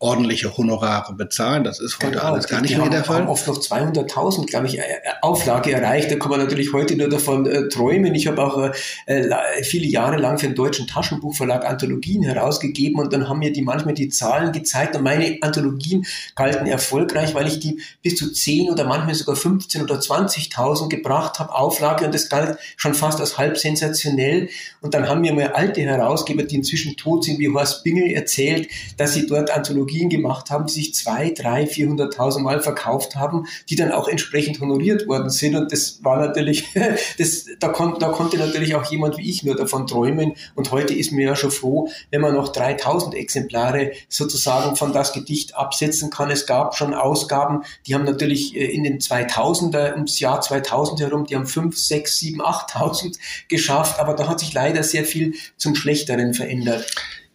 ordentliche 0.00 0.56
Honorare 0.56 1.14
bezahlen. 1.14 1.64
Das 1.64 1.80
ist 1.80 1.98
heute 2.00 2.12
genau, 2.12 2.32
alles 2.32 2.46
gar 2.46 2.60
nicht 2.60 2.76
mehr 2.76 2.88
der 2.88 3.02
Fall. 3.02 3.18
haben 3.18 3.28
oft 3.28 3.48
noch 3.48 3.58
200.000, 3.58 4.46
glaube 4.46 4.68
ich, 4.68 4.78
äh, 4.78 4.82
Auflage 5.22 5.72
erreicht. 5.72 6.08
Da 6.10 6.16
kann 6.16 6.30
man 6.30 6.38
natürlich 6.38 6.72
heute 6.72 6.94
nur 6.94 7.08
davon 7.08 7.46
äh, 7.46 7.68
träumen. 7.68 8.14
Ich 8.14 8.28
habe 8.28 8.44
auch 8.44 8.72
äh, 9.06 9.24
viele 9.62 9.86
Jahre 9.86 10.16
lang 10.16 10.38
für 10.38 10.46
den 10.46 10.54
deutschen 10.54 10.86
Taschenbuchverlag 10.86 11.66
Anthologien 11.66 12.22
herausgegeben 12.22 13.00
und 13.00 13.12
dann 13.12 13.28
haben 13.28 13.40
mir 13.40 13.52
die 13.52 13.62
manchmal 13.62 13.94
die 13.94 14.08
Zahlen 14.08 14.52
gezeigt 14.52 14.94
und 14.94 15.02
meine 15.02 15.38
Anthologien 15.40 16.06
galten 16.36 16.66
erfolgreich, 16.66 17.34
weil 17.34 17.48
ich 17.48 17.58
die 17.58 17.80
bis 18.00 18.14
zu 18.14 18.32
10 18.32 18.70
oder 18.70 18.84
manchmal 18.84 19.16
sogar 19.16 19.34
15 19.34 19.82
oder 19.82 19.96
20.000 19.96 20.88
gebracht 20.88 21.40
habe, 21.40 21.52
Auflage 21.52 22.04
und 22.04 22.14
das 22.14 22.28
galt 22.28 22.56
schon 22.76 22.94
fast 22.94 23.18
als 23.18 23.36
halb 23.36 23.58
sensationell. 23.58 24.48
Und 24.80 24.94
dann 24.94 25.08
haben 25.08 25.22
mir 25.22 25.32
mal 25.32 25.48
alte 25.48 25.80
Herausgeber, 25.80 26.44
die 26.44 26.54
inzwischen 26.54 26.96
tot 26.96 27.24
sind, 27.24 27.40
wie 27.40 27.48
Horst 27.48 27.82
Bingel, 27.82 28.12
erzählt, 28.12 28.68
dass 28.96 29.14
sie 29.14 29.26
dort 29.26 29.50
Anthologien 29.50 29.87
Anthologien 29.88 30.08
gemacht 30.08 30.50
haben, 30.50 30.66
die 30.66 30.72
sich 30.72 30.94
zwei, 30.94 31.30
drei, 31.30 31.64
400.000 31.64 32.40
Mal 32.40 32.60
verkauft 32.60 33.16
haben, 33.16 33.46
die 33.68 33.76
dann 33.76 33.92
auch 33.92 34.08
entsprechend 34.08 34.60
honoriert 34.60 35.06
worden 35.06 35.30
sind. 35.30 35.56
Und 35.56 35.72
das 35.72 36.04
war 36.04 36.18
natürlich, 36.18 36.66
das, 37.18 37.46
da, 37.58 37.68
kon, 37.68 37.98
da 37.98 38.08
konnte 38.10 38.36
natürlich 38.38 38.74
auch 38.74 38.84
jemand 38.90 39.16
wie 39.16 39.28
ich 39.28 39.42
nur 39.42 39.56
davon 39.56 39.86
träumen. 39.86 40.34
Und 40.54 40.70
heute 40.70 40.94
ist 40.94 41.12
mir 41.12 41.26
ja 41.26 41.36
schon 41.36 41.50
froh, 41.50 41.88
wenn 42.10 42.20
man 42.20 42.34
noch 42.34 42.50
3000 42.50 43.14
Exemplare 43.14 43.92
sozusagen 44.08 44.76
von 44.76 44.92
das 44.92 45.12
Gedicht 45.12 45.56
absetzen 45.56 46.10
kann. 46.10 46.30
Es 46.30 46.46
gab 46.46 46.76
schon 46.76 46.94
Ausgaben, 46.94 47.62
die 47.86 47.94
haben 47.94 48.04
natürlich 48.04 48.56
äh, 48.56 48.64
in 48.66 48.84
den 48.84 48.98
2000er, 48.98 49.94
ums 49.94 50.20
Jahr 50.20 50.40
2000 50.40 51.00
herum, 51.00 51.24
die 51.26 51.36
haben 51.36 51.46
5, 51.46 51.76
6, 51.76 52.18
7, 52.18 52.44
8000 52.44 53.18
geschafft. 53.48 53.98
Aber 53.98 54.14
da 54.14 54.28
hat 54.28 54.40
sich 54.40 54.52
leider 54.52 54.82
sehr 54.82 55.04
viel 55.04 55.34
zum 55.56 55.74
Schlechteren 55.74 56.34
verändert. 56.34 56.86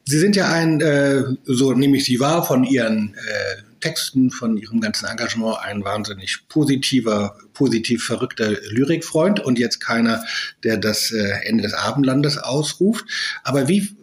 Sie 0.06 0.20
sind 0.20 0.36
ja 0.36 0.52
ein, 0.52 0.82
äh, 0.82 1.24
so 1.46 1.74
nehme 1.74 1.98
ich 1.98 2.06
Sie 2.06 2.20
wahr, 2.20 2.46
von 2.46 2.64
Ihren 2.64 3.16
äh, 3.16 3.62
Texten, 3.80 4.32
von 4.32 4.58
Ihrem 4.58 4.82
ganzen 4.82 5.06
Engagement 5.06 5.58
ein 5.62 5.84
wahnsinnig 5.84 6.48
positiver, 6.50 7.38
positiv 7.54 8.04
verrückter 8.04 8.52
Lyrikfreund 8.70 9.40
und 9.40 9.60
jetzt 9.60 9.80
keiner, 9.80 10.24
der 10.64 10.78
das 10.78 11.12
äh, 11.12 11.40
Ende 11.44 11.64
des 11.64 11.74
Abendlandes 11.74 12.38
ausruft. 12.38 13.06
Aber 13.44 13.68
wie, 13.68 13.96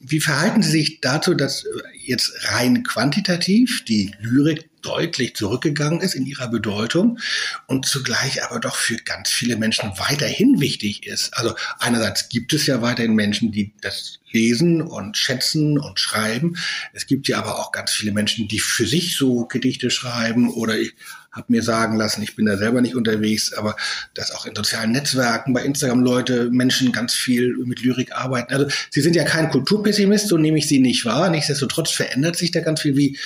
wie 0.00 0.20
verhalten 0.20 0.62
Sie 0.62 0.70
sich 0.70 1.00
dazu, 1.00 1.34
dass 1.34 1.64
jetzt 2.10 2.32
rein 2.52 2.82
quantitativ 2.82 3.84
die 3.84 4.14
Lyrik 4.20 4.68
deutlich 4.82 5.34
zurückgegangen 5.34 6.00
ist 6.00 6.14
in 6.14 6.26
ihrer 6.26 6.48
Bedeutung 6.48 7.18
und 7.66 7.86
zugleich 7.86 8.42
aber 8.44 8.60
doch 8.60 8.76
für 8.76 8.96
ganz 8.96 9.28
viele 9.28 9.56
Menschen 9.56 9.92
weiterhin 9.96 10.60
wichtig 10.60 11.06
ist. 11.06 11.36
Also 11.36 11.54
einerseits 11.78 12.28
gibt 12.28 12.52
es 12.52 12.66
ja 12.66 12.82
weiterhin 12.82 13.14
Menschen, 13.14 13.52
die 13.52 13.72
das 13.80 14.18
lesen 14.32 14.80
und 14.80 15.16
schätzen 15.16 15.78
und 15.78 15.98
schreiben. 15.98 16.56
Es 16.92 17.06
gibt 17.06 17.28
ja 17.28 17.38
aber 17.38 17.58
auch 17.58 17.72
ganz 17.72 17.92
viele 17.92 18.12
Menschen, 18.12 18.48
die 18.48 18.60
für 18.60 18.86
sich 18.86 19.16
so 19.16 19.46
Gedichte 19.46 19.90
schreiben 19.90 20.50
oder 20.50 20.78
ich 20.78 20.94
habe 21.32 21.46
mir 21.48 21.62
sagen 21.62 21.96
lassen, 21.96 22.22
ich 22.22 22.34
bin 22.34 22.46
da 22.46 22.56
selber 22.56 22.80
nicht 22.80 22.96
unterwegs, 22.96 23.52
aber 23.52 23.76
dass 24.14 24.32
auch 24.32 24.46
in 24.46 24.54
sozialen 24.54 24.90
Netzwerken, 24.90 25.52
bei 25.52 25.62
Instagram 25.62 26.00
Leute, 26.00 26.50
Menschen 26.50 26.90
ganz 26.90 27.14
viel 27.14 27.56
mit 27.64 27.82
Lyrik 27.82 28.12
arbeiten. 28.12 28.52
Also 28.52 28.66
Sie 28.90 29.00
sind 29.00 29.14
ja 29.14 29.24
kein 29.24 29.48
Kulturpessimist, 29.48 30.28
so 30.28 30.36
nehme 30.36 30.58
ich 30.58 30.66
Sie 30.66 30.80
nicht 30.80 31.04
wahr. 31.04 31.30
Nichtsdestotrotz 31.30 31.92
verändert 32.00 32.36
sich 32.36 32.50
da 32.50 32.60
ganz 32.60 32.80
viel. 32.80 32.96
Wie, 32.96 33.18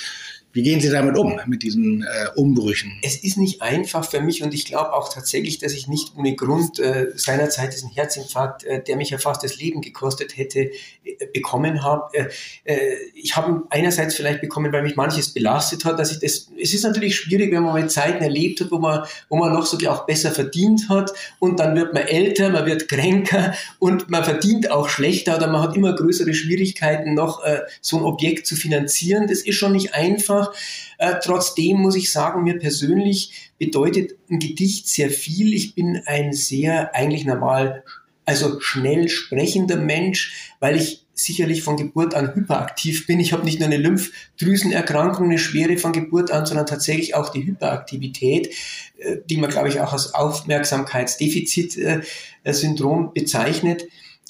Wie 0.55 0.63
gehen 0.63 0.79
Sie 0.79 0.89
damit 0.89 1.17
um, 1.17 1.37
mit 1.47 1.63
diesen 1.63 2.03
äh, 2.03 2.39
Umbrüchen? 2.39 2.97
Es 3.03 3.17
ist 3.17 3.37
nicht 3.37 3.61
einfach 3.61 4.09
für 4.09 4.21
mich 4.21 4.41
und 4.41 4.53
ich 4.53 4.63
glaube 4.63 4.93
auch 4.93 5.13
tatsächlich, 5.13 5.57
dass 5.57 5.73
ich 5.73 5.89
nicht 5.89 6.13
ohne 6.15 6.33
Grund 6.33 6.79
äh, 6.79 7.07
seinerzeit 7.13 7.73
diesen 7.73 7.89
Herzinfarkt, 7.89 8.63
äh, 8.63 8.81
der 8.81 8.95
mich 8.95 9.09
ja 9.09 9.17
fast 9.17 9.43
das 9.43 9.57
Leben 9.57 9.81
gekostet 9.81 10.37
hätte, 10.37 10.71
äh, 11.03 11.27
bekommen 11.33 11.83
habe. 11.83 12.03
Äh, 12.13 12.29
äh, 12.63 12.95
ich 13.15 13.35
habe 13.35 13.63
einerseits 13.69 14.15
vielleicht 14.15 14.39
bekommen, 14.39 14.71
weil 14.71 14.83
mich 14.83 14.95
manches 14.95 15.33
belastet 15.33 15.83
hat, 15.83 15.99
dass 15.99 16.13
ich 16.13 16.19
das, 16.19 16.47
es 16.57 16.73
ist 16.73 16.83
natürlich 16.85 17.17
schwierig, 17.17 17.51
wenn 17.51 17.63
man 17.63 17.73
mal 17.73 17.89
Zeiten 17.89 18.23
erlebt 18.23 18.61
hat, 18.61 18.71
wo 18.71 18.79
man, 18.79 19.03
wo 19.27 19.35
man 19.35 19.51
noch 19.51 19.65
sogar 19.65 19.93
auch 19.93 20.05
besser 20.05 20.31
verdient 20.31 20.87
hat 20.87 21.11
und 21.39 21.59
dann 21.59 21.75
wird 21.75 21.93
man 21.93 22.03
älter, 22.03 22.49
man 22.49 22.65
wird 22.65 22.87
kränker 22.87 23.53
und 23.79 24.09
man 24.09 24.23
verdient 24.23 24.71
auch 24.71 24.87
schlechter 24.87 25.35
oder 25.35 25.47
man 25.47 25.63
hat 25.63 25.75
immer 25.75 25.93
größere 25.93 26.33
Schwierigkeiten 26.33 27.13
noch 27.13 27.41
so 27.81 27.97
ein 27.97 28.03
Objekt 28.03 28.47
zu 28.47 28.55
finanzieren. 28.55 29.27
Das 29.27 29.41
ist 29.41 29.55
schon 29.55 29.73
nicht 29.73 29.93
einfach 29.93 30.44
einfach. 30.45 30.55
Äh, 30.97 31.15
trotzdem 31.23 31.77
muss 31.77 31.95
ich 31.95 32.11
sagen, 32.11 32.43
mir 32.43 32.59
persönlich 32.59 33.51
bedeutet 33.57 34.17
ein 34.29 34.39
Gedicht 34.39 34.87
sehr 34.87 35.09
viel. 35.09 35.53
Ich 35.53 35.73
bin 35.75 36.01
ein 36.05 36.33
sehr 36.33 36.93
eigentlich 36.95 37.23
normal, 37.25 37.83
also 38.25 38.59
schnell 38.59 39.07
sprechender 39.09 39.77
Mensch, 39.77 40.53
weil 40.59 40.75
ich 40.77 41.01
sicherlich 41.13 41.63
von 41.63 41.77
Geburt 41.77 42.13
an 42.13 42.35
hyperaktiv 42.35 43.07
bin. 43.07 43.21
Ich 43.21 43.31
habe 43.31 43.45
nicht 43.45 43.59
nur 43.59 43.67
eine 43.67 43.77
Lymphdrüsenerkrankung, 43.77 45.27
eine 45.27 45.39
schwere 45.39 45.77
von 45.77 45.93
Geburt 45.93 46.29
an, 46.31 46.45
sondern 46.45 46.65
tatsächlich 46.65 47.15
auch 47.15 47.29
die 47.29 47.45
Hyperaktivität, 47.45 48.53
äh, 48.97 49.19
die 49.29 49.37
man, 49.37 49.49
glaube 49.49 49.69
ich, 49.69 49.79
auch 49.79 49.93
als 49.93 50.13
Aufmerksamkeitsdefizit-Syndrom 50.13 53.13
bezeichnet. 53.13 53.85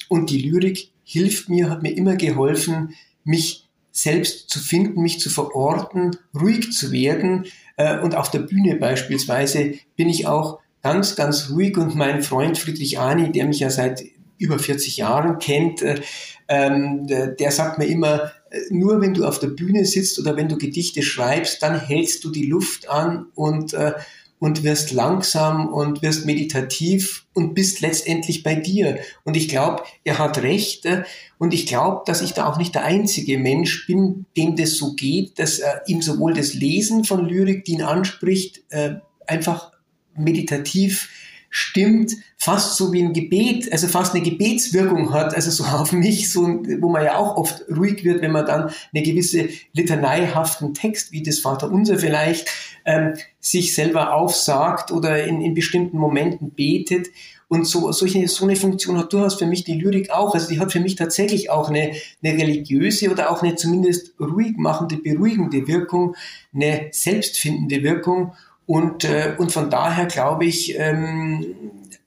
Und 0.08 0.30
die 0.30 0.38
Lyrik 0.38 0.90
hilft 1.02 1.48
mir, 1.48 1.70
hat 1.70 1.82
mir 1.82 1.96
immer 1.96 2.14
geholfen, 2.14 2.94
mich 3.24 3.65
selbst 3.96 4.50
zu 4.50 4.58
finden, 4.58 5.00
mich 5.00 5.20
zu 5.20 5.30
verorten, 5.30 6.16
ruhig 6.38 6.72
zu 6.72 6.92
werden. 6.92 7.46
Äh, 7.76 7.98
und 8.00 8.14
auf 8.14 8.30
der 8.30 8.40
Bühne 8.40 8.76
beispielsweise 8.76 9.74
bin 9.96 10.10
ich 10.10 10.26
auch 10.26 10.60
ganz, 10.82 11.16
ganz 11.16 11.50
ruhig 11.50 11.78
und 11.78 11.94
mein 11.94 12.22
Freund 12.22 12.58
Friedrich 12.58 12.98
Ani, 12.98 13.32
der 13.32 13.46
mich 13.46 13.60
ja 13.60 13.70
seit 13.70 14.04
über 14.38 14.58
40 14.58 14.98
Jahren 14.98 15.38
kennt, 15.38 15.80
äh, 15.80 16.02
ähm, 16.48 17.06
der 17.06 17.50
sagt 17.50 17.78
mir 17.78 17.86
immer, 17.86 18.32
äh, 18.50 18.58
nur 18.68 19.00
wenn 19.00 19.14
du 19.14 19.24
auf 19.24 19.38
der 19.38 19.48
Bühne 19.48 19.86
sitzt 19.86 20.18
oder 20.20 20.36
wenn 20.36 20.50
du 20.50 20.58
Gedichte 20.58 21.02
schreibst, 21.02 21.62
dann 21.62 21.80
hältst 21.80 22.22
du 22.22 22.30
die 22.30 22.46
Luft 22.46 22.90
an 22.90 23.26
und 23.34 23.74
und 24.38 24.62
wirst 24.62 24.92
langsam 24.92 25.68
und 25.68 26.02
wirst 26.02 26.26
meditativ 26.26 27.26
und 27.32 27.54
bist 27.54 27.80
letztendlich 27.80 28.42
bei 28.42 28.54
dir. 28.54 28.98
Und 29.24 29.36
ich 29.36 29.48
glaube, 29.48 29.82
er 30.04 30.18
hat 30.18 30.42
recht. 30.42 30.84
Äh, 30.84 31.04
und 31.38 31.54
ich 31.54 31.66
glaube, 31.66 32.02
dass 32.06 32.22
ich 32.22 32.32
da 32.32 32.46
auch 32.46 32.58
nicht 32.58 32.74
der 32.74 32.84
einzige 32.84 33.38
Mensch 33.38 33.86
bin, 33.86 34.26
dem 34.36 34.56
das 34.56 34.76
so 34.76 34.94
geht, 34.94 35.38
dass 35.38 35.58
äh, 35.58 35.72
ihm 35.86 36.02
sowohl 36.02 36.34
das 36.34 36.54
Lesen 36.54 37.04
von 37.04 37.26
Lyrik, 37.26 37.64
die 37.64 37.72
ihn 37.72 37.82
anspricht, 37.82 38.62
äh, 38.70 38.96
einfach 39.26 39.72
meditativ 40.14 41.08
stimmt, 41.56 42.12
fast 42.36 42.76
so 42.76 42.92
wie 42.92 43.02
ein 43.02 43.14
Gebet, 43.14 43.72
also 43.72 43.88
fast 43.88 44.14
eine 44.14 44.22
Gebetswirkung 44.22 45.14
hat, 45.14 45.34
also 45.34 45.50
so 45.50 45.64
auf 45.78 45.90
mich, 45.90 46.30
so, 46.30 46.42
wo 46.42 46.90
man 46.90 47.02
ja 47.02 47.16
auch 47.16 47.38
oft 47.38 47.64
ruhig 47.74 48.04
wird, 48.04 48.20
wenn 48.20 48.32
man 48.32 48.44
dann 48.44 48.70
eine 48.92 49.02
gewisse 49.02 49.48
litaneihaften 49.72 50.74
Text, 50.74 51.12
wie 51.12 51.22
das 51.22 51.38
Vaterunser 51.38 51.98
vielleicht, 51.98 52.50
ähm, 52.84 53.14
sich 53.40 53.74
selber 53.74 54.12
aufsagt 54.12 54.92
oder 54.92 55.24
in, 55.24 55.40
in 55.40 55.54
bestimmten 55.54 55.96
Momenten 55.96 56.50
betet. 56.50 57.08
Und 57.48 57.66
so, 57.66 57.90
solche, 57.90 58.28
so 58.28 58.44
eine 58.44 58.56
Funktion 58.56 58.98
hat 58.98 59.12
durchaus 59.12 59.36
für 59.36 59.46
mich 59.46 59.64
die 59.64 59.78
Lyrik 59.80 60.10
auch. 60.10 60.34
Also 60.34 60.48
die 60.48 60.58
hat 60.58 60.72
für 60.72 60.80
mich 60.80 60.96
tatsächlich 60.96 61.48
auch 61.48 61.70
eine, 61.70 61.92
eine 62.22 62.34
religiöse 62.34 63.10
oder 63.10 63.30
auch 63.30 63.42
eine 63.42 63.54
zumindest 63.54 64.12
ruhig 64.20 64.56
machende, 64.58 64.96
beruhigende 64.96 65.66
Wirkung, 65.68 66.16
eine 66.52 66.88
selbstfindende 66.90 67.82
Wirkung. 67.82 68.34
Und, 68.66 69.04
äh, 69.04 69.34
und 69.38 69.52
von 69.52 69.70
daher 69.70 70.06
glaube 70.06 70.44
ich, 70.44 70.76
ähm, 70.76 71.54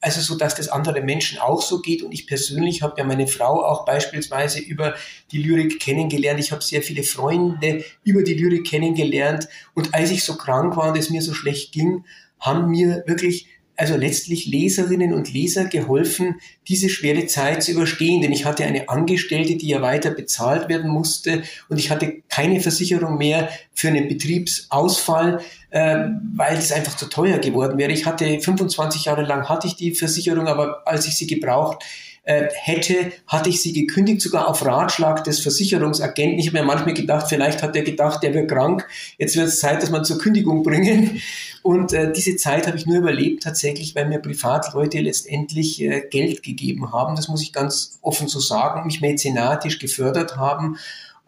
also 0.01 0.21
so, 0.21 0.37
dass 0.37 0.55
das 0.55 0.69
anderen 0.69 1.05
Menschen 1.05 1.39
auch 1.39 1.61
so 1.61 1.81
geht. 1.81 2.03
Und 2.03 2.11
ich 2.11 2.27
persönlich 2.27 2.81
habe 2.81 2.95
ja 2.97 3.03
meine 3.03 3.27
Frau 3.27 3.63
auch 3.65 3.85
beispielsweise 3.85 4.59
über 4.59 4.95
die 5.31 5.41
Lyrik 5.41 5.79
kennengelernt. 5.79 6.39
Ich 6.39 6.51
habe 6.51 6.61
sehr 6.61 6.81
viele 6.81 7.03
Freunde 7.03 7.83
über 8.03 8.23
die 8.23 8.33
Lyrik 8.33 8.65
kennengelernt. 8.65 9.47
Und 9.73 9.93
als 9.93 10.11
ich 10.11 10.23
so 10.23 10.35
krank 10.35 10.77
war 10.77 10.89
und 10.89 10.97
es 10.97 11.09
mir 11.09 11.21
so 11.21 11.33
schlecht 11.33 11.73
ging, 11.73 12.05
haben 12.39 12.69
mir 12.69 13.03
wirklich 13.07 13.47
also 13.79 13.95
letztlich 13.95 14.45
Leserinnen 14.45 15.13
und 15.13 15.31
Leser 15.31 15.63
geholfen, 15.63 16.35
diese 16.67 16.89
schwere 16.89 17.27
Zeit 17.27 17.63
zu 17.63 17.71
überstehen. 17.71 18.21
Denn 18.21 18.33
ich 18.33 18.43
hatte 18.43 18.65
eine 18.65 18.89
Angestellte, 18.89 19.55
die 19.55 19.69
ja 19.69 19.81
weiter 19.81 20.11
bezahlt 20.11 20.67
werden 20.67 20.91
musste 20.91 21.43
und 21.69 21.77
ich 21.77 21.89
hatte 21.89 22.21
keine 22.27 22.59
Versicherung 22.59 23.17
mehr 23.17 23.47
für 23.73 23.87
einen 23.87 24.09
Betriebsausfall, 24.09 25.39
äh, 25.69 26.07
weil 26.35 26.57
es 26.57 26.73
einfach 26.73 26.97
zu 26.97 27.05
teuer 27.05 27.37
geworden 27.37 27.77
wäre. 27.77 27.93
Ich 27.93 28.05
hatte 28.05 28.41
25 28.41 29.05
Jahre 29.05 29.23
lang 29.23 29.47
hatte 29.47 29.67
ich 29.67 29.77
die 29.77 29.95
Versicherung, 29.95 30.47
aber 30.47 30.85
als 30.85 31.07
ich 31.07 31.15
sie 31.15 31.27
gebraucht 31.27 31.81
äh, 32.23 32.47
hätte, 32.53 33.11
hatte 33.27 33.49
ich 33.49 33.61
sie 33.61 33.73
gekündigt, 33.73 34.21
sogar 34.21 34.47
auf 34.47 34.65
Ratschlag 34.65 35.23
des 35.23 35.39
Versicherungsagenten. 35.39 36.39
Ich 36.39 36.47
habe 36.47 36.59
mir 36.59 36.65
manchmal 36.65 36.93
gedacht, 36.93 37.27
vielleicht 37.29 37.63
hat 37.63 37.75
er 37.75 37.83
gedacht, 37.83 38.23
der 38.23 38.33
wird 38.33 38.49
krank, 38.49 38.87
jetzt 39.17 39.35
wird 39.35 39.47
es 39.47 39.59
Zeit, 39.59 39.81
dass 39.81 39.89
man 39.89 40.05
zur 40.05 40.17
Kündigung 40.17 40.63
bringen. 40.63 41.21
Und 41.61 41.93
äh, 41.93 42.11
diese 42.11 42.35
Zeit 42.37 42.67
habe 42.67 42.77
ich 42.77 42.85
nur 42.85 42.97
überlebt 42.97 43.43
tatsächlich, 43.43 43.95
weil 43.95 44.07
mir 44.07 44.19
Privatleute 44.19 44.99
letztendlich 44.99 45.81
äh, 45.81 46.01
Geld 46.09 46.43
gegeben 46.43 46.93
haben. 46.93 47.15
Das 47.15 47.27
muss 47.27 47.41
ich 47.41 47.51
ganz 47.53 47.99
offen 48.01 48.27
so 48.27 48.39
sagen, 48.39 48.85
mich 48.85 49.01
mäzenatisch 49.01 49.79
gefördert 49.79 50.37
haben 50.37 50.77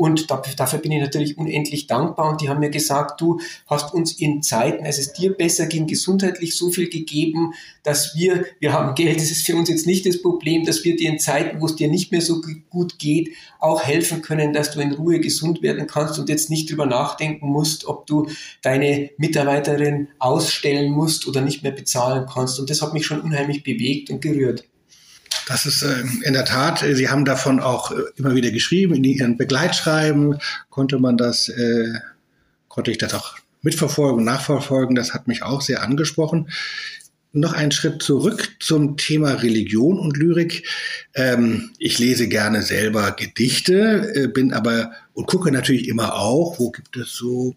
und 0.02 0.32
dafür 0.32 0.80
bin 0.80 0.94
ich 0.94 1.00
natürlich 1.00 1.38
unendlich 1.38 1.86
dankbar. 1.86 2.32
Und 2.32 2.42
die 2.42 2.50
haben 2.50 2.60
mir 2.60 2.72
gesagt, 2.72 3.22
du 3.22 3.40
hast 3.68 3.94
uns 3.94 4.14
in 4.14 4.42
Zeiten, 4.42 4.84
als 4.84 4.98
es 4.98 5.14
dir 5.14 5.32
besser 5.32 5.68
ging, 5.68 5.86
gesundheitlich 5.86 6.58
so 6.58 6.72
viel 6.72 6.90
gegeben, 6.90 7.54
dass 7.84 8.16
wir, 8.16 8.46
wir 8.60 8.74
haben 8.74 8.96
Geld, 8.96 9.18
das 9.18 9.30
ist 9.30 9.46
für 9.46 9.56
uns 9.56 9.70
jetzt 9.70 9.86
nicht 9.86 10.08
das 10.08 10.20
Problem, 10.20 10.66
dass 10.66 10.84
wir 10.84 10.96
dir 10.96 11.12
in 11.12 11.20
Zeiten, 11.20 11.62
wo 11.62 11.68
es 11.68 11.76
dir 11.76 11.88
nicht 11.88 12.12
mehr 12.12 12.22
so 12.22 12.42
gut 12.72 12.98
geht, 12.98 13.36
auch 13.60 13.84
helfen 13.84 14.24
können, 14.24 14.54
dass 14.54 14.72
du 14.72 14.80
in 14.80 14.94
Ruhe 14.94 15.20
gesund 15.20 15.62
werden 15.62 15.86
kannst 15.86 16.18
und 16.18 16.30
jetzt 16.30 16.50
nicht 16.50 16.72
drüber 16.72 16.88
nachdenken 16.88 17.48
musst, 17.48 17.86
ob 17.86 18.08
du 18.08 18.28
deine 18.64 19.12
Mitarbeiterin 19.18 20.08
ausstellen 20.18 20.92
musst 20.92 21.28
oder 21.28 21.42
nicht 21.42 21.62
mehr 21.62 21.74
bezahlen 21.74 22.26
kannst. 22.26 22.60
Und 22.60 22.72
das 22.72 22.82
hat 22.82 22.94
mich 22.94 23.06
schon 23.06 23.22
unheimlich 23.22 23.62
bewegt 23.62 24.10
und 24.10 24.20
gerührt. 24.20 24.64
Das 25.52 25.66
ist 25.66 25.82
äh, 25.84 26.04
in 26.24 26.32
der 26.32 26.46
Tat, 26.46 26.82
äh, 26.82 26.96
Sie 26.96 27.10
haben 27.10 27.26
davon 27.26 27.60
auch 27.60 27.92
äh, 27.92 27.96
immer 28.16 28.36
wieder 28.36 28.52
geschrieben, 28.52 28.96
in 28.96 29.04
Ihren 29.04 29.36
Begleitschreiben 29.36 30.40
konnte 30.70 30.98
man 30.98 31.18
das, 31.18 31.52
konnte 32.70 32.92
ich 32.92 32.98
das 32.98 33.14
auch 33.14 33.36
mitverfolgen, 33.62 34.24
nachverfolgen. 34.24 34.96
Das 34.96 35.14
hat 35.14 35.28
mich 35.28 35.44
auch 35.44 35.62
sehr 35.62 35.84
angesprochen. 35.84 36.50
Noch 37.34 37.54
einen 37.54 37.72
Schritt 37.72 38.02
zurück 38.02 38.56
zum 38.60 38.96
Thema 38.96 39.34
Religion 39.34 40.00
und 40.00 40.18
Lyrik. 40.18 40.68
Ähm, 41.16 41.72
ich 41.80 42.00
lese 42.00 42.30
gerne 42.30 42.62
selber 42.62 43.12
Gedichte, 43.12 44.32
bin 44.34 44.54
aber 44.54 44.92
und 45.14 45.28
gucke 45.28 45.52
natürlich 45.52 45.90
immer 45.90 46.16
auch, 46.16 46.60
wo 46.60 46.72
gibt 46.72 46.96
es 46.96 47.12
so 47.12 47.56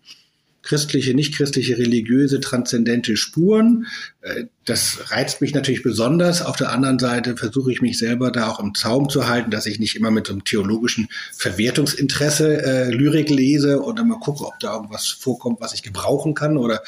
christliche, 0.64 1.14
nicht 1.14 1.34
christliche, 1.34 1.78
religiöse, 1.78 2.40
transzendente 2.40 3.16
Spuren. 3.16 3.86
Äh, 4.22 4.44
das 4.64 5.10
reizt 5.10 5.40
mich 5.40 5.54
natürlich 5.54 5.82
besonders. 5.82 6.42
Auf 6.42 6.56
der 6.56 6.72
anderen 6.72 6.98
Seite 6.98 7.36
versuche 7.36 7.70
ich 7.70 7.82
mich 7.82 7.98
selber 7.98 8.30
da 8.30 8.48
auch 8.48 8.60
im 8.60 8.74
Zaum 8.74 9.08
zu 9.08 9.28
halten, 9.28 9.50
dass 9.50 9.66
ich 9.66 9.78
nicht 9.78 9.94
immer 9.94 10.10
mit 10.10 10.26
so 10.26 10.32
einem 10.32 10.44
theologischen 10.44 11.08
Verwertungsinteresse 11.36 12.62
äh, 12.62 12.90
Lyrik 12.90 13.28
lese 13.28 13.80
und 13.80 13.98
dann 13.98 14.08
mal 14.08 14.18
gucke, 14.18 14.44
ob 14.46 14.58
da 14.58 14.74
irgendwas 14.74 15.06
vorkommt, 15.06 15.60
was 15.60 15.74
ich 15.74 15.82
gebrauchen 15.82 16.34
kann 16.34 16.56
oder, 16.56 16.82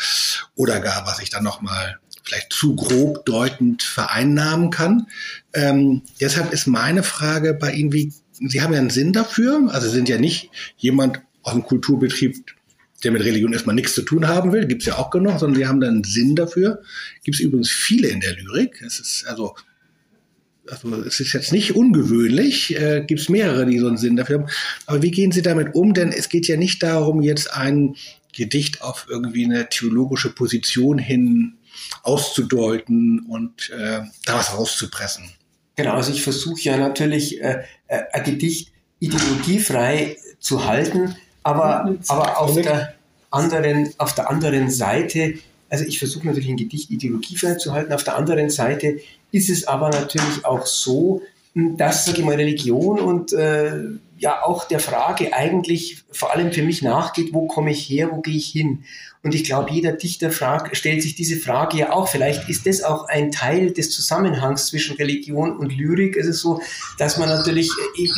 oder 0.55 0.81
gar, 0.81 1.07
was 1.07 1.21
ich 1.21 1.31
dann 1.31 1.45
nochmal 1.45 1.99
vielleicht 2.25 2.53
zu 2.53 2.75
grob 2.75 3.25
deutend 3.25 3.83
vereinnahmen 3.83 4.71
kann. 4.71 5.07
Ähm, 5.53 6.03
deshalb 6.21 6.53
ist 6.53 6.67
meine 6.67 7.03
Frage 7.03 7.55
bei 7.55 7.73
Ihnen, 7.73 7.93
wie, 7.93 8.13
Sie 8.33 8.63
haben 8.63 8.73
ja 8.73 8.81
einen 8.81 8.91
Sinn 8.91 9.13
dafür, 9.13 9.69
also 9.71 9.89
sind 9.89 10.09
ja 10.09 10.19
nicht 10.19 10.51
jemand 10.77 11.21
aus 11.43 11.53
dem 11.53 11.63
Kulturbetrieb, 11.63 12.56
der 13.07 13.13
mit 13.13 13.25
Religion 13.25 13.53
erstmal 13.53 13.77
nichts 13.77 13.95
zu 13.95 14.03
tun 14.03 14.27
haben 14.27 14.53
will, 14.53 14.67
gibt's 14.67 14.85
ja 14.85 14.99
auch 14.99 15.11
genug, 15.11 15.39
sondern 15.39 15.61
die 15.61 15.67
haben 15.67 15.81
dann 15.81 15.95
einen 15.95 16.05
Sinn 16.05 16.35
dafür. 16.35 16.83
Gibt's 17.23 17.39
übrigens 17.39 17.71
viele 17.71 18.09
in 18.09 18.19
der 18.19 18.35
Lyrik. 18.35 18.83
Es 18.85 18.99
ist 18.99 19.25
also, 19.29 19.55
also 20.69 20.93
es 21.03 21.21
ist 21.21 21.33
jetzt 21.33 21.53
nicht 21.53 21.77
ungewöhnlich, 21.77 22.77
äh, 22.77 23.05
gibt's 23.07 23.29
mehrere, 23.29 23.65
die 23.65 23.79
so 23.79 23.87
einen 23.87 23.97
Sinn 23.97 24.17
dafür 24.17 24.41
haben. 24.41 24.51
Aber 24.87 25.03
wie 25.03 25.13
gehen 25.13 25.31
Sie 25.31 25.43
damit 25.43 25.77
um? 25.77 25.95
Denn 25.95 26.11
es 26.11 26.29
geht 26.29 26.49
ja 26.49 26.57
nicht 26.57 26.83
darum, 26.83 27.23
jetzt 27.23 27.55
ein 27.55 27.95
Gedicht 28.35 28.83
auf 28.83 29.07
irgendwie 29.09 29.45
eine 29.45 29.69
theologische 29.69 30.35
Position 30.35 30.99
hin 30.99 31.55
auszudeuten 32.03 33.21
und 33.29 33.71
äh, 33.71 34.01
da 34.25 34.35
was 34.35 34.53
rauszupressen. 34.53 35.31
Genau, 35.77 35.93
also 35.93 36.11
ich 36.11 36.23
versuche 36.23 36.61
ja 36.61 36.77
natürlich 36.77 37.41
äh, 37.41 37.63
äh, 37.87 38.03
ein 38.13 38.25
Gedicht 38.25 38.73
ideologiefrei 38.99 40.17
zu 40.41 40.67
halten, 40.67 41.15
aber, 41.45 41.97
aber 42.09 42.41
auf, 42.41 42.61
der 42.61 42.96
anderen, 43.37 43.91
auf 43.99 44.15
der 44.15 44.31
anderen 44.31 44.71
Seite, 44.71 45.35
also 45.69 45.85
ich 45.85 45.99
versuche 45.99 46.27
natürlich 46.27 46.49
ein 46.49 46.57
Gedicht 46.57 46.91
ideologiefrei 46.91 47.55
zu 47.55 47.73
halten, 47.73 47.93
auf 47.93 48.05
der 48.05 48.17
anderen 48.17 48.51
Seite 48.51 48.99
ist 49.33 49.51
es 49.51 49.67
aber 49.67 49.91
natürlich 49.91 50.45
auch 50.45 50.67
so, 50.67 51.23
dass, 51.55 52.05
sage 52.05 52.19
ich 52.19 52.25
mal, 52.25 52.35
Religion 52.35 53.01
und 53.01 53.33
äh, 53.33 53.73
ja 54.19 54.43
auch 54.43 54.65
der 54.65 54.81
Frage 54.81 55.33
eigentlich 55.33 56.05
vor 56.11 56.33
allem 56.33 56.53
für 56.53 56.63
mich 56.63 56.83
nachgeht, 56.83 57.33
wo 57.33 57.47
komme 57.47 57.71
ich 57.71 57.89
her, 57.89 58.11
wo 58.13 58.21
gehe 58.21 58.37
ich 58.37 58.49
hin? 58.49 58.85
Und 59.23 59.35
ich 59.35 59.45
glaube, 59.45 59.73
jeder 59.73 59.93
Dichter 59.93 60.31
fragt, 60.31 60.77
stellt 60.77 61.03
sich 61.03 61.17
diese 61.17 61.37
Frage 61.37 61.79
ja 61.79 61.93
auch. 61.93 62.09
Vielleicht 62.09 62.49
ist 62.49 62.67
das 62.67 62.83
auch 62.83 63.09
ein 63.09 63.33
Teil 63.33 63.73
des 63.73 63.91
Zusammenhangs 63.91 64.69
zwischen 64.69 64.97
Religion 64.97 65.57
und 65.57 65.77
Lyrik. 65.77 66.17
Es 66.17 66.27
ist 66.27 66.41
so, 66.41 66.61
dass 66.99 67.19
man 67.19 67.29
natürlich, 67.29 67.69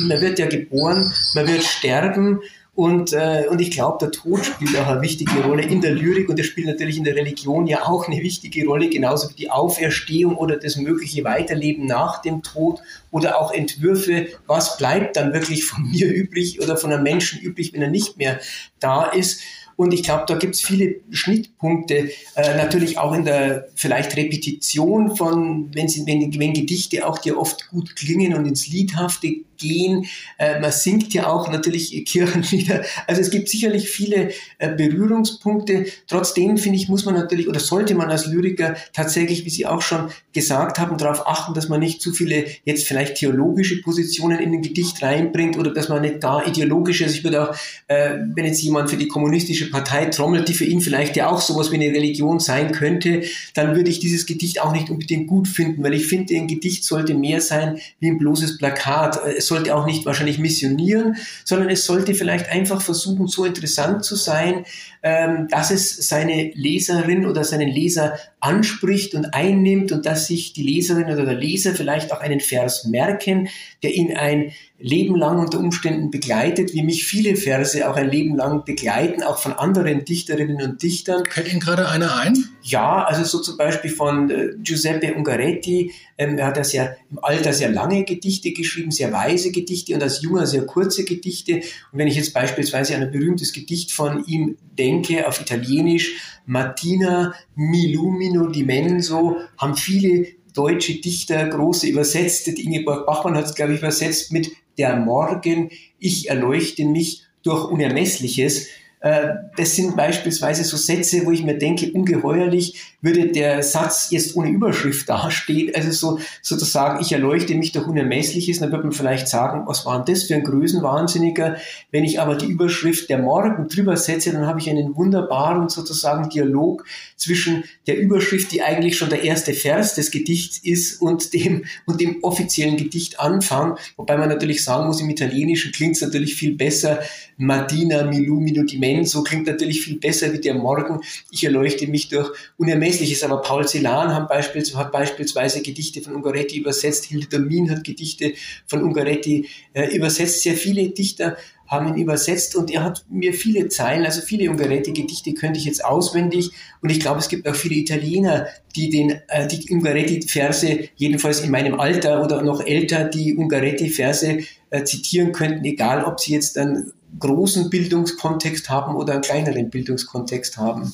man 0.00 0.20
wird 0.20 0.38
ja 0.38 0.46
geboren, 0.46 1.10
man 1.34 1.48
wird 1.48 1.62
sterben 1.62 2.40
und, 2.78 3.12
äh, 3.12 3.46
und 3.50 3.60
ich 3.60 3.72
glaube, 3.72 3.98
der 4.00 4.12
Tod 4.12 4.46
spielt 4.46 4.76
auch 4.78 4.86
eine 4.86 5.02
wichtige 5.02 5.42
Rolle 5.42 5.64
in 5.64 5.80
der 5.80 5.90
Lyrik 5.90 6.28
und 6.28 6.38
er 6.38 6.44
spielt 6.44 6.68
natürlich 6.68 6.96
in 6.96 7.02
der 7.02 7.16
Religion 7.16 7.66
ja 7.66 7.82
auch 7.88 8.06
eine 8.06 8.22
wichtige 8.22 8.64
Rolle, 8.68 8.88
genauso 8.88 9.30
wie 9.30 9.34
die 9.34 9.50
Auferstehung 9.50 10.36
oder 10.36 10.56
das 10.58 10.76
mögliche 10.76 11.24
Weiterleben 11.24 11.86
nach 11.86 12.22
dem 12.22 12.44
Tod 12.44 12.78
oder 13.10 13.40
auch 13.40 13.50
Entwürfe, 13.50 14.28
was 14.46 14.76
bleibt 14.76 15.16
dann 15.16 15.32
wirklich 15.32 15.64
von 15.64 15.82
mir 15.90 16.06
übrig 16.06 16.62
oder 16.62 16.76
von 16.76 16.92
einem 16.92 17.02
Menschen 17.02 17.40
übrig, 17.40 17.72
wenn 17.72 17.82
er 17.82 17.90
nicht 17.90 18.16
mehr 18.16 18.38
da 18.78 19.06
ist. 19.06 19.40
Und 19.78 19.94
ich 19.94 20.02
glaube, 20.02 20.24
da 20.26 20.34
gibt 20.34 20.56
es 20.56 20.60
viele 20.60 20.96
Schnittpunkte, 21.12 22.10
äh, 22.34 22.56
natürlich 22.56 22.98
auch 22.98 23.14
in 23.14 23.24
der 23.24 23.68
vielleicht 23.76 24.16
Repetition 24.16 25.14
von, 25.14 25.70
wenn, 25.72 25.86
sie, 25.86 26.04
wenn, 26.04 26.36
wenn 26.36 26.52
Gedichte 26.52 27.06
auch 27.06 27.18
dir 27.18 27.38
oft 27.38 27.68
gut 27.70 27.94
klingen 27.94 28.34
und 28.34 28.44
ins 28.44 28.66
Liedhafte 28.66 29.36
gehen. 29.58 30.06
Äh, 30.38 30.60
man 30.60 30.72
singt 30.72 31.12
ja 31.12 31.26
auch 31.26 31.50
natürlich 31.50 32.04
Kirchenlieder. 32.04 32.84
Also 33.06 33.20
es 33.20 33.30
gibt 33.30 33.48
sicherlich 33.48 33.88
viele 33.88 34.30
äh, 34.58 34.74
Berührungspunkte. 34.74 35.86
Trotzdem 36.06 36.58
finde 36.58 36.78
ich, 36.78 36.88
muss 36.88 37.04
man 37.04 37.14
natürlich 37.14 37.48
oder 37.48 37.60
sollte 37.60 37.94
man 37.94 38.10
als 38.10 38.26
Lyriker 38.26 38.76
tatsächlich, 38.92 39.44
wie 39.44 39.50
Sie 39.50 39.66
auch 39.66 39.82
schon 39.82 40.10
gesagt 40.32 40.78
haben, 40.78 40.98
darauf 40.98 41.26
achten, 41.26 41.54
dass 41.54 41.68
man 41.68 41.80
nicht 41.80 42.02
zu 42.02 42.12
viele 42.12 42.44
jetzt 42.64 42.86
vielleicht 42.86 43.16
theologische 43.16 43.80
Positionen 43.82 44.40
in 44.40 44.52
ein 44.52 44.62
Gedicht 44.62 45.02
reinbringt 45.02 45.56
oder 45.58 45.72
dass 45.72 45.88
man 45.88 46.02
nicht 46.02 46.20
gar 46.20 46.46
ideologische, 46.46 47.04
also 47.04 47.16
ich 47.16 47.24
würde 47.24 47.50
auch, 47.50 47.56
äh, 47.88 48.18
wenn 48.34 48.44
jetzt 48.44 48.62
jemand 48.62 48.90
für 48.90 48.96
die 48.96 49.08
kommunistische 49.08 49.67
Partei 49.70 50.06
trommelt, 50.06 50.48
die 50.48 50.54
für 50.54 50.64
ihn 50.64 50.80
vielleicht 50.80 51.16
ja 51.16 51.30
auch 51.30 51.40
sowas 51.40 51.70
wie 51.70 51.76
eine 51.76 51.94
Religion 51.94 52.40
sein 52.40 52.72
könnte, 52.72 53.22
dann 53.54 53.76
würde 53.76 53.90
ich 53.90 54.00
dieses 54.00 54.26
Gedicht 54.26 54.60
auch 54.60 54.72
nicht 54.72 54.90
unbedingt 54.90 55.26
gut 55.26 55.48
finden, 55.48 55.82
weil 55.82 55.94
ich 55.94 56.06
finde, 56.06 56.34
ein 56.34 56.48
Gedicht 56.48 56.84
sollte 56.84 57.14
mehr 57.14 57.40
sein 57.40 57.78
wie 58.00 58.10
ein 58.10 58.18
bloßes 58.18 58.58
Plakat. 58.58 59.20
Es 59.36 59.46
sollte 59.46 59.74
auch 59.74 59.86
nicht 59.86 60.06
wahrscheinlich 60.06 60.38
missionieren, 60.38 61.16
sondern 61.44 61.70
es 61.70 61.84
sollte 61.84 62.14
vielleicht 62.14 62.48
einfach 62.50 62.82
versuchen, 62.82 63.26
so 63.28 63.44
interessant 63.44 64.04
zu 64.04 64.16
sein, 64.16 64.64
ähm, 65.02 65.48
dass 65.50 65.70
es 65.70 66.08
seine 66.08 66.50
Leserin 66.54 67.26
oder 67.26 67.44
seinen 67.44 67.68
Leser 67.68 68.18
anspricht 68.40 69.14
und 69.14 69.34
einnimmt 69.34 69.92
und 69.92 70.06
dass 70.06 70.26
sich 70.26 70.52
die 70.52 70.62
Leserin 70.62 71.06
oder 71.06 71.24
der 71.24 71.34
Leser 71.34 71.74
vielleicht 71.74 72.12
auch 72.12 72.20
einen 72.20 72.40
Vers 72.40 72.84
merken, 72.84 73.48
der 73.82 73.94
ihn 73.94 74.16
ein 74.16 74.52
Leben 74.80 75.16
lang 75.16 75.40
unter 75.40 75.58
Umständen 75.58 76.12
begleitet, 76.12 76.72
wie 76.72 76.84
mich 76.84 77.04
viele 77.04 77.34
Verse 77.34 77.88
auch 77.90 77.96
ein 77.96 78.08
Leben 78.08 78.36
lang 78.36 78.64
begleiten, 78.64 79.24
auch 79.24 79.38
von 79.38 79.52
anderen 79.52 80.04
Dichterinnen 80.04 80.62
und 80.62 80.82
Dichtern. 80.82 81.24
Fällt 81.28 81.50
Ihnen 81.50 81.58
gerade 81.58 81.88
einer 81.88 82.16
ein? 82.16 82.44
Ja, 82.62 83.04
also 83.04 83.24
so 83.24 83.40
zum 83.40 83.56
Beispiel 83.56 83.90
von 83.90 84.30
äh, 84.30 84.50
Giuseppe 84.62 85.14
Ungaretti. 85.14 85.92
Ähm, 86.16 86.38
er 86.38 86.46
hat 86.46 86.56
ja 86.58 86.64
sehr, 86.64 86.96
im 87.10 87.18
Alter 87.20 87.52
sehr 87.52 87.70
lange 87.70 88.04
Gedichte 88.04 88.52
geschrieben, 88.52 88.92
sehr 88.92 89.12
weise 89.12 89.50
Gedichte 89.50 89.94
und 89.94 90.02
als 90.02 90.22
Junger 90.22 90.46
sehr 90.46 90.64
kurze 90.64 91.04
Gedichte. 91.04 91.56
Und 91.92 91.98
wenn 91.98 92.06
ich 92.06 92.14
jetzt 92.14 92.32
beispielsweise 92.32 92.94
an 92.94 93.02
ein 93.02 93.10
berühmtes 93.10 93.52
Gedicht 93.52 93.90
von 93.90 94.24
ihm 94.26 94.58
denke, 94.78 95.26
auf 95.26 95.40
Italienisch, 95.40 96.38
Mattina 96.46 97.34
mi 97.56 97.92
lumino 97.92 98.46
di 98.46 98.62
menso, 98.62 99.38
haben 99.58 99.74
viele 99.74 100.37
deutsche 100.54 101.00
Dichter 101.00 101.46
große 101.48 101.86
übersetzt. 101.86 102.48
Ingeborg 102.48 103.06
Bachmann 103.06 103.36
hat 103.36 103.46
es, 103.46 103.54
glaube 103.54 103.74
ich, 103.74 103.78
übersetzt 103.78 104.32
mit 104.32 104.50
der 104.78 104.96
Morgen, 104.96 105.70
ich 105.98 106.28
erleuchte 106.28 106.84
mich 106.84 107.24
durch 107.42 107.64
Unermessliches. 107.70 108.68
Äh, 109.00 109.28
das 109.56 109.76
sind 109.76 109.96
beispielsweise 109.96 110.64
so 110.64 110.76
Sätze, 110.76 111.24
wo 111.24 111.30
ich 111.30 111.44
mir 111.44 111.56
denke, 111.56 111.92
ungeheuerlich 111.92 112.80
würde 113.00 113.28
der 113.28 113.62
Satz 113.62 114.08
jetzt 114.10 114.34
ohne 114.34 114.50
Überschrift 114.50 115.08
dastehen, 115.08 115.72
also 115.74 115.92
so 115.92 116.18
sozusagen, 116.42 117.00
ich 117.00 117.12
erleuchte 117.12 117.54
mich 117.54 117.70
durch 117.70 117.86
Unermessliches, 117.86 118.58
dann 118.58 118.72
würde 118.72 118.84
man 118.84 118.92
vielleicht 118.92 119.28
sagen, 119.28 119.62
was 119.66 119.86
war 119.86 120.02
denn 120.02 120.12
das 120.12 120.24
für 120.24 120.34
ein 120.34 120.42
Größenwahnsinniger? 120.42 121.56
Wenn 121.92 122.04
ich 122.04 122.20
aber 122.20 122.34
die 122.34 122.46
Überschrift 122.46 123.08
der 123.08 123.18
Morgen 123.18 123.68
drüber 123.68 123.96
setze, 123.96 124.32
dann 124.32 124.46
habe 124.46 124.58
ich 124.58 124.68
einen 124.68 124.96
wunderbaren 124.96 125.68
sozusagen 125.68 126.28
Dialog 126.28 126.84
zwischen 127.16 127.64
der 127.86 127.98
Überschrift, 127.98 128.50
die 128.50 128.62
eigentlich 128.62 128.96
schon 128.96 129.10
der 129.10 129.22
erste 129.22 129.52
Vers 129.52 129.94
des 129.94 130.10
Gedichts 130.10 130.58
ist, 130.58 131.00
und 131.00 131.32
dem, 131.34 131.64
und 131.86 132.00
dem 132.00 132.22
offiziellen 132.22 132.76
Gedichtanfang, 132.76 133.78
wobei 133.96 134.16
man 134.16 134.28
natürlich 134.28 134.64
sagen 134.64 134.86
muss, 134.86 135.00
im 135.00 135.10
Italienischen 135.10 135.72
klingt 135.72 135.96
es 135.96 136.02
natürlich 136.02 136.34
viel 136.34 136.54
besser, 136.54 137.00
Martina 137.36 138.04
Milumino 138.04 138.64
di 138.96 139.04
so 139.04 139.22
klingt 139.22 139.46
natürlich 139.46 139.82
viel 139.82 139.98
besser 139.98 140.32
wie 140.32 140.40
der 140.40 140.54
Morgen, 140.54 141.00
ich 141.30 141.44
erleuchte 141.44 141.86
mich 141.86 142.08
durch 142.08 142.30
Unermessliches. 142.56 143.22
Aber 143.22 143.42
Paul 143.42 143.66
Celan 143.66 144.14
hat 144.14 144.28
beispielsweise, 144.28 144.78
hat 144.78 144.92
beispielsweise 144.92 145.62
Gedichte 145.62 146.00
von 146.00 146.14
Ungaretti 146.14 146.58
übersetzt, 146.58 147.04
Hilde 147.04 147.26
Domin 147.26 147.70
hat 147.70 147.84
Gedichte 147.84 148.32
von 148.66 148.82
Ungaretti 148.82 149.48
äh, 149.72 149.94
übersetzt. 149.94 150.42
Sehr 150.42 150.54
viele 150.54 150.88
Dichter 150.90 151.36
haben 151.68 151.88
ihn 151.88 152.02
übersetzt 152.02 152.56
und 152.56 152.70
er 152.70 152.82
hat 152.82 153.04
mir 153.10 153.34
viele 153.34 153.68
Zeilen, 153.68 154.06
also 154.06 154.22
viele 154.22 154.50
Ungaretti-Gedichte 154.50 155.34
könnte 155.34 155.58
ich 155.58 155.66
jetzt 155.66 155.84
auswendig 155.84 156.50
und 156.80 156.90
ich 156.90 156.98
glaube, 156.98 157.20
es 157.20 157.28
gibt 157.28 157.46
auch 157.46 157.54
viele 157.54 157.74
Italiener, 157.74 158.46
die 158.74 158.88
den 158.88 159.20
äh, 159.28 159.46
die 159.46 159.70
Ungaretti-Verse, 159.70 160.88
jedenfalls 160.96 161.40
in 161.40 161.50
meinem 161.50 161.78
Alter 161.78 162.24
oder 162.24 162.42
noch 162.42 162.64
älter, 162.64 163.04
die 163.04 163.36
Ungaretti-Verse 163.36 164.38
äh, 164.70 164.84
zitieren 164.84 165.32
könnten, 165.32 165.64
egal 165.64 166.04
ob 166.04 166.20
sie 166.20 166.32
jetzt 166.32 166.56
dann 166.56 166.92
großen 167.18 167.70
Bildungskontext 167.70 168.68
haben 168.70 168.94
oder 168.94 169.14
einen 169.14 169.22
kleineren 169.22 169.70
Bildungskontext 169.70 170.56
haben. 170.56 170.92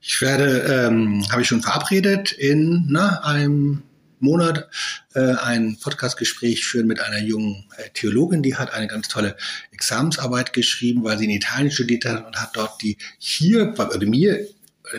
Ich 0.00 0.20
werde, 0.20 0.86
ähm, 0.86 1.24
habe 1.30 1.42
ich 1.42 1.48
schon 1.48 1.62
verabredet, 1.62 2.32
in 2.32 2.86
na, 2.88 3.24
einem 3.24 3.82
Monat 4.20 4.68
äh, 5.14 5.34
ein 5.34 5.78
Podcastgespräch 5.80 6.64
führen 6.64 6.86
mit 6.86 7.00
einer 7.00 7.20
jungen 7.20 7.64
äh, 7.76 7.88
Theologin, 7.94 8.42
die 8.42 8.56
hat 8.56 8.72
eine 8.72 8.88
ganz 8.88 9.08
tolle 9.08 9.36
Examensarbeit 9.70 10.52
geschrieben, 10.52 11.04
weil 11.04 11.18
sie 11.18 11.24
in 11.24 11.30
Italien 11.30 11.70
studiert 11.70 12.04
hat 12.04 12.26
und 12.26 12.40
hat 12.40 12.50
dort 12.54 12.82
die 12.82 12.96
hier, 13.18 13.74
also 13.78 13.98
mir 14.00 14.46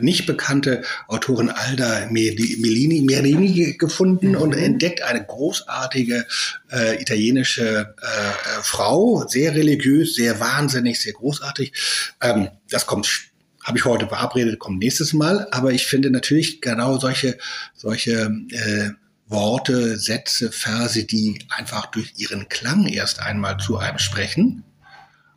nicht 0.01 0.25
bekannte 0.25 0.83
Autorin 1.07 1.49
Alda 1.49 2.07
Melini, 2.09 3.01
Merini 3.01 3.73
gefunden 3.77 4.29
mhm. 4.29 4.37
und 4.37 4.53
entdeckt 4.53 5.01
eine 5.01 5.25
großartige 5.25 6.25
äh, 6.71 7.01
italienische 7.01 7.95
äh, 8.01 8.05
äh, 8.05 8.61
Frau, 8.61 9.27
sehr 9.27 9.55
religiös, 9.55 10.15
sehr 10.15 10.39
wahnsinnig, 10.39 10.99
sehr 10.99 11.13
großartig. 11.13 11.73
Ähm, 12.21 12.49
das 12.69 12.85
kommt 12.85 13.29
habe 13.61 13.77
ich 13.77 13.85
heute 13.85 14.07
verabredet, 14.07 14.57
kommt 14.57 14.79
nächstes 14.79 15.13
Mal. 15.13 15.47
Aber 15.51 15.71
ich 15.71 15.85
finde 15.85 16.09
natürlich 16.09 16.61
genau 16.61 16.97
solche, 16.97 17.37
solche 17.75 18.31
äh, 18.51 18.89
Worte, 19.27 19.97
Sätze, 19.97 20.51
Verse, 20.51 21.03
die 21.03 21.39
einfach 21.49 21.85
durch 21.87 22.13
ihren 22.17 22.49
Klang 22.49 22.87
erst 22.87 23.21
einmal 23.21 23.57
zu 23.57 23.77
einem 23.77 23.99
sprechen, 23.99 24.63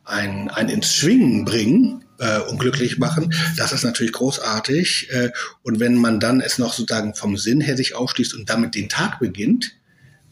ein, 0.03 0.49
ein 0.49 0.69
ins 0.69 0.95
Schwingen 0.95 1.45
bringen 1.45 2.02
äh, 2.19 2.39
und 2.39 2.59
glücklich 2.59 2.97
machen, 2.97 3.33
das 3.57 3.71
ist 3.71 3.83
natürlich 3.83 4.13
großartig. 4.13 5.09
Äh, 5.11 5.31
und 5.61 5.79
wenn 5.79 5.95
man 5.95 6.19
dann 6.19 6.41
es 6.41 6.57
noch 6.57 6.73
sozusagen 6.73 7.15
vom 7.15 7.37
Sinn 7.37 7.61
her 7.61 7.77
sich 7.77 7.95
ausschließt 7.95 8.35
und 8.35 8.49
damit 8.49 8.75
den 8.75 8.89
Tag 8.89 9.19
beginnt, 9.19 9.75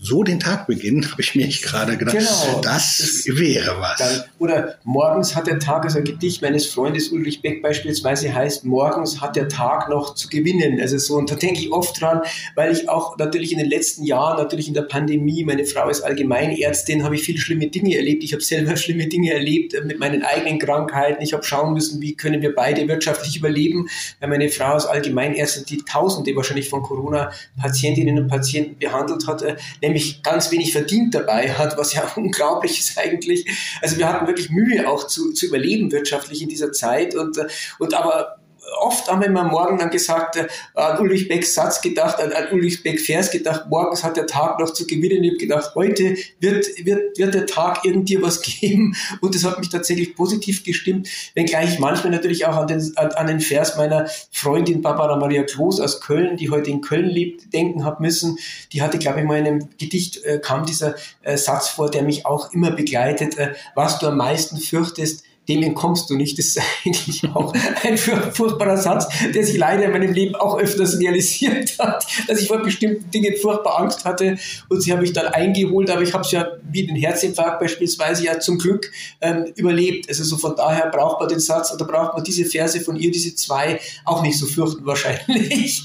so 0.03 0.23
den 0.23 0.39
Tag 0.39 0.65
beginnen, 0.65 1.05
habe 1.11 1.21
ich 1.21 1.35
mir 1.35 1.47
gerade 1.47 1.95
gedacht, 1.95 2.17
genau, 2.17 2.61
das, 2.61 2.97
das 2.97 3.37
wäre 3.37 3.79
was. 3.79 3.99
Dann, 3.99 4.23
oder 4.39 4.75
morgens 4.83 5.35
hat 5.35 5.45
der 5.45 5.59
Tag, 5.59 5.85
also 5.85 5.99
ein 5.99 6.03
Gedicht 6.03 6.41
meines 6.41 6.65
Freundes 6.65 7.09
Ulrich 7.09 7.41
Beck 7.41 7.61
beispielsweise 7.61 8.33
heißt, 8.33 8.65
morgens 8.65 9.21
hat 9.21 9.35
der 9.35 9.47
Tag 9.47 9.89
noch 9.89 10.15
zu 10.15 10.27
gewinnen. 10.27 10.81
Also 10.81 10.97
so, 10.97 11.17
und 11.17 11.29
da 11.29 11.35
denke 11.35 11.59
ich 11.61 11.71
oft 11.71 12.01
dran, 12.01 12.21
weil 12.55 12.71
ich 12.71 12.89
auch 12.89 13.17
natürlich 13.17 13.51
in 13.51 13.59
den 13.59 13.69
letzten 13.69 14.03
Jahren, 14.03 14.37
natürlich 14.37 14.67
in 14.67 14.73
der 14.73 14.81
Pandemie, 14.81 15.43
meine 15.43 15.65
Frau 15.65 15.87
ist 15.87 16.01
Allgemeinärztin, 16.01 17.03
habe 17.03 17.15
ich 17.15 17.21
viele 17.21 17.37
schlimme 17.37 17.67
Dinge 17.67 17.95
erlebt. 17.95 18.23
Ich 18.23 18.33
habe 18.33 18.41
selber 18.43 18.75
schlimme 18.77 19.07
Dinge 19.07 19.33
erlebt 19.33 19.75
mit 19.85 19.99
meinen 19.99 20.23
eigenen 20.23 20.57
Krankheiten. 20.57 21.21
Ich 21.21 21.33
habe 21.33 21.43
schauen 21.43 21.73
müssen, 21.73 22.01
wie 22.01 22.15
können 22.15 22.41
wir 22.41 22.55
beide 22.55 22.87
wirtschaftlich 22.87 23.37
überleben, 23.37 23.87
weil 24.19 24.29
meine 24.29 24.49
Frau 24.49 24.73
als 24.73 24.87
Allgemeinärztin, 24.87 25.65
die 25.65 25.83
Tausende 25.83 26.35
wahrscheinlich 26.35 26.69
von 26.69 26.81
Corona-Patientinnen 26.81 28.17
und 28.17 28.27
Patienten 28.27 28.79
behandelt 28.79 29.27
hat, 29.27 29.43
äh, 29.43 29.55
nämlich 29.91 30.23
ganz 30.23 30.51
wenig 30.51 30.71
verdient 30.71 31.13
dabei 31.13 31.53
hat, 31.53 31.77
was 31.77 31.93
ja 31.93 32.09
unglaublich 32.15 32.79
ist 32.79 32.97
eigentlich. 32.97 33.45
Also 33.81 33.97
wir 33.97 34.07
hatten 34.07 34.27
wirklich 34.27 34.49
Mühe 34.49 34.89
auch 34.89 35.07
zu, 35.07 35.33
zu 35.33 35.47
überleben 35.47 35.91
wirtschaftlich 35.91 36.41
in 36.41 36.49
dieser 36.49 36.71
Zeit 36.71 37.15
und, 37.15 37.37
und 37.79 37.93
aber 37.93 38.40
oft 38.79 39.09
haben 39.09 39.21
wir 39.21 39.27
immer 39.27 39.43
morgen 39.43 39.77
dann 39.77 39.89
gesagt, 39.89 40.35
äh, 40.35 40.47
an 40.75 40.99
Ulrich 40.99 41.27
Becks 41.27 41.53
Satz 41.53 41.81
gedacht, 41.81 42.19
an, 42.19 42.31
Ulrich 42.51 42.83
Beck 42.83 42.99
Vers 42.99 43.31
gedacht, 43.31 43.65
morgens 43.69 44.03
hat 44.03 44.17
der 44.17 44.27
Tag 44.27 44.59
noch 44.59 44.73
zu 44.73 44.85
gewinnen. 44.85 45.23
Ich 45.23 45.31
habe 45.31 45.37
gedacht, 45.37 45.75
heute 45.75 46.15
wird, 46.39 46.65
wird, 46.83 47.17
wird 47.17 47.33
der 47.33 47.45
Tag 47.45 47.83
irgendwie 47.83 48.21
was 48.21 48.41
geben. 48.61 48.95
Und 49.21 49.35
das 49.35 49.43
hat 49.43 49.59
mich 49.59 49.69
tatsächlich 49.69 50.15
positiv 50.15 50.63
gestimmt, 50.63 51.07
wenngleich 51.33 51.73
ich 51.73 51.79
manchmal 51.79 52.11
natürlich 52.11 52.45
auch 52.45 52.55
an 52.55 52.67
den, 52.67 52.91
an, 52.95 53.11
an 53.11 53.27
den 53.27 53.39
Vers 53.39 53.77
meiner 53.77 54.07
Freundin 54.31 54.81
Barbara 54.81 55.15
Maria 55.15 55.43
Kloß 55.43 55.79
aus 55.79 56.01
Köln, 56.01 56.37
die 56.37 56.49
heute 56.49 56.69
in 56.69 56.81
Köln 56.81 57.07
lebt, 57.07 57.53
denken 57.53 57.85
habe 57.85 58.01
müssen. 58.01 58.37
Die 58.73 58.81
hatte, 58.81 58.97
glaube 58.97 59.19
ich, 59.19 59.25
mal 59.25 59.37
in 59.37 59.47
einem 59.47 59.69
Gedicht 59.77 60.23
äh, 60.23 60.39
kam 60.39 60.65
dieser 60.65 60.95
äh, 61.21 61.37
Satz 61.37 61.69
vor, 61.69 61.89
der 61.89 62.03
mich 62.03 62.25
auch 62.25 62.53
immer 62.53 62.71
begleitet. 62.71 63.37
Äh, 63.37 63.53
was 63.75 63.99
du 63.99 64.07
am 64.07 64.17
meisten 64.17 64.57
fürchtest, 64.57 65.23
dem 65.49 65.63
entkommst 65.63 66.09
du 66.09 66.15
nicht. 66.15 66.37
Das 66.37 66.47
ist 66.47 66.59
eigentlich 66.85 67.23
auch 67.33 67.53
ein 67.83 67.97
furchtbarer 67.97 68.77
Satz, 68.77 69.07
der 69.33 69.43
sich 69.43 69.57
leider 69.57 69.85
in 69.85 69.91
meinem 69.91 70.13
Leben 70.13 70.35
auch 70.35 70.57
öfters 70.57 70.99
realisiert 70.99 71.75
hat, 71.79 72.05
dass 72.27 72.39
ich 72.39 72.47
vor 72.47 72.61
bestimmten 72.61 73.09
Dingen 73.11 73.35
furchtbar 73.41 73.79
Angst 73.79 74.05
hatte 74.05 74.37
und 74.69 74.81
sie 74.81 74.91
habe 74.91 75.03
ich 75.03 75.13
dann 75.13 75.27
eingeholt, 75.27 75.89
aber 75.89 76.01
ich 76.01 76.13
habe 76.13 76.23
es 76.23 76.31
ja 76.31 76.47
wie 76.69 76.85
den 76.85 76.95
Herzinfarkt 76.95 77.59
beispielsweise 77.59 78.25
ja 78.25 78.39
zum 78.39 78.57
Glück 78.57 78.91
ähm, 79.19 79.45
überlebt. 79.55 80.07
Also 80.09 80.23
so 80.23 80.37
von 80.37 80.55
daher 80.55 80.89
braucht 80.89 81.19
man 81.19 81.29
den 81.29 81.39
Satz 81.39 81.73
oder 81.73 81.85
braucht 81.85 82.13
man 82.15 82.23
diese 82.23 82.45
Verse 82.45 82.79
von 82.81 82.95
ihr, 82.95 83.11
diese 83.11 83.35
zwei, 83.35 83.79
auch 84.05 84.21
nicht 84.21 84.37
so 84.37 84.45
fürchten 84.45 84.85
wahrscheinlich. 84.85 85.83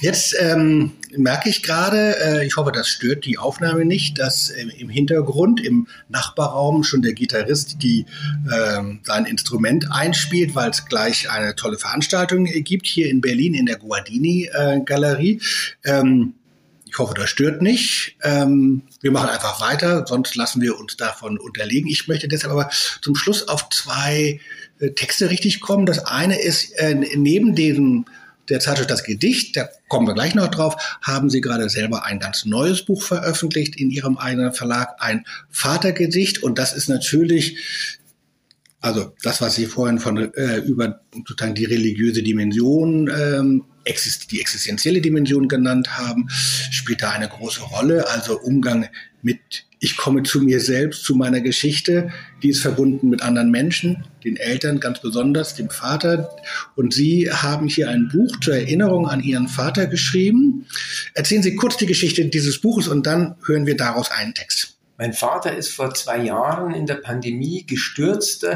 Jetzt 0.00 0.36
ähm, 0.40 0.92
merke 1.16 1.48
ich 1.48 1.62
gerade, 1.62 2.16
äh, 2.20 2.46
ich 2.46 2.56
hoffe, 2.56 2.72
das 2.72 2.88
stört 2.88 3.24
die 3.24 3.38
Aufnahme 3.38 3.84
nicht, 3.84 4.18
dass 4.18 4.50
äh, 4.50 4.66
im 4.78 4.88
Hintergrund, 4.88 5.64
im 5.64 5.86
Nachbarraum 6.08 6.84
schon 6.84 7.02
der 7.02 7.12
Gitarrist 7.12 7.82
die, 7.82 8.06
äh, 8.50 8.82
sein 9.02 9.26
Instrument 9.26 9.90
einspielt, 9.90 10.54
weil 10.54 10.70
es 10.70 10.86
gleich 10.86 11.30
eine 11.30 11.54
tolle 11.56 11.78
Veranstaltung 11.78 12.44
gibt 12.44 12.86
hier 12.86 13.10
in 13.10 13.20
Berlin 13.20 13.54
in 13.54 13.66
der 13.66 13.76
Guardini-Galerie. 13.76 15.40
Ähm, 15.84 16.34
ich 16.86 16.98
hoffe, 16.98 17.14
das 17.14 17.28
stört 17.28 17.60
nicht. 17.60 18.16
Ähm, 18.22 18.82
wir 19.00 19.10
machen 19.10 19.28
einfach 19.28 19.60
weiter, 19.60 20.06
sonst 20.06 20.36
lassen 20.36 20.62
wir 20.62 20.78
uns 20.78 20.96
davon 20.96 21.38
unterlegen. 21.38 21.88
Ich 21.88 22.06
möchte 22.06 22.28
deshalb 22.28 22.52
aber 22.52 22.70
zum 23.02 23.16
Schluss 23.16 23.48
auf 23.48 23.68
zwei 23.70 24.40
äh, 24.78 24.90
Texte 24.90 25.28
richtig 25.28 25.60
kommen. 25.60 25.86
Das 25.86 26.06
eine 26.06 26.40
ist 26.40 26.70
äh, 26.78 26.94
neben 26.94 27.56
diesem 27.56 28.04
der 28.48 28.60
Zeitschrift 28.60 28.90
Das 28.90 29.04
Gedicht, 29.04 29.56
da 29.56 29.68
kommen 29.88 30.06
wir 30.06 30.14
gleich 30.14 30.34
noch 30.34 30.48
drauf, 30.48 30.76
haben 31.02 31.30
Sie 31.30 31.40
gerade 31.40 31.68
selber 31.68 32.04
ein 32.04 32.18
ganz 32.18 32.44
neues 32.44 32.84
Buch 32.84 33.02
veröffentlicht 33.02 33.76
in 33.76 33.90
Ihrem 33.90 34.18
eigenen 34.18 34.52
Verlag, 34.52 34.96
ein 34.98 35.26
Vatergedicht. 35.50 36.42
Und 36.42 36.58
das 36.58 36.72
ist 36.72 36.88
natürlich, 36.88 37.58
also 38.84 39.14
das, 39.22 39.40
was 39.40 39.54
Sie 39.54 39.64
vorhin 39.64 39.98
von 39.98 40.34
äh, 40.34 40.58
über 40.58 41.00
sozusagen 41.26 41.54
die 41.54 41.64
religiöse 41.64 42.22
Dimension 42.22 43.08
ähm, 43.08 43.64
die 44.30 44.40
existenzielle 44.40 45.00
Dimension 45.00 45.48
genannt 45.48 45.98
haben, 45.98 46.28
spielt 46.70 47.02
da 47.02 47.10
eine 47.10 47.28
große 47.28 47.62
Rolle. 47.62 48.08
Also 48.08 48.38
Umgang 48.40 48.88
mit, 49.20 49.38
ich 49.78 49.96
komme 49.96 50.22
zu 50.22 50.40
mir 50.40 50.60
selbst, 50.60 51.04
zu 51.04 51.14
meiner 51.14 51.40
Geschichte, 51.40 52.10
die 52.42 52.50
ist 52.50 52.62
verbunden 52.62 53.10
mit 53.10 53.22
anderen 53.22 53.50
Menschen, 53.50 54.04
den 54.22 54.36
Eltern 54.36 54.80
ganz 54.80 55.00
besonders, 55.00 55.54
dem 55.54 55.70
Vater. 55.70 56.34
Und 56.76 56.94
Sie 56.94 57.30
haben 57.30 57.68
hier 57.68 57.88
ein 57.88 58.08
Buch 58.10 58.38
zur 58.40 58.54
Erinnerung 58.54 59.06
an 59.08 59.22
Ihren 59.22 59.48
Vater 59.48 59.86
geschrieben. 59.86 60.66
Erzählen 61.14 61.42
Sie 61.42 61.56
kurz 61.56 61.76
die 61.76 61.86
Geschichte 61.86 62.24
dieses 62.26 62.60
Buches 62.60 62.88
und 62.88 63.06
dann 63.06 63.36
hören 63.46 63.66
wir 63.66 63.76
daraus 63.76 64.10
einen 64.10 64.34
Text. 64.34 64.73
Mein 64.96 65.12
Vater 65.12 65.54
ist 65.56 65.70
vor 65.70 65.92
zwei 65.94 66.18
Jahren 66.18 66.74
in 66.74 66.86
der 66.86 66.96
Pandemie 66.96 67.64
gestürzt 67.66 68.46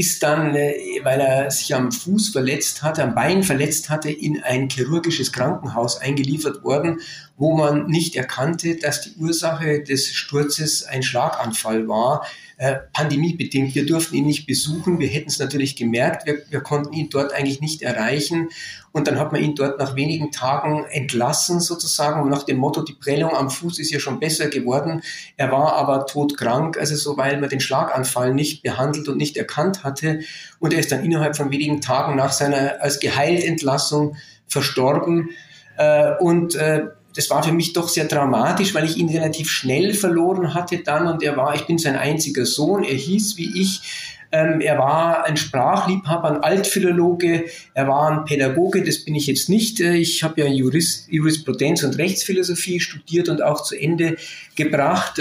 ist 0.00 0.22
dann, 0.22 0.54
äh, 0.54 1.00
weil 1.02 1.20
er 1.20 1.50
sich 1.50 1.74
am 1.74 1.92
Fuß 1.92 2.30
verletzt 2.30 2.82
hatte, 2.82 3.02
am 3.02 3.14
Bein 3.14 3.42
verletzt 3.42 3.90
hatte, 3.90 4.10
in 4.10 4.42
ein 4.42 4.70
chirurgisches 4.70 5.30
Krankenhaus 5.30 6.00
eingeliefert 6.00 6.62
worden, 6.64 7.00
wo 7.36 7.54
man 7.54 7.86
nicht 7.86 8.16
erkannte, 8.16 8.76
dass 8.76 9.02
die 9.02 9.14
Ursache 9.16 9.82
des 9.82 10.12
Sturzes 10.12 10.84
ein 10.84 11.02
Schlaganfall 11.02 11.86
war 11.88 12.24
äh, 12.60 12.76
pandemiebedingt. 12.92 13.74
Wir 13.74 13.86
durften 13.86 14.16
ihn 14.16 14.26
nicht 14.26 14.46
besuchen. 14.46 14.98
Wir 14.98 15.08
hätten 15.08 15.30
es 15.30 15.38
natürlich 15.38 15.76
gemerkt. 15.76 16.26
Wir, 16.26 16.42
wir 16.50 16.60
konnten 16.60 16.92
ihn 16.92 17.08
dort 17.08 17.32
eigentlich 17.32 17.62
nicht 17.62 17.80
erreichen. 17.80 18.50
Und 18.92 19.08
dann 19.08 19.18
hat 19.18 19.32
man 19.32 19.42
ihn 19.42 19.54
dort 19.54 19.78
nach 19.78 19.96
wenigen 19.96 20.30
Tagen 20.30 20.84
entlassen 20.90 21.60
sozusagen 21.60 22.28
nach 22.28 22.42
dem 22.42 22.58
Motto, 22.58 22.82
die 22.82 22.92
Prellung 22.92 23.34
am 23.34 23.48
Fuß 23.48 23.78
ist 23.78 23.90
ja 23.90 23.98
schon 23.98 24.20
besser 24.20 24.48
geworden. 24.48 25.00
Er 25.38 25.50
war 25.50 25.72
aber 25.72 26.04
todkrank, 26.04 26.76
also 26.76 26.96
so, 26.96 27.16
weil 27.16 27.40
man 27.40 27.48
den 27.48 27.60
Schlaganfall 27.60 28.34
nicht 28.34 28.62
behandelt 28.62 29.08
und 29.08 29.16
nicht 29.16 29.38
erkannt 29.38 29.82
hatte. 29.82 30.20
Und 30.58 30.74
er 30.74 30.80
ist 30.80 30.92
dann 30.92 31.02
innerhalb 31.02 31.38
von 31.38 31.50
wenigen 31.50 31.80
Tagen 31.80 32.14
nach 32.14 32.32
seiner 32.32 32.82
als 32.82 33.00
geheilt 33.00 33.42
Entlassung 33.42 34.16
verstorben. 34.48 35.30
Äh, 35.78 36.12
und 36.18 36.56
äh, 36.56 36.88
das 37.14 37.30
war 37.30 37.42
für 37.42 37.52
mich 37.52 37.72
doch 37.72 37.88
sehr 37.88 38.04
dramatisch, 38.04 38.74
weil 38.74 38.84
ich 38.84 38.96
ihn 38.96 39.08
relativ 39.08 39.50
schnell 39.50 39.94
verloren 39.94 40.54
hatte 40.54 40.78
dann 40.78 41.06
und 41.06 41.22
er 41.22 41.36
war, 41.36 41.54
ich 41.54 41.66
bin 41.66 41.78
sein 41.78 41.96
einziger 41.96 42.46
Sohn, 42.46 42.84
er 42.84 42.94
hieß 42.94 43.36
wie 43.36 43.60
ich, 43.60 43.80
ähm, 44.32 44.60
er 44.60 44.78
war 44.78 45.24
ein 45.24 45.36
Sprachliebhaber, 45.36 46.30
ein 46.30 46.42
Altphilologe, 46.42 47.46
er 47.74 47.88
war 47.88 48.10
ein 48.10 48.24
Pädagoge, 48.24 48.84
das 48.84 49.04
bin 49.04 49.16
ich 49.16 49.26
jetzt 49.26 49.48
nicht. 49.48 49.80
Äh, 49.80 49.96
ich 49.96 50.22
habe 50.22 50.42
ja 50.42 50.46
Jurist, 50.46 51.08
Jurisprudenz 51.10 51.82
und 51.82 51.98
Rechtsphilosophie 51.98 52.78
studiert 52.78 53.28
und 53.28 53.42
auch 53.42 53.64
zu 53.64 53.74
Ende 53.74 54.16
gebracht. 54.54 55.20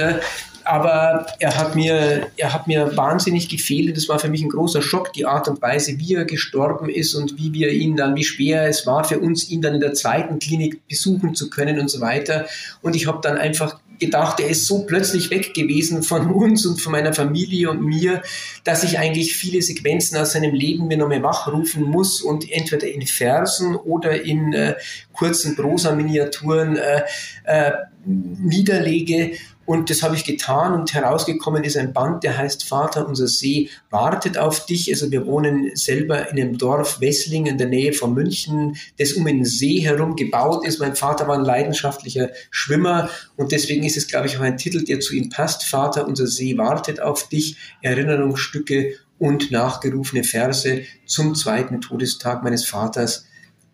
Aber 0.70 1.26
er 1.40 1.58
hat 1.58 1.76
mir, 1.76 2.28
er 2.38 2.54
hat 2.54 2.68
mir 2.68 2.96
wahnsinnig 2.96 3.50
gefehlt. 3.50 3.98
Das 3.98 4.08
war 4.08 4.20
für 4.20 4.30
mich 4.30 4.44
ein 4.44 4.50
großer 4.50 4.84
Schock, 4.84 5.12
die 5.14 5.26
Art 5.26 5.48
und 5.48 5.64
Weise, 5.64 5.98
wie 5.98 6.14
er 6.14 6.26
gestorben 6.26 6.90
ist 6.90 7.16
und 7.16 7.40
wie 7.40 7.52
wir 7.54 7.72
ihn 7.72 7.96
dann, 7.96 8.16
wie 8.16 8.24
schwer 8.24 8.68
es 8.68 8.86
war 8.86 9.04
für 9.04 9.18
uns, 9.18 9.50
ihn 9.50 9.64
dann 9.64 9.74
in 9.74 9.82
der 9.82 9.96
zweiten 9.96 10.38
Klinik 10.38 10.88
besuchen 10.88 11.34
zu 11.34 11.50
können 11.50 11.80
und 11.80 11.90
so 11.90 12.02
weiter. 12.02 12.46
Und 12.84 12.96
ich 12.96 13.08
habe 13.08 13.18
dann 13.24 13.40
einfach 13.40 13.80
gedacht, 13.98 14.40
er 14.40 14.50
ist 14.50 14.68
so 14.68 14.86
plötzlich 14.86 15.32
weg 15.32 15.56
gewesen 15.56 16.04
von 16.04 16.32
uns 16.32 16.68
und 16.68 16.80
von 16.80 16.92
meiner 16.92 17.14
Familie 17.14 17.72
und 17.72 17.82
mir, 17.82 18.22
dass 18.64 18.84
ich 18.84 19.00
eigentlich 19.00 19.36
viele 19.36 19.64
Sequenzen 19.64 20.20
aus 20.20 20.34
seinem 20.34 20.54
Leben 20.54 20.86
mir 20.86 20.98
nochmal 20.98 21.24
wachrufen 21.24 21.82
muss 21.82 22.22
und 22.22 22.48
entweder 22.52 22.88
in 22.88 23.08
Versen 23.08 23.76
oder 23.76 24.22
in 24.24 24.54
äh, 24.54 24.76
kurzen 25.14 25.56
Prosa-Miniaturen 25.56 26.78
äh, 26.78 27.02
äh, 27.46 27.72
niederlege 28.06 29.32
und 29.70 29.92
das 29.92 30.02
habe 30.02 30.16
ich 30.16 30.24
getan 30.24 30.74
und 30.74 30.96
herausgekommen 30.96 31.64
ist 31.64 31.78
ein 31.78 31.94
Band, 31.94 32.24
der 32.24 32.36
heißt 32.36 32.64
Vater, 32.64 33.08
unser 33.08 33.28
See 33.28 33.70
wartet 33.92 34.36
auf 34.36 34.66
dich. 34.66 34.92
Also 34.92 35.12
wir 35.12 35.28
wohnen 35.28 35.70
selber 35.76 36.28
in 36.32 36.42
einem 36.42 36.58
Dorf 36.58 37.00
Wessling 37.02 37.46
in 37.46 37.60
der 37.60 37.68
Nähe 37.68 37.94
von 37.94 38.16
München, 38.16 38.78
das 38.98 39.14
um 39.14 39.26
den 39.26 39.46
See 39.46 39.82
herum 39.82 40.16
gebaut 40.16 40.66
ist. 40.66 40.80
Mein 40.80 40.96
Vater 40.96 41.28
war 41.28 41.38
ein 41.38 41.46
leidenschaftlicher 41.46 42.32
Schwimmer 42.50 43.12
und 43.36 43.52
deswegen 43.52 43.84
ist 43.84 43.96
es, 43.96 44.08
glaube 44.08 44.26
ich, 44.26 44.38
auch 44.38 44.42
ein 44.42 44.58
Titel, 44.58 44.84
der 44.84 45.02
zu 45.02 45.14
ihm 45.14 45.30
passt. 45.30 45.66
Vater, 45.66 46.08
unser 46.08 46.26
See 46.26 46.58
wartet 46.58 47.00
auf 47.00 47.30
dich. 47.30 47.56
Erinnerungsstücke 47.84 48.96
und 49.20 49.52
nachgerufene 49.52 50.24
Verse 50.24 50.82
zum 51.06 51.36
zweiten 51.36 51.80
Todestag 51.80 52.42
meines 52.42 52.66
Vaters 52.66 53.29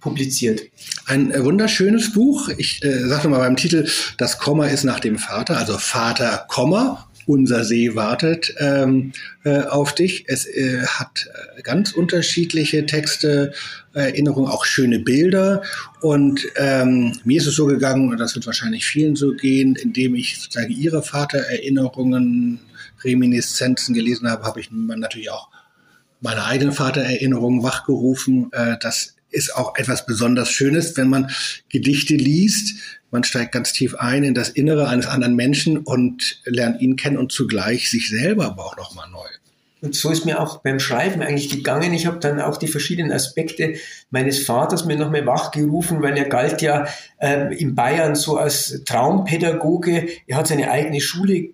publiziert. 0.06 0.62
Ein 1.08 1.32
äh, 1.32 1.44
wunderschönes 1.44 2.14
Buch. 2.14 2.50
Ich 2.58 2.84
äh, 2.84 3.08
sage 3.08 3.28
mal 3.28 3.40
beim 3.40 3.56
Titel, 3.56 3.88
das 4.20 4.38
Komma 4.38 4.68
ist 4.68 4.84
nach 4.84 5.00
dem 5.00 5.18
Vater, 5.18 5.58
also 5.58 5.80
Vater, 5.80 6.46
Komma. 6.48 7.10
Unser 7.26 7.66
See 7.66 7.96
wartet 7.96 8.54
ähm, 8.60 9.14
äh, 9.44 9.62
auf 9.62 9.96
dich. 9.96 10.26
Es 10.28 10.46
äh, 10.46 10.86
hat 10.86 11.28
äh, 11.58 11.64
ganz 11.64 11.92
unterschiedliche 11.92 12.86
Texte, 12.86 13.52
Erinnerungen, 13.94 14.48
auch 14.48 14.64
schöne 14.64 15.00
Bilder. 15.00 15.64
Und 16.02 16.46
ähm, 16.56 17.18
mir 17.24 17.42
ist 17.42 17.48
es 17.48 17.56
so 17.56 17.66
gegangen, 17.66 18.12
und 18.12 18.20
das 18.20 18.36
wird 18.36 18.46
wahrscheinlich 18.46 18.86
vielen 18.86 19.16
so 19.16 19.34
gehen, 19.34 19.76
indem 19.76 20.14
ich 20.14 20.40
sozusagen 20.40 20.72
ihre 20.72 21.02
Vatererinnerungen, 21.02 22.60
Reminiszenzen 23.04 23.96
gelesen 23.96 24.30
habe, 24.30 24.44
habe 24.44 24.60
ich 24.60 24.70
natürlich 24.72 25.32
auch 25.32 25.50
meine 26.22 26.46
eigenen 26.46 26.74
Vatererinnerungen 26.74 27.64
wachgerufen. 27.64 28.52
Äh, 28.52 28.78
das 28.80 29.15
ist 29.36 29.56
auch 29.56 29.76
etwas 29.78 30.06
besonders 30.06 30.50
Schönes, 30.50 30.98
wenn 30.98 31.10
man 31.10 31.30
Gedichte 31.70 32.16
liest. 32.16 32.80
Man 33.12 33.24
steigt 33.24 33.52
ganz 33.52 33.74
tief 33.74 33.96
ein 33.96 34.24
in 34.24 34.34
das 34.34 34.50
Innere 34.50 34.88
eines 34.88 35.08
anderen 35.08 35.36
Menschen 35.36 35.78
und 35.78 36.42
lernt 36.46 36.82
ihn 36.82 36.96
kennen 36.96 37.18
und 37.18 37.32
zugleich 37.32 37.90
sich 37.90 38.10
selber 38.10 38.46
aber 38.46 38.66
auch 38.66 38.78
nochmal 38.78 39.10
neu. 39.10 39.28
Und 39.82 39.94
so 39.94 40.10
ist 40.10 40.26
mir 40.26 40.42
auch 40.42 40.62
beim 40.62 40.80
Schreiben 40.80 41.22
eigentlich 41.22 41.50
gegangen. 41.50 41.94
Ich 41.94 42.08
habe 42.08 42.18
dann 42.18 42.42
auch 42.42 42.58
die 42.58 42.68
verschiedenen 42.68 43.12
Aspekte 43.12 43.76
meines 44.10 44.44
Vaters 44.44 44.86
mir 44.86 44.98
nochmal 44.98 45.28
wachgerufen, 45.28 46.02
weil 46.02 46.18
er 46.18 46.26
galt 46.26 46.64
ja 46.64 46.88
ähm, 47.20 47.52
in 47.52 47.76
Bayern 47.76 48.16
so 48.16 48.38
als 48.38 48.84
Traumpädagoge. 48.86 50.08
Er 50.26 50.38
hat 50.38 50.48
seine 50.48 50.72
eigene 50.72 51.02
Schule 51.02 51.50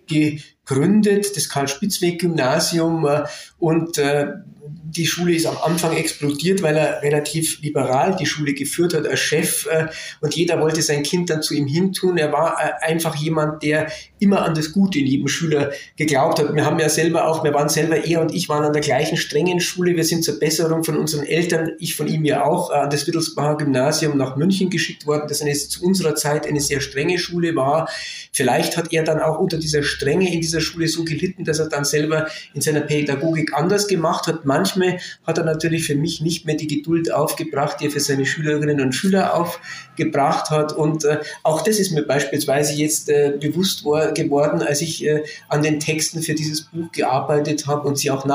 gegründet, 0.71 1.35
das 1.35 1.49
Karl-Spitzweg-Gymnasium. 1.49 3.05
Äh, 3.05 3.23
und 3.59 3.97
äh, 3.97 4.27
die 4.63 5.05
Schule 5.05 5.33
ist 5.33 5.45
am 5.45 5.57
Anfang 5.63 5.95
explodiert, 5.95 6.61
weil 6.61 6.75
er 6.75 7.01
relativ 7.01 7.61
liberal 7.61 8.15
die 8.19 8.25
Schule 8.25 8.53
geführt 8.53 8.93
hat 8.93 9.07
als 9.07 9.19
Chef 9.19 9.65
äh, 9.67 9.87
und 10.19 10.35
jeder 10.35 10.59
wollte 10.59 10.81
sein 10.81 11.03
Kind 11.03 11.29
dann 11.29 11.41
zu 11.41 11.53
ihm 11.53 11.67
hintun. 11.67 12.17
Er 12.17 12.31
war 12.31 12.57
einfach 12.81 13.15
jemand, 13.15 13.63
der 13.63 13.87
immer 14.19 14.43
an 14.43 14.53
das 14.53 14.71
Gute 14.71 14.99
in 14.99 15.07
jedem 15.07 15.27
Schüler 15.27 15.71
geglaubt 15.95 16.39
hat. 16.39 16.53
Wir 16.53 16.65
haben 16.65 16.79
ja 16.79 16.89
selber 16.89 17.27
auch, 17.27 17.43
wir 17.43 17.53
waren 17.53 17.69
selber, 17.69 18.05
er 18.05 18.21
und 18.21 18.33
ich 18.33 18.49
waren 18.49 18.63
an 18.63 18.73
der 18.73 18.81
gleichen 18.81 19.17
strengen 19.17 19.59
Schule. 19.59 19.95
Wir 19.95 20.03
sind 20.03 20.23
zur 20.23 20.39
Besserung 20.39 20.83
von 20.83 20.97
unseren 20.97 21.25
Eltern, 21.25 21.71
ich 21.79 21.95
von 21.95 22.07
ihm 22.07 22.25
ja 22.25 22.43
auch, 22.43 22.69
an 22.69 22.89
das 22.89 23.07
Wittelsbacher 23.07 23.57
Gymnasium 23.57 24.17
nach 24.17 24.35
München 24.35 24.69
geschickt 24.69 25.07
worden, 25.07 25.25
das 25.27 25.41
eine, 25.41 25.53
zu 25.53 25.83
unserer 25.83 26.15
Zeit 26.15 26.45
eine 26.45 26.61
sehr 26.61 26.81
strenge 26.81 27.17
Schule 27.17 27.55
war. 27.55 27.89
Vielleicht 28.31 28.77
hat 28.77 28.93
er 28.93 29.03
dann 29.03 29.19
auch 29.19 29.39
unter 29.39 29.57
dieser 29.57 29.83
Strenge 29.83 30.31
in 30.31 30.41
dieser 30.41 30.60
Schule 30.61 30.87
so 30.87 31.03
gelitten, 31.03 31.43
dass 31.43 31.59
er 31.59 31.69
dann 31.69 31.85
selber 31.85 32.27
in 32.53 32.61
seiner 32.61 32.81
Pädagogik 32.81 33.53
anders 33.53 33.87
gemacht 33.87 34.27
hat. 34.27 34.45
Manchmal 34.45 34.99
hat 35.25 35.37
er 35.37 35.43
natürlich 35.43 35.85
für 35.85 35.95
mich 35.95 36.21
nicht 36.21 36.45
mehr 36.45 36.55
die 36.55 36.67
Geduld 36.67 37.11
aufgebracht, 37.11 37.77
die 37.79 37.85
er 37.85 37.91
für 37.91 37.99
seine 37.99 38.25
Schülerinnen 38.25 38.81
und 38.81 38.93
Schüler 38.93 39.35
aufgebracht 39.35 40.49
hat. 40.49 40.73
Und 40.73 41.05
äh, 41.05 41.19
auch 41.43 41.61
das 41.61 41.79
ist 41.79 41.91
mir 41.91 42.03
beispielsweise 42.03 42.73
jetzt 42.73 43.09
äh, 43.09 43.33
bewusst 43.39 43.83
geworden, 43.83 44.61
als 44.61 44.81
ich 44.81 45.05
äh, 45.05 45.23
an 45.49 45.63
den 45.63 45.79
Texten 45.79 46.21
für 46.21 46.33
dieses 46.33 46.63
Buch 46.63 46.91
gearbeitet 46.91 47.67
habe 47.67 47.87
und 47.87 47.97
sie 47.97 48.11
auch 48.11 48.25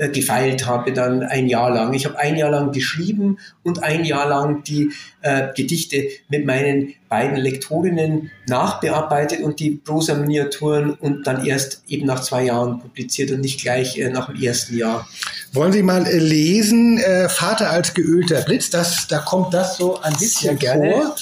nachgefeilt 0.00 0.66
habe 0.66 0.92
dann 0.92 1.22
ein 1.22 1.46
Jahr 1.46 1.70
lang. 1.70 1.92
Ich 1.92 2.06
habe 2.06 2.18
ein 2.18 2.36
Jahr 2.36 2.50
lang 2.50 2.72
geschrieben 2.72 3.38
und 3.62 3.82
ein 3.82 4.04
Jahr 4.04 4.28
lang 4.28 4.64
die 4.64 4.92
äh, 5.20 5.48
Gedichte 5.54 6.08
mit 6.28 6.46
meinen 6.46 6.94
beiden 7.08 7.36
Lektorinnen 7.36 8.30
nachbearbeitet 8.48 9.40
und 9.42 9.60
die 9.60 9.72
Prosa-Miniaturen 9.72 10.92
und 10.94 11.26
dann 11.26 11.44
erst 11.44 11.82
eben 11.88 12.06
nach 12.06 12.20
zwei 12.20 12.44
Jahren 12.44 12.80
publiziert 12.80 13.30
und 13.30 13.40
nicht 13.40 13.60
gleich 13.60 13.98
äh, 13.98 14.08
nach 14.08 14.26
dem 14.26 14.40
ersten 14.40 14.76
Jahr. 14.76 15.06
Wollen 15.52 15.72
Sie 15.72 15.82
mal 15.82 16.06
äh, 16.06 16.18
lesen, 16.18 16.98
äh, 16.98 17.28
Vater 17.28 17.70
als 17.70 17.94
geölter 17.94 18.42
Blitz, 18.42 18.70
das, 18.70 19.06
da 19.08 19.18
kommt 19.18 19.52
das 19.52 19.76
so 19.76 20.00
ein 20.00 20.14
bisschen 20.14 20.58
vor. 20.58 21.16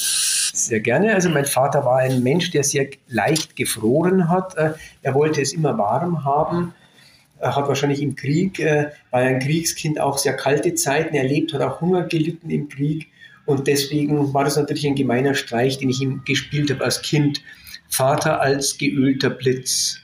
Sehr 0.52 0.80
gerne. 0.80 1.14
Also 1.14 1.28
mein 1.28 1.44
Vater 1.44 1.84
war 1.84 1.98
ein 1.98 2.22
Mensch, 2.22 2.50
der 2.50 2.64
sehr 2.64 2.88
leicht 3.08 3.56
gefroren 3.56 4.28
hat. 4.28 4.56
Äh, 4.56 4.72
er 5.02 5.14
wollte 5.14 5.40
es 5.40 5.52
immer 5.52 5.78
warm 5.78 6.24
haben. 6.24 6.74
Er 7.40 7.56
hat 7.56 7.68
wahrscheinlich 7.68 8.02
im 8.02 8.16
Krieg, 8.16 8.58
äh, 8.58 8.90
war 9.10 9.20
ein 9.20 9.38
Kriegskind, 9.38 10.00
auch 10.00 10.18
sehr 10.18 10.34
kalte 10.34 10.74
Zeiten 10.74 11.14
erlebt, 11.14 11.52
hat 11.52 11.62
auch 11.62 11.80
Hunger 11.80 12.04
gelitten 12.04 12.50
im 12.50 12.68
Krieg. 12.68 13.08
Und 13.46 13.66
deswegen 13.66 14.34
war 14.34 14.44
das 14.44 14.56
natürlich 14.56 14.86
ein 14.86 14.94
gemeiner 14.94 15.34
Streich, 15.34 15.78
den 15.78 15.88
ich 15.88 16.00
ihm 16.00 16.22
gespielt 16.24 16.70
habe 16.70 16.84
als 16.84 17.00
Kind. 17.00 17.42
Vater 17.88 18.40
als 18.40 18.76
geölter 18.76 19.30
Blitz. 19.30 20.00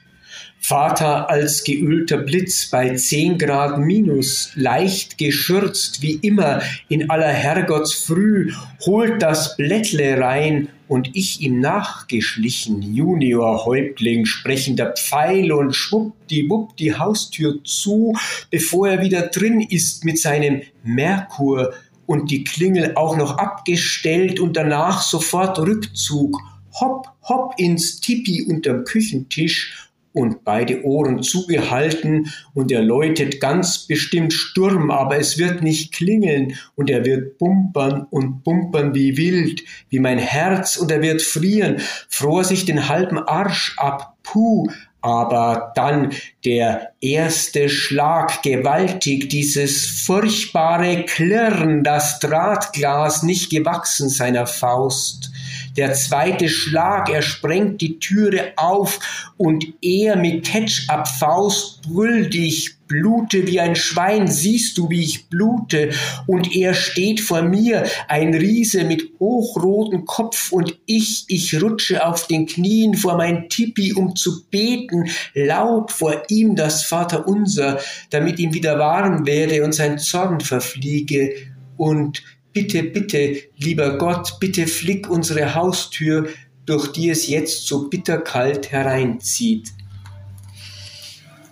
Vater 0.58 1.28
als 1.28 1.62
geölter 1.62 2.16
Blitz 2.16 2.70
bei 2.70 2.94
10 2.94 3.36
Grad 3.36 3.78
minus, 3.78 4.50
leicht 4.54 5.18
geschürzt 5.18 6.00
wie 6.00 6.14
immer 6.22 6.62
in 6.88 7.10
aller 7.10 7.28
Herrgottsfrüh, 7.28 8.50
holt 8.86 9.20
das 9.20 9.58
Blättle 9.58 10.18
rein 10.18 10.68
und 10.88 11.10
ich 11.14 11.40
ihm 11.40 11.60
nachgeschlichen, 11.60 12.82
Junior-Häuptling, 12.82 14.26
sprechender 14.26 14.92
Pfeil 14.92 15.52
und 15.52 15.74
schwuppdiwupp 15.74 16.76
die 16.76 16.94
Haustür 16.94 17.62
zu, 17.64 18.14
bevor 18.50 18.88
er 18.88 19.00
wieder 19.00 19.28
drin 19.28 19.60
ist 19.60 20.04
mit 20.04 20.18
seinem 20.18 20.62
Merkur 20.82 21.72
und 22.06 22.30
die 22.30 22.44
Klingel 22.44 22.92
auch 22.96 23.16
noch 23.16 23.38
abgestellt 23.38 24.40
und 24.40 24.56
danach 24.56 25.02
sofort 25.02 25.58
Rückzug, 25.58 26.38
hopp, 26.80 27.08
hopp 27.22 27.54
ins 27.58 28.00
Tipi 28.00 28.42
unterm 28.42 28.84
Küchentisch 28.84 29.83
und 30.14 30.44
beide 30.44 30.84
Ohren 30.84 31.22
zugehalten 31.22 32.32
und 32.54 32.72
er 32.72 32.82
läutet 32.82 33.40
ganz 33.40 33.86
bestimmt 33.86 34.32
Sturm, 34.32 34.90
aber 34.90 35.18
es 35.18 35.36
wird 35.38 35.60
nicht 35.60 35.92
klingeln 35.92 36.56
und 36.76 36.88
er 36.88 37.04
wird 37.04 37.36
bumpern 37.36 38.06
und 38.08 38.44
bumpern 38.44 38.94
wie 38.94 39.16
wild, 39.18 39.62
wie 39.90 39.98
mein 39.98 40.18
Herz 40.18 40.76
und 40.76 40.90
er 40.90 41.02
wird 41.02 41.20
frieren, 41.20 41.82
fror 42.08 42.44
sich 42.44 42.64
den 42.64 42.88
halben 42.88 43.18
Arsch 43.18 43.76
ab, 43.76 44.16
puh, 44.22 44.68
aber 45.04 45.72
dann 45.74 46.12
der 46.46 46.92
erste 47.02 47.68
Schlag 47.68 48.42
gewaltig, 48.42 49.28
dieses 49.28 49.84
furchtbare 50.06 51.04
Klirren, 51.04 51.84
das 51.84 52.20
Drahtglas 52.20 53.22
nicht 53.22 53.50
gewachsen 53.50 54.08
seiner 54.08 54.46
Faust. 54.46 55.33
Der 55.76 55.92
zweite 55.94 56.48
Schlag, 56.48 57.10
er 57.10 57.22
sprengt 57.22 57.80
die 57.80 57.98
Türe 57.98 58.52
auf 58.56 59.32
und 59.36 59.66
er 59.82 60.16
mit 60.16 60.44
Ketchup 60.44 61.08
Faust 61.08 61.82
brüllt, 61.82 62.34
ich 62.34 62.76
blute 62.86 63.46
wie 63.46 63.58
ein 63.60 63.74
Schwein, 63.74 64.28
siehst 64.28 64.78
du, 64.78 64.88
wie 64.90 65.02
ich 65.02 65.28
blute? 65.28 65.90
Und 66.26 66.54
er 66.54 66.74
steht 66.74 67.20
vor 67.20 67.42
mir, 67.42 67.84
ein 68.08 68.34
Riese 68.34 68.84
mit 68.84 69.10
hochrotem 69.18 70.04
Kopf. 70.04 70.52
Und 70.52 70.78
ich, 70.86 71.24
ich 71.28 71.60
rutsche 71.60 72.06
auf 72.06 72.26
den 72.26 72.46
Knien 72.46 72.94
vor 72.94 73.16
mein 73.16 73.48
Tipi, 73.48 73.92
um 73.94 74.14
zu 74.14 74.44
beten, 74.50 75.08
laut 75.34 75.90
vor 75.90 76.22
ihm 76.28 76.54
das 76.54 76.84
Vaterunser, 76.84 77.80
damit 78.10 78.38
ihm 78.38 78.54
wieder 78.54 78.78
warm 78.78 79.26
werde 79.26 79.64
und 79.64 79.72
sein 79.72 79.98
Zorn 79.98 80.40
verfliege. 80.40 81.34
Und 81.76 82.22
Bitte, 82.54 82.84
bitte, 82.84 83.36
lieber 83.58 83.98
Gott, 83.98 84.38
bitte 84.38 84.68
flick 84.68 85.10
unsere 85.10 85.54
Haustür, 85.56 86.28
durch 86.66 86.92
die 86.92 87.10
es 87.10 87.26
jetzt 87.26 87.66
so 87.66 87.88
bitterkalt 87.88 88.70
hereinzieht. 88.70 89.72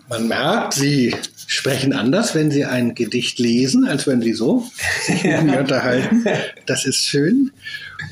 Man 0.08 0.28
merkt, 0.28 0.74
Sie 0.74 1.14
sprechen 1.48 1.92
anders, 1.92 2.36
wenn 2.36 2.52
Sie 2.52 2.64
ein 2.64 2.94
Gedicht 2.94 3.40
lesen, 3.40 3.86
als 3.86 4.06
wenn 4.06 4.22
Sie 4.22 4.32
so 4.32 4.64
sich 5.02 5.24
mit 5.24 5.42
mir 5.42 5.58
unterhalten. 5.60 6.24
Das 6.66 6.84
ist 6.84 7.04
schön. 7.04 7.50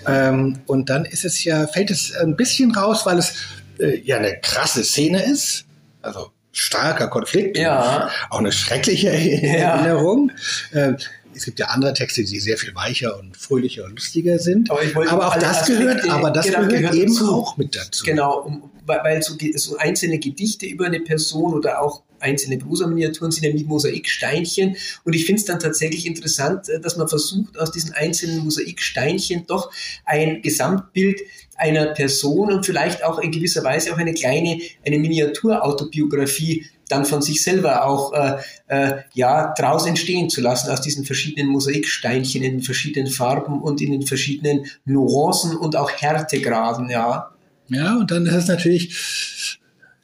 Ähm, 0.07 0.59
und 0.67 0.91
dann 0.91 1.05
ist 1.05 1.25
es 1.25 1.45
ja, 1.45 1.69
fällt 1.69 1.91
es 1.91 2.15
ein 2.17 2.37
bisschen 2.37 2.75
raus, 2.75 3.07
weil 3.07 3.19
es 3.19 3.35
äh, 3.79 4.01
ja 4.01 4.17
eine 4.17 4.37
krasse 4.41 4.83
Szene 4.83 5.23
ist. 5.23 5.65
Also 6.03 6.33
starker 6.53 7.09
Konflikt. 7.09 7.57
Ja. 7.57 8.11
Auch 8.31 8.41
eine 8.41 8.53
schreckliche 8.53 9.11
Erinnerung. 9.13 10.33
Ja. 10.73 10.97
Es 11.35 11.45
gibt 11.45 11.59
ja 11.59 11.67
andere 11.67 11.95
Texte, 11.95 12.25
die 12.25 12.41
sehr 12.41 12.59
viel 12.59 12.75
weicher 12.75 13.19
und 13.19 13.37
fröhlicher 13.37 13.85
und 13.85 13.93
lustiger 13.93 14.39
sind. 14.39 14.71
Aber, 14.71 14.81
aber 15.09 15.29
auch 15.29 15.35
das 15.35 15.63
Aspekte, 15.63 15.83
gehört, 15.83 16.09
aber 16.11 16.31
das 16.31 16.47
genau, 16.47 16.59
gehört, 16.59 16.73
gehört, 16.73 16.95
eben 16.95 17.15
dazu. 17.15 17.35
auch 17.35 17.57
mit 17.57 17.77
dazu. 17.77 18.05
Genau, 18.05 18.63
weil 18.87 19.23
so, 19.23 19.35
so, 19.55 19.77
einzelne 19.77 20.19
Gedichte 20.19 20.67
über 20.67 20.87
eine 20.87 21.01
Person 21.01 21.55
oder 21.55 21.81
auch 21.81 22.03
einzelne 22.19 22.59
Prosa-Miniaturen 22.59 23.31
sind 23.31 23.45
ja 23.45 23.55
wie 23.55 23.65
Mosaiksteinchen. 23.65 24.77
Und 25.05 25.15
ich 25.15 25.25
finde 25.25 25.41
es 25.41 25.47
dann 25.47 25.59
tatsächlich 25.59 26.07
interessant, 26.07 26.69
äh, 26.69 26.81
dass 26.81 26.97
man 26.97 27.09
versucht, 27.09 27.59
aus 27.59 27.73
diesen 27.73 27.93
einzelnen 27.93 28.39
Mosaiksteinchen 28.45 29.47
doch 29.47 29.73
ein 30.05 30.43
Gesamtbild 30.43 31.21
einer 31.57 31.87
Person 31.87 32.53
und 32.53 32.65
vielleicht 32.65 33.05
auch 33.05 33.19
in 33.19 33.31
gewisser 33.31 33.63
Weise 33.63 33.93
auch 33.93 33.99
eine 33.99 34.15
kleine, 34.15 34.61
eine 34.85 34.99
Miniaturautobiografie 34.99 36.67
dann 36.91 37.05
von 37.05 37.23
sich 37.23 37.43
selber 37.43 37.85
auch 37.87 38.13
äh, 38.13 38.39
äh, 38.67 38.99
ja 39.15 39.55
draus 39.57 39.87
entstehen 39.87 40.29
zu 40.29 40.41
lassen 40.41 40.71
aus 40.71 40.81
diesen 40.81 41.05
verschiedenen 41.05 41.49
Mosaiksteinchen 41.49 42.43
in 42.43 42.53
den 42.53 42.63
verschiedenen 42.63 43.11
Farben 43.11 43.63
und 43.63 43.81
in 43.81 43.93
den 43.93 44.03
verschiedenen 44.03 44.67
Nuancen 44.85 45.57
und 45.57 45.77
auch 45.77 45.91
Härtegraden, 45.91 46.91
ja. 46.91 47.31
Ja, 47.69 47.97
und 47.97 48.11
dann 48.11 48.27
ist 48.27 48.35
es 48.35 48.49
natürlich 48.49 49.59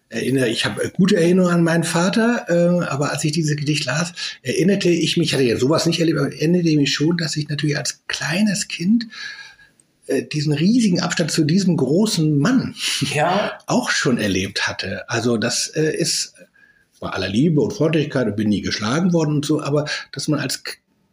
erinnere, 0.08 0.48
ich 0.48 0.64
habe 0.64 0.90
gute 0.90 1.16
Erinnerungen 1.16 1.54
an 1.54 1.64
meinen 1.64 1.84
Vater, 1.84 2.46
äh, 2.48 2.86
aber 2.86 3.10
als 3.10 3.24
ich 3.24 3.32
dieses 3.32 3.56
Gedicht 3.56 3.84
las, 3.84 4.12
erinnerte 4.42 4.88
ich 4.88 5.16
mich, 5.16 5.34
hatte 5.34 5.42
ja 5.42 5.56
sowas 5.56 5.86
nicht 5.86 5.98
erlebt, 5.98 6.18
aber 6.18 6.32
erinnerte 6.32 6.68
ich 6.68 6.76
mich 6.76 6.92
schon, 6.94 7.16
dass 7.16 7.36
ich 7.36 7.48
natürlich 7.48 7.76
als 7.76 8.02
kleines 8.06 8.68
Kind 8.68 9.08
äh, 10.06 10.22
diesen 10.22 10.52
riesigen 10.52 11.00
Abstand 11.00 11.32
zu 11.32 11.44
diesem 11.44 11.76
großen 11.76 12.38
Mann 12.38 12.76
ja. 13.12 13.58
auch 13.66 13.90
schon 13.90 14.18
erlebt 14.18 14.68
hatte. 14.68 15.08
Also 15.10 15.36
das 15.36 15.66
äh, 15.68 15.96
ist 15.96 16.34
bei 17.00 17.08
aller 17.08 17.28
Liebe 17.28 17.60
und 17.60 17.72
Freundlichkeit 17.72 18.26
und 18.26 18.36
bin 18.36 18.48
nie 18.48 18.62
geschlagen 18.62 19.12
worden 19.12 19.36
und 19.36 19.44
so, 19.44 19.62
aber 19.62 19.86
dass 20.12 20.28
man 20.28 20.40
als, 20.40 20.62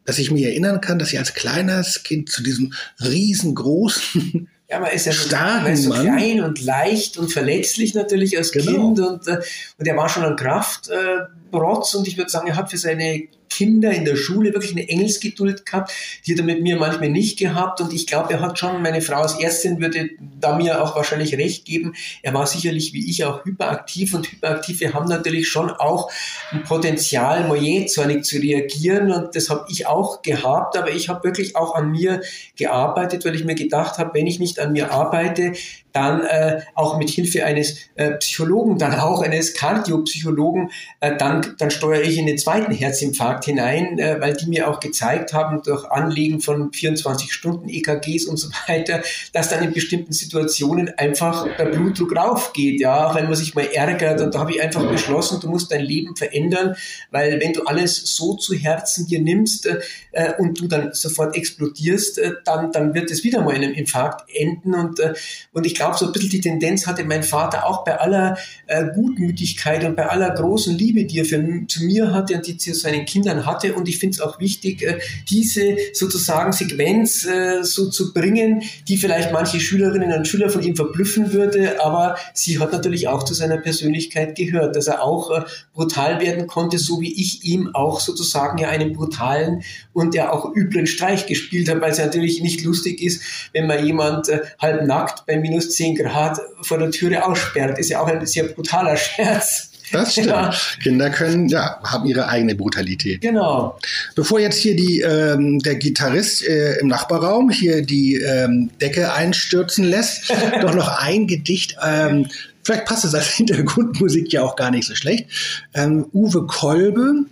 dass 0.05 0.19
ich 0.19 0.31
mich 0.31 0.43
erinnern 0.43 0.81
kann, 0.81 0.99
dass 0.99 1.13
ich 1.13 1.19
als 1.19 1.34
kleines 1.34 2.03
Kind 2.03 2.29
zu 2.29 2.43
diesem 2.43 2.73
riesengroßen 3.01 4.49
ja, 4.73 4.79
man 4.79 4.91
ist 4.91 5.05
ja 5.05 5.11
so, 5.11 5.36
man 5.36 5.73
ist 5.73 5.84
so 5.84 5.91
klein 5.91 6.41
und 6.41 6.61
leicht 6.61 7.17
und 7.17 7.31
verletzlich 7.31 7.93
natürlich 7.93 8.38
als 8.38 8.51
genau. 8.51 8.71
Kind 8.71 8.99
und, 8.99 9.27
äh, 9.27 9.39
und 9.77 9.88
er 9.88 9.95
war 9.95 10.09
schon 10.09 10.23
ein 10.23 10.36
Kraftprotz 10.36 10.89
äh, 10.89 11.42
und 11.54 12.08
ich 12.08 12.18
würde 12.18 12.30
sagen, 12.30 12.47
er 12.47 12.56
hat 12.56 12.72
für 12.72 12.78
seine 12.78 13.28
Kinder 13.54 13.91
in 13.91 14.04
der 14.04 14.16
Schule 14.16 14.54
wirklich 14.54 14.72
eine 14.72 14.89
Engelsgeduld 14.89 15.66
gehabt, 15.66 15.91
die 16.26 16.32
hat 16.32 16.39
er 16.39 16.45
mit 16.45 16.64
mir 16.64 16.78
manchmal 16.78 17.10
nicht 17.10 17.38
gehabt. 17.38 17.82
Und 17.82 17.93
ich 17.93 18.08
glaube, 18.08 18.34
er 18.34 18.41
hat 18.41 18.58
schon, 18.58 18.82
meine 18.82 19.01
Frau 19.01 19.22
als 19.22 19.39
Ärztin 19.39 19.80
würde 19.80 20.10
da 20.39 20.56
mir 20.56 20.82
auch 20.82 20.95
wahrscheinlich 20.95 21.38
recht 21.38 21.66
geben. 21.66 21.93
Er 22.24 22.34
war 22.34 22.47
sicherlich 22.47 22.93
wie 22.93 23.10
ich 23.10 23.24
auch 23.26 23.45
hyperaktiv 23.45 24.14
und 24.14 24.32
Hyperaktive 24.32 24.93
haben 24.93 25.08
natürlich 25.08 25.47
schon 25.47 25.70
auch 25.70 26.12
ein 26.51 26.64
Potenzial, 26.64 27.47
moyenzornig 27.47 28.24
zu 28.24 28.38
reagieren. 28.38 29.12
Und 29.12 29.36
das 29.36 29.49
habe 29.49 29.66
ich 29.70 29.86
auch 29.86 30.24
gehabt. 30.24 30.76
Aber 30.76 30.89
ich 30.89 31.10
habe 31.10 31.24
wirklich 31.24 31.56
auch 31.56 31.76
an 31.76 31.91
mir 31.91 32.22
gearbeitet, 32.56 33.24
weil 33.24 33.36
ich 33.36 33.45
mir 33.45 33.56
gedacht 33.56 33.99
habe, 33.99 34.12
wenn 34.16 34.26
ich 34.26 34.39
nicht 34.39 34.60
an 34.60 34.74
mir 34.74 34.91
arbeite, 34.91 35.54
dann 35.93 36.23
äh, 36.25 36.61
auch 36.75 36.97
mit 36.97 37.09
Hilfe 37.09 37.45
eines 37.45 37.77
äh, 37.95 38.11
Psychologen, 38.13 38.77
dann 38.77 38.99
auch 38.99 39.21
eines 39.21 39.53
Kardiopsychologen, 39.53 40.71
äh, 40.99 41.15
dann 41.15 41.43
dann, 41.57 41.71
steuere 41.71 42.01
ich 42.01 42.17
in 42.17 42.25
den 42.25 42.37
zweiten 42.37 42.71
Herzinfarkt 42.71 43.45
hinein, 43.45 43.99
äh, 43.99 44.19
weil 44.19 44.33
die 44.33 44.47
mir 44.47 44.69
auch 44.69 44.79
gezeigt 44.79 45.33
haben, 45.33 45.61
durch 45.63 45.85
Anlegen 45.85 46.41
von 46.41 46.71
24 46.71 47.31
Stunden 47.33 47.69
EKGs 47.69 48.25
und 48.25 48.37
so 48.37 48.49
weiter, 48.67 49.01
dass 49.33 49.49
dann 49.49 49.63
in 49.63 49.73
bestimmten 49.73 50.13
Situationen 50.13 50.89
einfach 50.97 51.47
der 51.57 51.65
Blutdruck 51.65 52.15
raufgeht, 52.15 52.79
ja, 52.79 53.13
wenn 53.15 53.25
man 53.25 53.35
sich 53.35 53.55
mal 53.55 53.65
ärgert. 53.65 54.21
Und 54.21 54.35
da 54.35 54.39
habe 54.39 54.51
ich 54.51 54.61
einfach 54.61 54.87
beschlossen, 54.87 55.39
du 55.39 55.49
musst 55.49 55.71
dein 55.71 55.81
Leben 55.81 56.15
verändern, 56.15 56.75
weil 57.11 57.39
wenn 57.39 57.53
du 57.53 57.63
alles 57.63 58.15
so 58.15 58.35
zu 58.35 58.53
Herzen 58.53 59.07
dir 59.07 59.21
nimmst 59.21 59.67
äh, 60.11 60.33
und 60.37 60.59
du 60.59 60.67
dann 60.67 60.93
sofort 60.93 61.35
explodierst, 61.35 62.19
äh, 62.19 62.31
dann, 62.45 62.71
dann 62.71 62.93
wird 62.93 63.11
es 63.11 63.23
wieder 63.23 63.41
mal 63.41 63.55
in 63.55 63.63
einem 63.63 63.73
Infarkt 63.73 64.29
enden. 64.33 64.73
Und, 64.73 64.99
äh, 64.99 65.13
und 65.51 65.65
ich 65.65 65.75
glaube, 65.84 65.97
so 65.97 66.05
ein 66.05 66.11
bisschen 66.13 66.29
die 66.29 66.41
Tendenz 66.41 66.88
hatte 66.88 67.03
mein 67.03 67.23
Vater 67.23 67.65
auch 67.67 67.84
bei 67.84 67.99
aller 67.99 68.38
äh, 68.67 68.86
Gutmütigkeit 68.95 69.84
und 69.84 69.95
bei 69.95 70.07
aller 70.07 70.29
großen 70.29 70.77
Liebe, 70.77 71.05
die 71.05 71.19
er 71.19 71.25
für, 71.25 71.43
zu 71.67 71.84
mir 71.84 72.13
hatte 72.13 72.36
und 72.36 72.47
die 72.47 72.57
zu 72.57 72.73
seinen 72.73 73.05
Kindern 73.05 73.45
hatte. 73.45 73.73
Und 73.73 73.89
ich 73.89 73.97
finde 73.97 74.15
es 74.15 74.21
auch 74.21 74.39
wichtig, 74.39 74.81
äh, 74.81 74.99
diese 75.29 75.75
sozusagen 75.93 76.53
Sequenz 76.53 77.25
äh, 77.25 77.63
so 77.63 77.89
zu 77.89 78.13
bringen, 78.13 78.63
die 78.88 78.97
vielleicht 78.97 79.34
manche 79.34 79.59
Schülerinnen 79.59 80.13
und 80.13 80.27
Schüler 80.27 80.49
von 80.49 80.63
ihm 80.63 80.75
verblüffen 80.75 81.34
würde, 81.34 81.84
aber 81.84 82.15
sie 82.34 82.59
hat 82.59 82.71
natürlich 82.71 83.07
auch 83.09 83.23
zu 83.23 83.34
seiner 83.34 83.57
Persönlichkeit 83.57 84.36
gehört, 84.36 84.75
dass 84.75 84.88
er 84.88 85.03
auch 85.03 85.31
äh, 85.31 85.43
brutal 85.73 86.21
werden 86.21 86.47
konnte, 86.47 86.77
so 86.77 87.01
wie 87.01 87.13
ich 87.19 87.43
ihm 87.43 87.71
auch 87.73 87.99
sozusagen 87.99 88.57
ja 88.57 88.69
einen 88.69 88.93
brutalen 88.93 89.63
und 89.91 90.15
ja 90.15 90.31
auch 90.31 90.55
üblen 90.55 90.88
Streich 90.88 91.25
gespielt 91.25 91.69
habe, 91.69 91.81
weil 91.81 91.91
es 91.91 91.99
natürlich 91.99 92.41
nicht 92.41 92.63
lustig 92.63 93.01
ist, 93.01 93.21
wenn 93.51 93.67
man 93.67 93.86
jemand 93.86 94.29
äh, 94.29 94.41
halb 94.59 94.86
nackt 94.88 95.25
bei 95.25 95.38
minus 95.38 95.72
10 95.74 95.95
Grad 95.95 96.39
vor 96.61 96.78
der 96.78 96.91
Türe 96.91 97.26
aussperrt. 97.26 97.78
Ist 97.80 97.89
ja 97.89 98.01
auch 98.01 98.07
ein 98.07 98.26
sehr 98.26 98.45
brutaler 98.45 98.97
Scherz. 98.97 99.69
Das 99.93 100.11
stimmt. 100.13 100.28
Ja. 100.28 100.53
Kinder 100.82 101.09
können, 101.09 101.47
ja, 101.47 101.80
haben 101.84 102.05
ihre 102.05 102.28
eigene 102.28 102.55
Brutalität. 102.55 103.21
Genau. 103.21 103.78
Bevor 104.15 104.39
jetzt 104.39 104.57
hier 104.57 104.76
die, 104.76 105.01
ähm, 105.01 105.59
der 105.59 105.76
Gitarrist 105.76 106.45
äh, 106.45 106.80
im 106.80 106.88
Nachbarraum 106.88 107.49
hier 107.49 107.82
die 107.82 108.15
ähm, 108.15 108.71
Decke 108.82 109.13
einstürzen 109.13 109.86
lässt, 109.86 110.34
doch 110.61 110.74
noch 110.74 110.99
ein 110.99 111.28
Gedicht. 111.28 111.78
Ähm, 111.86 112.28
vielleicht 112.63 112.86
passt 112.86 113.05
es 113.05 113.13
als 113.13 113.28
Hintergrundmusik 113.28 114.34
ja 114.34 114.43
auch 114.43 114.55
gar 114.55 114.71
nicht 114.71 114.88
so 114.88 114.95
schlecht. 114.95 115.28
Ähm, 115.74 116.07
Uwe 116.13 116.47
Kolbe. 116.47 117.26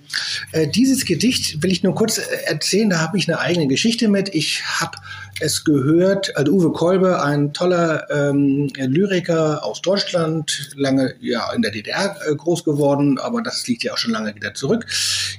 Äh, 0.52 0.68
dieses 0.68 1.06
Gedicht 1.06 1.64
will 1.64 1.72
ich 1.72 1.84
nur 1.84 1.96
kurz 1.96 2.20
erzählen, 2.46 2.90
da 2.90 3.00
habe 3.00 3.18
ich 3.18 3.28
eine 3.28 3.40
eigene 3.40 3.68
Geschichte 3.68 4.08
mit. 4.08 4.34
Ich 4.36 4.62
habe 4.80 4.98
es 5.40 5.64
gehört, 5.64 6.36
also 6.36 6.52
Uwe 6.52 6.72
Kolbe, 6.72 7.22
ein 7.24 7.54
toller 7.54 8.10
ähm, 8.12 8.68
Lyriker 8.76 9.64
aus 9.64 9.82
Deutschland, 9.82 10.72
lange 10.76 11.16
ja 11.20 11.52
in 11.54 11.62
der 11.62 11.72
DDR 11.72 12.16
äh, 12.28 12.36
groß 12.36 12.64
geworden, 12.64 13.18
aber 13.18 13.42
das 13.42 13.66
liegt 13.68 13.84
ja 13.84 13.94
auch 13.94 13.98
schon 13.98 14.12
lange 14.12 14.36
wieder 14.36 14.54
zurück. 14.54 14.86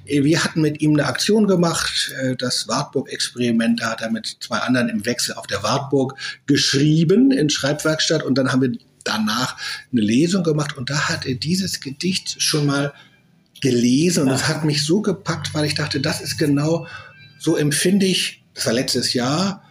Äh, 0.07 0.25
wir 0.25 0.43
hatten 0.43 0.61
mit 0.61 0.81
ihm 0.81 0.93
eine 0.93 1.07
Aktion 1.07 1.47
gemacht, 1.47 2.13
äh, 2.21 2.37
das 2.37 2.69
Wartburg-Experiment, 2.69 3.81
da 3.81 3.93
hat 3.93 4.01
er 4.01 4.11
mit 4.11 4.39
zwei 4.41 4.59
anderen 4.59 4.89
im 4.89 5.05
Wechsel 5.07 5.35
auf 5.35 5.47
der 5.47 5.63
Wartburg 5.63 6.15
geschrieben 6.47 7.31
in 7.31 7.51
Schreibwerkstatt 7.51 8.23
und 8.23 8.37
dann 8.39 8.51
haben 8.51 8.63
wir 8.63 8.73
danach 9.05 9.57
eine 9.93 10.01
Lesung 10.01 10.43
gemacht 10.43 10.77
und 10.77 10.91
da 10.91 11.09
hat 11.09 11.27
er 11.27 11.35
dieses 11.35 11.81
Gedicht 11.81 12.41
schon 12.41 12.67
mal 12.67 12.93
gelesen 13.61 14.25
und 14.25 14.29
das 14.31 14.49
hat 14.49 14.65
mich 14.65 14.85
so 14.85 15.01
gepackt, 15.01 15.55
weil 15.55 15.65
ich 15.65 15.75
dachte, 15.75 16.01
das 16.01 16.21
ist 16.21 16.39
genau 16.39 16.87
so 17.39 17.57
empfinde 17.57 18.07
ich, 18.07 18.45
das 18.55 18.67
war 18.67 18.73
letztes 18.73 19.15
Jahr, 19.15 19.65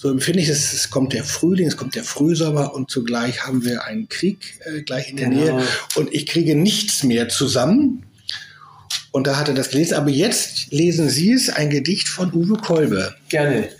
so 0.00 0.08
empfinde 0.10 0.40
ich 0.40 0.48
es, 0.48 0.72
es 0.72 0.90
kommt 0.90 1.12
der 1.12 1.24
Frühling, 1.24 1.66
es 1.66 1.76
kommt 1.76 1.96
der 1.96 2.04
Frühsommer 2.04 2.72
und 2.72 2.88
zugleich 2.88 3.44
haben 3.44 3.64
wir 3.64 3.84
einen 3.84 4.08
Krieg 4.08 4.60
äh, 4.64 4.82
gleich 4.82 5.10
in 5.10 5.16
der 5.16 5.28
genau. 5.28 5.58
Nähe 5.58 5.66
und 5.96 6.14
ich 6.14 6.26
kriege 6.26 6.54
nichts 6.54 7.02
mehr 7.02 7.28
zusammen. 7.28 8.04
Und 9.10 9.26
da 9.26 9.36
hat 9.36 9.48
er 9.48 9.54
das 9.54 9.70
gelesen. 9.70 9.94
Aber 9.94 10.10
jetzt 10.10 10.70
lesen 10.70 11.08
Sie 11.08 11.32
es, 11.32 11.50
ein 11.50 11.68
Gedicht 11.70 12.06
von 12.06 12.32
Uwe 12.32 12.58
Kolbe. 12.58 13.12
Gerne. 13.28 13.70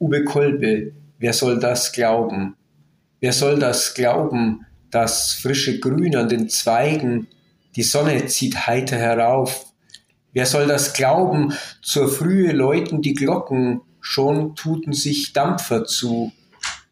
Uwe 0.00 0.24
Kolbe, 0.24 0.90
wer 1.20 1.32
soll 1.32 1.60
das 1.60 1.92
glauben? 1.92 2.56
Wer 3.20 3.32
soll 3.32 3.60
das 3.60 3.94
glauben, 3.94 4.66
das 4.90 5.34
frische 5.34 5.78
Grün 5.78 6.16
an 6.16 6.28
den 6.28 6.48
Zweigen, 6.48 7.28
die 7.76 7.84
Sonne 7.84 8.26
zieht 8.26 8.66
heiter 8.66 8.96
herauf? 8.96 9.66
Wer 10.32 10.46
soll 10.46 10.66
das 10.66 10.92
glauben, 10.92 11.52
zur 11.82 12.08
Frühe 12.08 12.50
läuten 12.50 13.00
die 13.00 13.14
Glocken, 13.14 13.82
schon 14.02 14.54
tuten 14.54 14.92
sich 14.92 15.32
Dampfer 15.32 15.86
zu. 15.86 16.32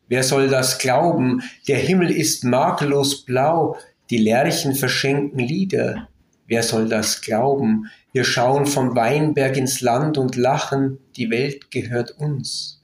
Wer 0.09 0.23
soll 0.23 0.49
das 0.49 0.79
glauben? 0.79 1.43
Der 1.69 1.77
Himmel 1.77 2.11
ist 2.11 2.45
makellos 2.45 3.25
blau, 3.25 3.77
die 4.09 4.17
Lerchen 4.17 4.75
verschenken 4.75 5.39
Lieder. 5.39 6.09
Wer 6.47 6.63
soll 6.63 6.89
das 6.89 7.21
glauben? 7.21 7.91
Wir 8.13 8.25
schauen 8.25 8.67
vom 8.67 8.97
Weinberg 8.97 9.57
ins 9.57 9.83
Land 9.83 10.19
und 10.19 10.35
lachen, 10.35 10.99
die 11.15 11.31
Welt 11.31 11.71
gehört 11.71 12.13
uns. 12.19 12.83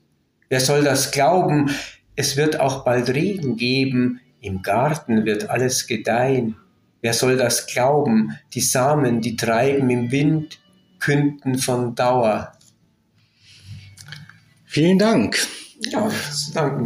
Wer 0.49 0.61
soll 0.61 0.85
das 0.85 1.11
glauben? 1.11 1.71
Es 2.15 2.37
wird 2.37 2.61
auch 2.61 2.85
bald 2.85 3.09
Regen 3.11 3.57
geben, 3.57 4.21
im 4.41 4.63
Garten 4.63 5.25
wird 5.25 5.51
alles 5.51 5.89
gedeihen. 5.89 6.57
Wer 7.01 7.13
soll 7.13 7.37
das 7.37 7.67
glauben? 7.67 8.39
Die 8.55 8.61
Samen, 8.61 9.21
die 9.21 9.37
treiben 9.37 9.91
im 9.91 10.13
Wind, 10.13 10.61
künden 11.01 11.59
von 11.59 11.95
Dauer. 11.95 12.53
Vielen 14.77 14.99
Dank. 14.99 15.39
Ja. 15.91 16.11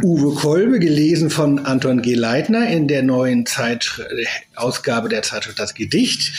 Uwe 0.01 0.33
Kolbe, 0.35 0.79
gelesen 0.79 1.29
von 1.29 1.59
Anton 1.59 2.01
G. 2.01 2.13
Leitner 2.13 2.69
in 2.69 2.87
der 2.87 3.03
neuen 3.03 3.45
Zeit, 3.45 4.01
Ausgabe 4.55 5.09
der 5.09 5.23
Zeitschrift 5.23 5.59
Das 5.59 5.73
Gedicht. 5.73 6.31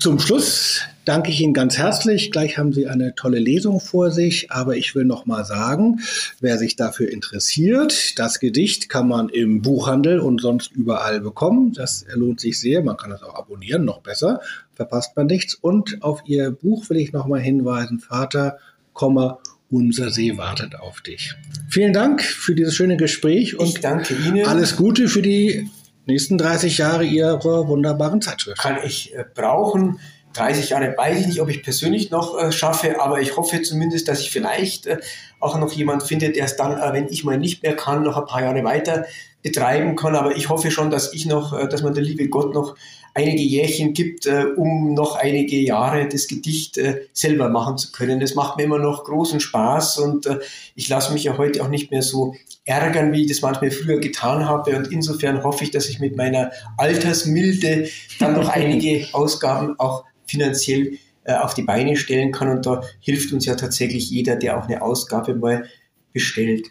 Zum 0.00 0.18
Schluss 0.18 0.80
danke 1.04 1.30
ich 1.30 1.40
Ihnen 1.40 1.54
ganz 1.54 1.78
herzlich. 1.78 2.32
Gleich 2.32 2.58
haben 2.58 2.72
Sie 2.72 2.88
eine 2.88 3.14
tolle 3.14 3.38
Lesung 3.38 3.78
vor 3.78 4.10
sich, 4.10 4.50
aber 4.50 4.76
ich 4.76 4.96
will 4.96 5.04
noch 5.04 5.24
mal 5.24 5.44
sagen, 5.44 6.00
wer 6.40 6.58
sich 6.58 6.74
dafür 6.74 7.12
interessiert, 7.12 8.18
das 8.18 8.40
Gedicht 8.40 8.88
kann 8.88 9.06
man 9.06 9.28
im 9.28 9.62
Buchhandel 9.62 10.18
und 10.18 10.40
sonst 10.40 10.72
überall 10.72 11.20
bekommen. 11.20 11.74
Das 11.74 12.04
lohnt 12.12 12.40
sich 12.40 12.58
sehr. 12.58 12.82
Man 12.82 12.96
kann 12.96 13.12
es 13.12 13.22
auch 13.22 13.36
abonnieren, 13.36 13.84
noch 13.84 14.00
besser. 14.00 14.40
Verpasst 14.74 15.16
man 15.16 15.28
nichts. 15.28 15.54
Und 15.54 16.02
auf 16.02 16.22
Ihr 16.26 16.50
Buch 16.50 16.90
will 16.90 16.96
ich 16.96 17.12
noch 17.12 17.28
mal 17.28 17.40
hinweisen: 17.40 18.00
Vater, 18.00 18.58
Komma 18.94 19.38
unser 19.72 20.10
See 20.10 20.36
wartet 20.36 20.78
auf 20.78 21.00
dich. 21.00 21.34
Vielen 21.68 21.92
Dank 21.92 22.22
für 22.22 22.54
dieses 22.54 22.76
schöne 22.76 22.96
Gespräch 22.96 23.58
und 23.58 23.66
ich 23.66 23.80
danke 23.80 24.14
Ihnen. 24.14 24.46
alles 24.46 24.76
Gute 24.76 25.08
für 25.08 25.22
die 25.22 25.68
nächsten 26.06 26.38
30 26.38 26.78
Jahre 26.78 27.04
Ihrer 27.04 27.66
wunderbaren 27.66 28.20
Zeitschrift. 28.20 28.58
Kann 28.58 28.78
ich 28.84 29.14
äh, 29.14 29.24
brauchen. 29.34 29.98
30 30.34 30.70
Jahre 30.70 30.94
weiß 30.96 31.20
ich 31.20 31.26
nicht, 31.26 31.40
ob 31.40 31.48
ich 31.48 31.62
persönlich 31.62 32.10
noch 32.10 32.38
äh, 32.38 32.52
schaffe, 32.52 33.00
aber 33.00 33.20
ich 33.20 33.36
hoffe 33.36 33.60
zumindest, 33.62 34.08
dass 34.08 34.20
ich 34.20 34.30
vielleicht 34.30 34.86
äh, 34.86 34.98
auch 35.40 35.58
noch 35.58 35.72
jemand 35.72 36.02
finde, 36.02 36.30
der 36.30 36.44
es 36.44 36.56
dann, 36.56 36.78
äh, 36.78 36.92
wenn 36.92 37.08
ich 37.08 37.24
mal 37.24 37.38
nicht 37.38 37.62
mehr 37.62 37.76
kann, 37.76 38.02
noch 38.02 38.16
ein 38.16 38.26
paar 38.26 38.42
Jahre 38.42 38.64
weiter 38.64 39.06
betreiben 39.42 39.96
kann. 39.96 40.14
Aber 40.16 40.36
ich 40.36 40.48
hoffe 40.48 40.70
schon, 40.70 40.90
dass 40.90 41.12
ich 41.12 41.26
noch, 41.26 41.58
äh, 41.58 41.68
dass 41.68 41.82
man 41.82 41.94
der 41.94 42.02
liebe 42.02 42.28
Gott 42.28 42.54
noch 42.54 42.76
einige 43.14 43.42
Jährchen 43.42 43.92
gibt, 43.92 44.26
äh, 44.26 44.44
um 44.56 44.94
noch 44.94 45.16
einige 45.16 45.56
Jahre 45.56 46.08
das 46.08 46.26
Gedicht 46.26 46.78
äh, 46.78 47.02
selber 47.12 47.48
machen 47.48 47.78
zu 47.78 47.92
können. 47.92 48.20
Das 48.20 48.34
macht 48.34 48.56
mir 48.56 48.64
immer 48.64 48.78
noch 48.78 49.04
großen 49.04 49.40
Spaß 49.40 49.98
und 49.98 50.26
äh, 50.26 50.38
ich 50.74 50.88
lasse 50.88 51.12
mich 51.12 51.24
ja 51.24 51.36
heute 51.38 51.62
auch 51.62 51.68
nicht 51.68 51.90
mehr 51.90 52.02
so 52.02 52.34
ärgern, 52.64 53.12
wie 53.12 53.22
ich 53.22 53.28
das 53.28 53.42
manchmal 53.42 53.70
früher 53.70 54.00
getan 54.00 54.46
habe. 54.46 54.76
Und 54.76 54.90
insofern 54.92 55.42
hoffe 55.42 55.64
ich, 55.64 55.70
dass 55.70 55.88
ich 55.88 56.00
mit 56.00 56.16
meiner 56.16 56.52
Altersmilde 56.76 57.88
dann 58.18 58.34
noch 58.34 58.48
einige 58.52 59.06
Ausgaben 59.12 59.78
auch 59.78 60.04
finanziell 60.26 60.98
äh, 61.24 61.34
auf 61.34 61.54
die 61.54 61.62
Beine 61.62 61.96
stellen 61.96 62.32
kann. 62.32 62.48
Und 62.48 62.66
da 62.66 62.82
hilft 63.00 63.32
uns 63.32 63.46
ja 63.46 63.54
tatsächlich 63.54 64.10
jeder, 64.10 64.36
der 64.36 64.58
auch 64.58 64.66
eine 64.66 64.82
Ausgabe 64.82 65.34
mal 65.34 65.66
bestellt. 66.12 66.68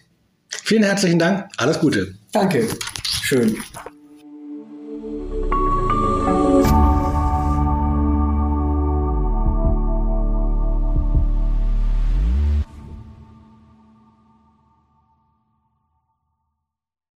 Vielen 0.64 0.84
herzlichen 0.84 1.20
Dank. 1.20 1.48
Alles 1.58 1.80
Gute. 1.80 2.16
Danke. 2.32 2.68
Schön. 3.24 3.58